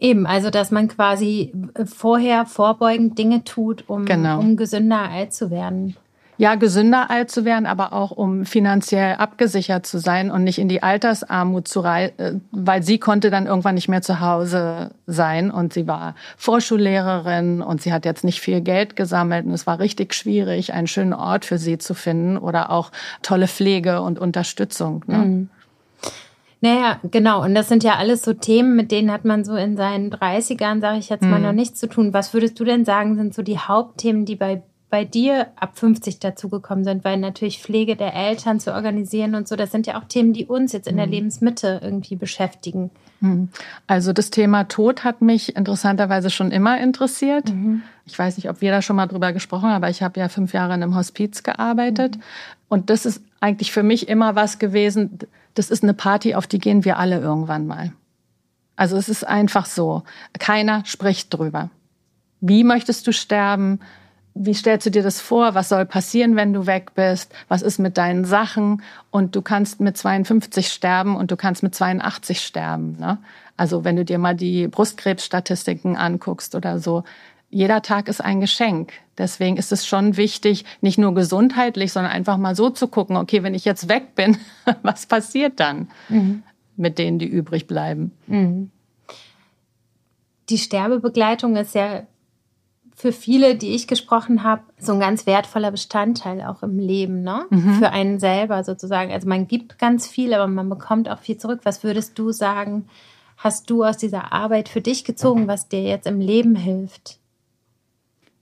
Eben, 0.00 0.26
also 0.26 0.50
dass 0.50 0.70
man 0.70 0.86
quasi 0.86 1.52
vorher 1.84 2.46
vorbeugend 2.46 3.18
Dinge 3.18 3.42
tut, 3.42 3.88
um, 3.88 4.04
genau. 4.04 4.38
um 4.38 4.56
gesünder 4.56 5.10
alt 5.10 5.34
zu 5.34 5.50
werden 5.50 5.96
ja, 6.38 6.54
gesünder 6.54 7.10
alt 7.10 7.30
zu 7.30 7.44
werden, 7.44 7.66
aber 7.66 7.92
auch 7.92 8.12
um 8.12 8.46
finanziell 8.46 9.16
abgesichert 9.16 9.86
zu 9.86 9.98
sein 9.98 10.30
und 10.30 10.44
nicht 10.44 10.58
in 10.58 10.68
die 10.68 10.84
Altersarmut 10.84 11.66
zu 11.66 11.80
reisen, 11.80 12.18
äh, 12.18 12.34
weil 12.52 12.82
sie 12.84 12.98
konnte 12.98 13.30
dann 13.30 13.46
irgendwann 13.46 13.74
nicht 13.74 13.88
mehr 13.88 14.02
zu 14.02 14.20
Hause 14.20 14.92
sein 15.06 15.50
und 15.50 15.72
sie 15.72 15.88
war 15.88 16.14
Vorschullehrerin 16.36 17.60
und 17.60 17.82
sie 17.82 17.92
hat 17.92 18.04
jetzt 18.04 18.22
nicht 18.22 18.40
viel 18.40 18.60
Geld 18.60 18.94
gesammelt 18.94 19.46
und 19.46 19.52
es 19.52 19.66
war 19.66 19.80
richtig 19.80 20.14
schwierig, 20.14 20.72
einen 20.72 20.86
schönen 20.86 21.12
Ort 21.12 21.44
für 21.44 21.58
sie 21.58 21.76
zu 21.76 21.92
finden 21.94 22.38
oder 22.38 22.70
auch 22.70 22.92
tolle 23.22 23.48
Pflege 23.48 24.00
und 24.00 24.20
Unterstützung. 24.20 25.04
Ne? 25.08 25.18
Mhm. 25.18 25.50
Naja, 26.60 26.98
genau. 27.04 27.44
Und 27.44 27.54
das 27.54 27.68
sind 27.68 27.84
ja 27.84 27.96
alles 27.96 28.22
so 28.22 28.32
Themen, 28.32 28.74
mit 28.74 28.90
denen 28.90 29.12
hat 29.12 29.24
man 29.24 29.44
so 29.44 29.54
in 29.54 29.76
seinen 29.76 30.10
30ern, 30.10 30.80
sage 30.80 30.98
ich 30.98 31.08
jetzt 31.08 31.22
mal, 31.22 31.38
mhm. 31.38 31.46
noch 31.46 31.52
nichts 31.52 31.78
zu 31.78 31.88
tun. 31.88 32.12
Was 32.12 32.34
würdest 32.34 32.58
du 32.58 32.64
denn 32.64 32.84
sagen, 32.84 33.16
sind 33.16 33.32
so 33.32 33.42
die 33.42 33.58
Hauptthemen, 33.58 34.24
die 34.24 34.34
bei 34.34 34.62
bei 34.90 35.04
dir 35.04 35.48
ab 35.56 35.78
50 35.78 36.18
dazugekommen 36.18 36.84
sind, 36.84 37.04
weil 37.04 37.18
natürlich 37.18 37.60
Pflege 37.60 37.94
der 37.94 38.14
Eltern 38.14 38.58
zu 38.58 38.72
organisieren 38.72 39.34
und 39.34 39.46
so, 39.46 39.54
das 39.54 39.70
sind 39.70 39.86
ja 39.86 39.98
auch 39.98 40.04
Themen, 40.04 40.32
die 40.32 40.46
uns 40.46 40.72
jetzt 40.72 40.88
in 40.88 40.96
der 40.96 41.06
mhm. 41.06 41.12
Lebensmitte 41.12 41.80
irgendwie 41.82 42.16
beschäftigen. 42.16 42.90
Mhm. 43.20 43.50
Also 43.86 44.12
das 44.14 44.30
Thema 44.30 44.64
Tod 44.64 45.04
hat 45.04 45.20
mich 45.20 45.56
interessanterweise 45.56 46.30
schon 46.30 46.52
immer 46.52 46.80
interessiert. 46.80 47.52
Mhm. 47.52 47.82
Ich 48.06 48.18
weiß 48.18 48.38
nicht, 48.38 48.48
ob 48.48 48.62
wir 48.62 48.70
da 48.70 48.80
schon 48.80 48.96
mal 48.96 49.06
drüber 49.06 49.32
gesprochen 49.32 49.64
haben, 49.68 49.76
aber 49.76 49.90
ich 49.90 50.02
habe 50.02 50.18
ja 50.18 50.28
fünf 50.28 50.54
Jahre 50.54 50.74
in 50.74 50.82
einem 50.82 50.96
Hospiz 50.96 51.42
gearbeitet. 51.42 52.16
Mhm. 52.16 52.22
Und 52.68 52.90
das 52.90 53.04
ist 53.04 53.22
eigentlich 53.40 53.72
für 53.72 53.82
mich 53.82 54.08
immer 54.08 54.34
was 54.36 54.58
gewesen, 54.58 55.18
das 55.54 55.70
ist 55.70 55.82
eine 55.82 55.94
Party, 55.94 56.34
auf 56.34 56.46
die 56.46 56.58
gehen 56.58 56.84
wir 56.84 56.98
alle 56.98 57.18
irgendwann 57.18 57.66
mal. 57.66 57.92
Also 58.76 58.96
es 58.96 59.08
ist 59.08 59.26
einfach 59.26 59.66
so. 59.66 60.04
Keiner 60.38 60.84
spricht 60.86 61.34
drüber. 61.34 61.68
Wie 62.40 62.62
möchtest 62.62 63.06
du 63.06 63.12
sterben? 63.12 63.80
Wie 64.34 64.54
stellst 64.54 64.86
du 64.86 64.90
dir 64.90 65.02
das 65.02 65.20
vor? 65.20 65.54
Was 65.54 65.68
soll 65.68 65.84
passieren, 65.84 66.36
wenn 66.36 66.52
du 66.52 66.66
weg 66.66 66.94
bist? 66.94 67.32
Was 67.48 67.62
ist 67.62 67.78
mit 67.78 67.98
deinen 67.98 68.24
Sachen? 68.24 68.82
Und 69.10 69.34
du 69.34 69.42
kannst 69.42 69.80
mit 69.80 69.96
52 69.96 70.68
sterben 70.68 71.16
und 71.16 71.30
du 71.30 71.36
kannst 71.36 71.62
mit 71.62 71.74
82 71.74 72.40
sterben. 72.40 72.96
Ne? 72.98 73.18
Also 73.56 73.84
wenn 73.84 73.96
du 73.96 74.04
dir 74.04 74.18
mal 74.18 74.36
die 74.36 74.68
Brustkrebsstatistiken 74.68 75.96
anguckst 75.96 76.54
oder 76.54 76.78
so, 76.78 77.04
jeder 77.50 77.82
Tag 77.82 78.08
ist 78.08 78.22
ein 78.22 78.40
Geschenk. 78.40 78.92
Deswegen 79.16 79.56
ist 79.56 79.72
es 79.72 79.86
schon 79.86 80.16
wichtig, 80.16 80.64
nicht 80.80 80.98
nur 80.98 81.14
gesundheitlich, 81.14 81.92
sondern 81.92 82.12
einfach 82.12 82.36
mal 82.36 82.54
so 82.54 82.70
zu 82.70 82.88
gucken, 82.88 83.16
okay, 83.16 83.42
wenn 83.42 83.54
ich 83.54 83.64
jetzt 83.64 83.88
weg 83.88 84.14
bin, 84.14 84.36
was 84.82 85.06
passiert 85.06 85.58
dann 85.58 85.88
mhm. 86.08 86.42
mit 86.76 86.98
denen, 86.98 87.18
die 87.18 87.26
übrig 87.26 87.66
bleiben? 87.66 88.12
Mhm. 88.26 88.70
Die 90.50 90.58
Sterbebegleitung 90.58 91.56
ist 91.56 91.74
ja 91.74 92.02
für 92.98 93.12
viele, 93.12 93.54
die 93.54 93.76
ich 93.76 93.86
gesprochen 93.86 94.42
habe, 94.42 94.62
so 94.76 94.92
ein 94.92 94.98
ganz 94.98 95.24
wertvoller 95.24 95.70
Bestandteil 95.70 96.42
auch 96.42 96.64
im 96.64 96.80
Leben, 96.80 97.22
ne? 97.22 97.46
Mhm. 97.48 97.74
Für 97.74 97.90
einen 97.90 98.18
selber 98.18 98.64
sozusagen. 98.64 99.12
Also 99.12 99.28
man 99.28 99.46
gibt 99.46 99.78
ganz 99.78 100.08
viel, 100.08 100.34
aber 100.34 100.48
man 100.48 100.68
bekommt 100.68 101.08
auch 101.08 101.20
viel 101.20 101.36
zurück. 101.36 101.60
Was 101.62 101.84
würdest 101.84 102.18
du 102.18 102.32
sagen, 102.32 102.88
hast 103.36 103.70
du 103.70 103.84
aus 103.84 103.98
dieser 103.98 104.32
Arbeit 104.32 104.68
für 104.68 104.80
dich 104.80 105.04
gezogen, 105.04 105.46
was 105.46 105.68
dir 105.68 105.84
jetzt 105.84 106.08
im 106.08 106.18
Leben 106.18 106.56
hilft? 106.56 107.20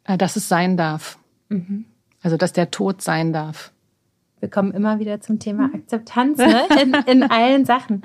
Äh, 0.05 0.17
dass 0.17 0.37
es 0.37 0.49
sein 0.49 0.79
darf. 0.79 1.19
Mhm. 1.51 1.85
Also 2.23 2.39
dass 2.39 2.55
der 2.55 2.71
Tod 2.71 3.03
sein 3.03 3.35
darf. 3.35 3.73
Wir 4.41 4.49
kommen 4.49 4.73
immer 4.73 4.99
wieder 4.99 5.21
zum 5.21 5.39
Thema 5.39 5.69
Akzeptanz 5.75 6.39
ne? 6.39 6.63
in, 6.83 6.95
in 6.95 7.23
allen 7.25 7.67
Sachen. 7.67 8.01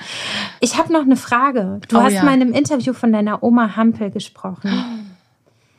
Ich 0.60 0.78
habe 0.78 0.91
noch 0.91 1.04
eine 1.04 1.16
Frage. 1.16 1.80
Du 1.88 1.97
oh, 1.97 2.02
hast 2.02 2.12
ja. 2.12 2.24
mal 2.24 2.34
in 2.34 2.41
einem 2.41 2.54
Interview 2.54 2.91
von 2.91 3.14
deiner 3.14 3.41
Oma 3.41 3.78
Hampel 3.78 4.12
gesprochen. 4.12 5.08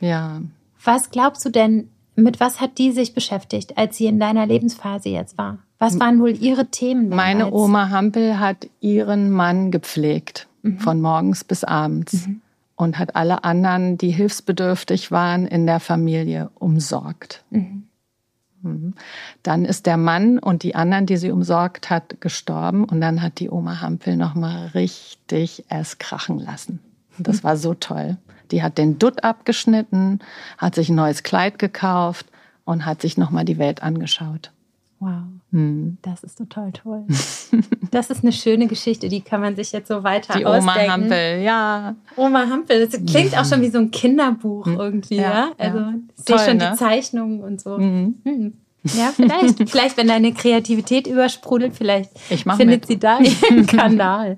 Ja. 0.00 0.40
Was 0.84 1.10
glaubst 1.10 1.44
du 1.44 1.50
denn, 1.50 1.88
mit 2.14 2.40
was 2.40 2.60
hat 2.60 2.78
die 2.78 2.92
sich 2.92 3.14
beschäftigt, 3.14 3.78
als 3.78 3.96
sie 3.96 4.06
in 4.06 4.18
deiner 4.18 4.46
Lebensphase 4.46 5.08
jetzt 5.08 5.38
war? 5.38 5.58
Was 5.78 5.98
waren 5.98 6.20
wohl 6.20 6.30
ihre 6.30 6.66
Themen? 6.66 7.10
Damals? 7.10 7.16
Meine 7.16 7.52
Oma 7.52 7.90
Hampel 7.90 8.38
hat 8.38 8.68
ihren 8.80 9.30
Mann 9.32 9.72
gepflegt, 9.72 10.46
mhm. 10.62 10.78
von 10.78 11.00
morgens 11.00 11.42
bis 11.42 11.64
abends. 11.64 12.26
Mhm. 12.26 12.40
Und 12.74 12.98
hat 12.98 13.16
alle 13.16 13.44
anderen, 13.44 13.98
die 13.98 14.10
hilfsbedürftig 14.10 15.10
waren, 15.10 15.46
in 15.46 15.66
der 15.66 15.78
Familie 15.78 16.50
umsorgt. 16.54 17.44
Mhm. 17.50 17.84
mhm. 18.62 18.94
Dann 19.42 19.64
ist 19.64 19.86
der 19.86 19.96
Mann 19.96 20.38
und 20.38 20.62
die 20.62 20.74
anderen, 20.74 21.06
die 21.06 21.16
sie 21.16 21.30
umsorgt 21.30 21.90
hat, 21.90 22.20
gestorben. 22.20 22.84
Und 22.84 23.00
dann 23.00 23.22
hat 23.22 23.40
die 23.40 23.50
Oma 23.50 23.80
Hampel 23.80 24.16
noch 24.16 24.34
mal 24.34 24.68
richtig 24.68 25.64
es 25.68 25.98
krachen 25.98 26.38
lassen. 26.38 26.80
Das 27.18 27.44
war 27.44 27.56
so 27.56 27.74
toll. 27.74 28.18
Die 28.52 28.62
hat 28.62 28.78
den 28.78 28.98
Dutt 28.98 29.24
abgeschnitten, 29.24 30.20
hat 30.58 30.74
sich 30.74 30.88
ein 30.88 30.94
neues 30.94 31.22
Kleid 31.22 31.58
gekauft 31.58 32.26
und 32.64 32.86
hat 32.86 33.02
sich 33.02 33.16
nochmal 33.16 33.44
die 33.44 33.58
Welt 33.58 33.82
angeschaut. 33.82 34.52
Wow, 35.00 35.24
hm. 35.50 35.98
das 36.02 36.22
ist 36.22 36.38
total 36.38 36.70
toll. 36.72 37.04
Das 37.90 38.08
ist 38.08 38.22
eine 38.22 38.32
schöne 38.32 38.68
Geschichte, 38.68 39.10
die 39.10 39.20
kann 39.20 39.42
man 39.42 39.54
sich 39.54 39.70
jetzt 39.72 39.88
so 39.88 40.02
weiter 40.02 40.38
die 40.38 40.46
ausdenken. 40.46 40.80
Oma 40.80 40.92
Hampel, 40.92 41.42
ja. 41.42 41.94
Oma 42.16 42.46
Hampel, 42.48 42.86
das 42.86 42.98
klingt 43.04 43.36
auch 43.36 43.44
schon 43.44 43.60
wie 43.60 43.68
so 43.68 43.76
ein 43.76 43.90
Kinderbuch 43.90 44.64
hm. 44.64 44.80
irgendwie, 44.80 45.16
ja. 45.16 45.22
ja? 45.22 45.52
Also 45.58 45.78
ja. 45.78 45.94
ich 46.16 46.24
sehe 46.24 46.38
schon 46.38 46.56
ne? 46.56 46.70
die 46.70 46.78
Zeichnungen 46.78 47.42
und 47.42 47.60
so. 47.60 47.76
Mhm. 47.76 48.14
Hm. 48.24 48.54
Ja, 48.84 49.12
vielleicht. 49.14 49.70
vielleicht, 49.70 49.96
wenn 49.96 50.08
deine 50.08 50.32
Kreativität 50.32 51.06
übersprudelt, 51.06 51.74
vielleicht 51.74 52.10
findet 52.56 52.68
mit. 52.82 52.86
sie 52.86 52.98
da 52.98 53.18
ihren 53.50 53.66
Kanal. 53.66 54.36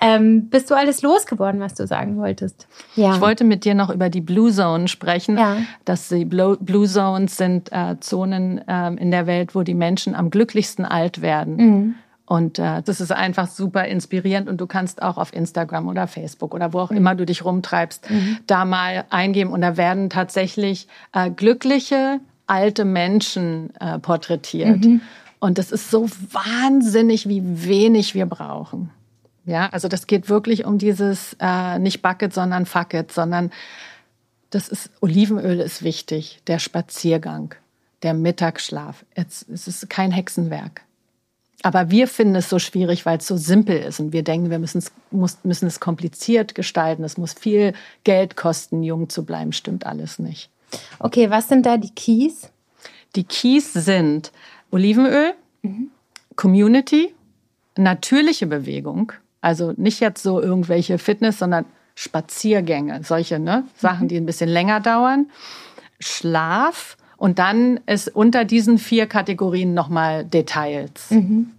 Ähm, 0.00 0.48
bist 0.48 0.70
du 0.70 0.76
alles 0.76 1.02
losgeworden, 1.02 1.60
was 1.60 1.74
du 1.74 1.86
sagen 1.86 2.16
wolltest? 2.16 2.68
Ja. 2.94 3.14
Ich 3.14 3.20
wollte 3.20 3.44
mit 3.44 3.64
dir 3.64 3.74
noch 3.74 3.90
über 3.90 4.10
die 4.10 4.20
Blue 4.20 4.52
Zone 4.52 4.86
sprechen. 4.86 5.36
Ja. 5.38 5.56
Dass 5.84 6.08
die 6.08 6.24
Blue 6.24 6.88
Zones 6.88 7.36
sind 7.36 7.72
äh, 7.72 7.98
Zonen 8.00 8.66
äh, 8.68 8.92
in 8.94 9.10
der 9.10 9.26
Welt, 9.26 9.54
wo 9.54 9.62
die 9.62 9.74
Menschen 9.74 10.14
am 10.14 10.30
glücklichsten 10.30 10.84
alt 10.84 11.20
werden. 11.20 11.56
Mhm. 11.56 11.94
Und 12.26 12.58
äh, 12.58 12.82
das 12.82 13.00
ist 13.00 13.12
einfach 13.12 13.48
super 13.48 13.84
inspirierend 13.84 14.48
und 14.48 14.58
du 14.58 14.66
kannst 14.66 15.02
auch 15.02 15.18
auf 15.18 15.34
Instagram 15.34 15.88
oder 15.88 16.06
Facebook 16.06 16.54
oder 16.54 16.72
wo 16.72 16.80
auch 16.80 16.90
mhm. 16.90 16.96
immer 16.96 17.14
du 17.14 17.26
dich 17.26 17.44
rumtreibst, 17.44 18.08
mhm. 18.10 18.38
da 18.46 18.64
mal 18.64 19.04
eingeben. 19.10 19.50
Und 19.50 19.60
da 19.60 19.76
werden 19.76 20.08
tatsächlich 20.08 20.88
äh, 21.12 21.30
glückliche 21.30 22.20
alte 22.46 22.84
Menschen 22.84 23.74
äh, 23.80 23.98
porträtiert. 23.98 24.84
Mhm. 24.84 25.00
Und 25.38 25.58
das 25.58 25.70
ist 25.70 25.90
so 25.90 26.08
wahnsinnig, 26.32 27.28
wie 27.28 27.42
wenig 27.66 28.14
wir 28.14 28.26
brauchen. 28.26 28.90
Ja, 29.44 29.68
also 29.68 29.88
das 29.88 30.06
geht 30.06 30.28
wirklich 30.28 30.64
um 30.64 30.78
dieses 30.78 31.36
äh, 31.38 31.78
nicht 31.78 32.00
Bucket, 32.00 32.32
sondern 32.32 32.64
Fuck 32.64 32.94
it, 32.94 33.12
sondern 33.12 33.50
das 34.50 34.68
ist 34.68 34.90
Olivenöl 35.00 35.60
ist 35.60 35.82
wichtig, 35.82 36.40
der 36.46 36.58
Spaziergang, 36.58 37.54
der 38.02 38.14
Mittagsschlaf. 38.14 39.04
Jetzt, 39.16 39.48
es 39.50 39.68
ist 39.68 39.90
kein 39.90 40.12
Hexenwerk. 40.12 40.82
Aber 41.62 41.90
wir 41.90 42.08
finden 42.08 42.36
es 42.36 42.50
so 42.50 42.58
schwierig, 42.58 43.06
weil 43.06 43.18
es 43.18 43.26
so 43.26 43.36
simpel 43.36 43.78
ist 43.78 43.98
und 43.98 44.12
wir 44.12 44.22
denken, 44.22 44.50
wir 44.50 44.58
müssen 44.58 44.78
es, 44.78 44.92
muss, 45.10 45.38
müssen 45.44 45.66
es 45.66 45.80
kompliziert 45.80 46.54
gestalten. 46.54 47.04
Es 47.04 47.16
muss 47.16 47.32
viel 47.32 47.72
Geld 48.04 48.36
kosten, 48.36 48.82
jung 48.82 49.08
zu 49.08 49.24
bleiben. 49.24 49.52
Stimmt 49.52 49.86
alles 49.86 50.18
nicht. 50.18 50.50
Okay, 50.98 51.30
was 51.30 51.48
sind 51.48 51.66
da 51.66 51.76
die 51.76 51.90
Keys? 51.90 52.50
Die 53.16 53.24
Keys 53.24 53.72
sind 53.72 54.32
Olivenöl, 54.70 55.34
mhm. 55.62 55.90
Community, 56.36 57.14
natürliche 57.76 58.46
Bewegung, 58.46 59.12
also 59.40 59.72
nicht 59.76 60.00
jetzt 60.00 60.22
so 60.22 60.40
irgendwelche 60.40 60.98
Fitness, 60.98 61.38
sondern 61.38 61.64
Spaziergänge, 61.94 63.02
solche 63.04 63.38
ne? 63.38 63.64
Sachen, 63.76 64.04
mhm. 64.04 64.08
die 64.08 64.16
ein 64.16 64.26
bisschen 64.26 64.48
länger 64.48 64.80
dauern, 64.80 65.30
Schlaf 66.00 66.96
und 67.16 67.38
dann 67.38 67.78
ist 67.86 68.14
unter 68.14 68.44
diesen 68.44 68.78
vier 68.78 69.06
Kategorien 69.06 69.74
nochmal 69.74 70.24
Details. 70.24 71.10
Mhm. 71.10 71.50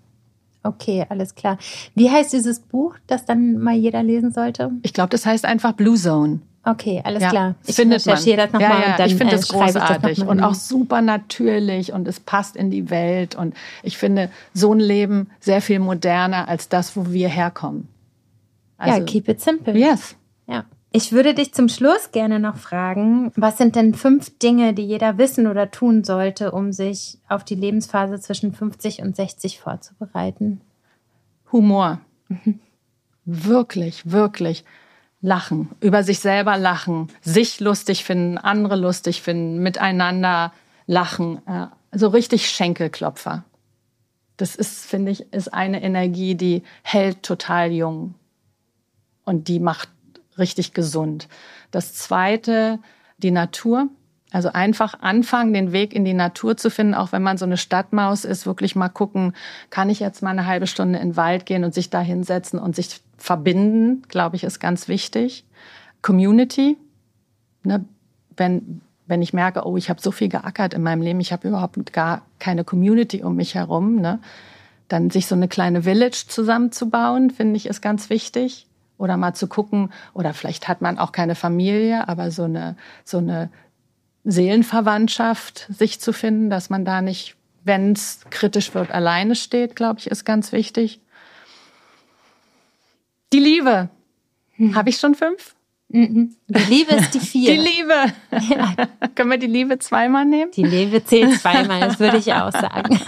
Okay, 0.63 1.05
alles 1.09 1.35
klar. 1.35 1.57
Wie 1.93 2.09
heißt 2.09 2.33
dieses 2.33 2.59
Buch, 2.59 2.95
das 3.07 3.25
dann 3.25 3.59
mal 3.59 3.75
jeder 3.75 4.01
lesen 4.01 4.31
sollte? 4.31 4.71
Ich 4.81 4.93
glaube, 4.93 5.09
das 5.09 5.25
heißt 5.25 5.45
einfach 5.45 5.73
Blue 5.73 5.95
Zone. 5.95 6.39
Okay, 6.67 6.99
alles 7.03 7.21
ja, 7.21 7.29
klar. 7.29 7.55
Ich 7.67 7.77
recherchiere 7.77 8.37
das 8.37 8.51
nochmal. 8.51 8.81
Ja, 8.81 8.87
ja, 8.87 8.97
dann, 8.97 9.07
ich 9.07 9.15
finde 9.15 9.33
äh, 9.33 9.37
das 9.37 9.47
großartig 9.49 10.17
das 10.19 10.27
und 10.27 10.41
auch 10.41 10.55
super 10.55 11.01
natürlich 11.01 11.93
und 11.93 12.07
es 12.07 12.19
passt 12.19 12.55
in 12.55 12.71
die 12.71 12.89
Welt 12.89 13.35
und 13.35 13.55
ich 13.83 13.99
finde 13.99 14.31
so 14.53 14.73
ein 14.73 14.79
Leben 14.79 15.29
sehr 15.39 15.61
viel 15.61 15.77
moderner 15.77 16.47
als 16.47 16.67
das, 16.67 16.97
wo 16.97 17.11
wir 17.11 17.29
herkommen. 17.29 17.87
Also, 18.77 18.99
ja, 18.99 19.05
keep 19.05 19.29
it 19.29 19.41
simple. 19.41 19.77
Yes. 19.77 20.15
Ja. 20.47 20.65
Ich 20.91 21.11
würde 21.11 21.35
dich 21.35 21.53
zum 21.53 21.69
Schluss 21.69 22.11
gerne 22.11 22.39
noch 22.39 22.57
fragen, 22.57 23.31
was 23.35 23.59
sind 23.59 23.75
denn 23.75 23.93
fünf 23.93 24.35
Dinge, 24.39 24.73
die 24.73 24.85
jeder 24.85 25.19
wissen 25.19 25.45
oder 25.45 25.69
tun 25.69 26.03
sollte, 26.03 26.51
um 26.51 26.71
sich 26.71 27.19
auf 27.29 27.43
die 27.43 27.55
Lebensphase 27.55 28.19
zwischen 28.19 28.53
50 28.53 29.01
und 29.01 29.15
60 29.15 29.59
vorzubereiten? 29.59 30.61
Humor. 31.51 31.99
Mhm. 32.27 32.59
Wirklich, 33.25 34.09
wirklich 34.11 34.63
lachen, 35.25 35.69
über 35.81 36.03
sich 36.03 36.19
selber 36.19 36.57
lachen, 36.57 37.07
sich 37.21 37.59
lustig 37.59 38.05
finden, 38.05 38.37
andere 38.37 38.75
lustig 38.75 39.21
finden, 39.21 39.57
miteinander 39.57 40.53
lachen, 40.85 41.41
äh, 41.47 41.67
so 41.91 42.09
richtig 42.09 42.49
Schenkelklopfer. 42.49 43.43
Das 44.37 44.55
ist, 44.55 44.85
finde 44.85 45.11
ich, 45.11 45.33
ist 45.33 45.53
eine 45.53 45.81
Energie, 45.81 46.35
die 46.35 46.61
hält 46.83 47.23
total 47.23 47.71
jung 47.71 48.13
und 49.23 49.47
die 49.47 49.59
macht 49.59 49.89
richtig 50.37 50.73
gesund. 50.73 51.27
Das 51.71 51.93
zweite, 51.93 52.79
die 53.17 53.31
Natur. 53.31 53.87
Also 54.35 54.51
einfach 54.51 54.99
anfangen, 54.99 55.53
den 55.53 55.71
Weg 55.71 55.93
in 55.93 56.03
die 56.03 56.13
Natur 56.13 56.57
zu 56.57 56.69
finden, 56.69 56.93
auch 56.93 57.13
wenn 57.13 57.23
man 57.23 57.37
so 57.37 57.45
eine 57.45 57.55
Stadtmaus 57.55 58.25
ist, 58.25 58.45
wirklich 58.45 58.75
mal 58.75 58.89
gucken, 58.89 59.31
kann 59.69 59.89
ich 59.89 60.01
jetzt 60.01 60.21
mal 60.21 60.31
eine 60.31 60.45
halbe 60.45 60.67
Stunde 60.67 60.99
in 60.99 61.11
den 61.11 61.15
Wald 61.15 61.45
gehen 61.45 61.63
und 61.63 61.73
sich 61.73 61.89
da 61.89 62.01
hinsetzen 62.01 62.59
und 62.59 62.75
sich 62.75 62.99
verbinden, 63.17 64.03
glaube 64.09 64.35
ich, 64.35 64.43
ist 64.43 64.59
ganz 64.59 64.89
wichtig. 64.89 65.45
Community, 66.01 66.75
ne, 67.63 67.85
wenn, 68.35 68.81
wenn 69.07 69.21
ich 69.21 69.31
merke, 69.31 69.65
oh, 69.65 69.77
ich 69.77 69.89
habe 69.89 70.01
so 70.01 70.11
viel 70.11 70.27
geackert 70.27 70.73
in 70.73 70.83
meinem 70.83 71.01
Leben, 71.01 71.21
ich 71.21 71.31
habe 71.31 71.47
überhaupt 71.47 71.93
gar 71.93 72.23
keine 72.37 72.65
Community 72.65 73.23
um 73.23 73.37
mich 73.37 73.55
herum, 73.55 74.01
ne, 74.01 74.19
dann 74.89 75.11
sich 75.11 75.27
so 75.27 75.35
eine 75.35 75.47
kleine 75.47 75.83
Village 75.83 76.25
zusammenzubauen, 76.27 77.29
finde 77.29 77.55
ich, 77.55 77.67
ist 77.67 77.79
ganz 77.79 78.09
wichtig. 78.09 78.67
Oder 78.97 79.17
mal 79.17 79.33
zu 79.33 79.47
gucken, 79.47 79.91
oder 80.13 80.33
vielleicht 80.33 80.69
hat 80.69 80.81
man 80.81 80.97
auch 80.97 81.11
keine 81.11 81.35
Familie, 81.35 82.07
aber 82.07 82.31
so 82.31 82.43
eine, 82.43 82.77
so 83.03 83.17
eine 83.17 83.49
Seelenverwandtschaft 84.25 85.67
sich 85.69 86.01
zu 86.01 86.11
finden, 86.11 86.49
dass 86.49 86.69
man 86.69 86.83
da 86.83 87.01
nicht, 87.01 87.35
wenn 87.63 87.93
es 87.93 88.21
kritisch 88.31 88.73
wird, 88.73 88.91
alleine 88.91 89.35
steht, 89.35 89.75
glaube 89.75 89.99
ich, 89.99 90.07
ist 90.07 90.25
ganz 90.25 90.51
wichtig. 90.51 90.99
Die 93.31 93.39
Liebe. 93.39 93.89
Hm. 94.53 94.75
Habe 94.75 94.89
ich 94.89 94.97
schon 94.97 95.15
fünf? 95.15 95.55
Mhm. 95.89 96.35
Die 96.47 96.63
Liebe 96.63 96.95
ist 96.95 97.13
die 97.13 97.19
vier. 97.19 97.53
Die 97.53 97.59
Liebe. 97.59 98.13
Ja. 98.49 98.75
Können 99.15 99.29
wir 99.29 99.37
die 99.37 99.47
Liebe 99.47 99.77
zweimal 99.77 100.25
nehmen? 100.25 100.51
Die 100.51 100.63
Liebe 100.63 101.03
zählt 101.03 101.39
zweimal, 101.39 101.79
das 101.79 101.99
würde 101.99 102.17
ich 102.17 102.33
auch 102.33 102.51
sagen. 102.51 102.99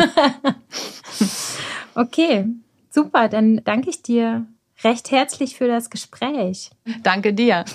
okay, 1.96 2.46
super. 2.92 3.30
Dann 3.30 3.62
danke 3.64 3.90
ich 3.90 4.04
dir 4.04 4.46
recht 4.84 5.10
herzlich 5.10 5.56
für 5.56 5.68
das 5.68 5.90
Gespräch. 5.90 6.70
Danke 7.02 7.34
dir. 7.34 7.66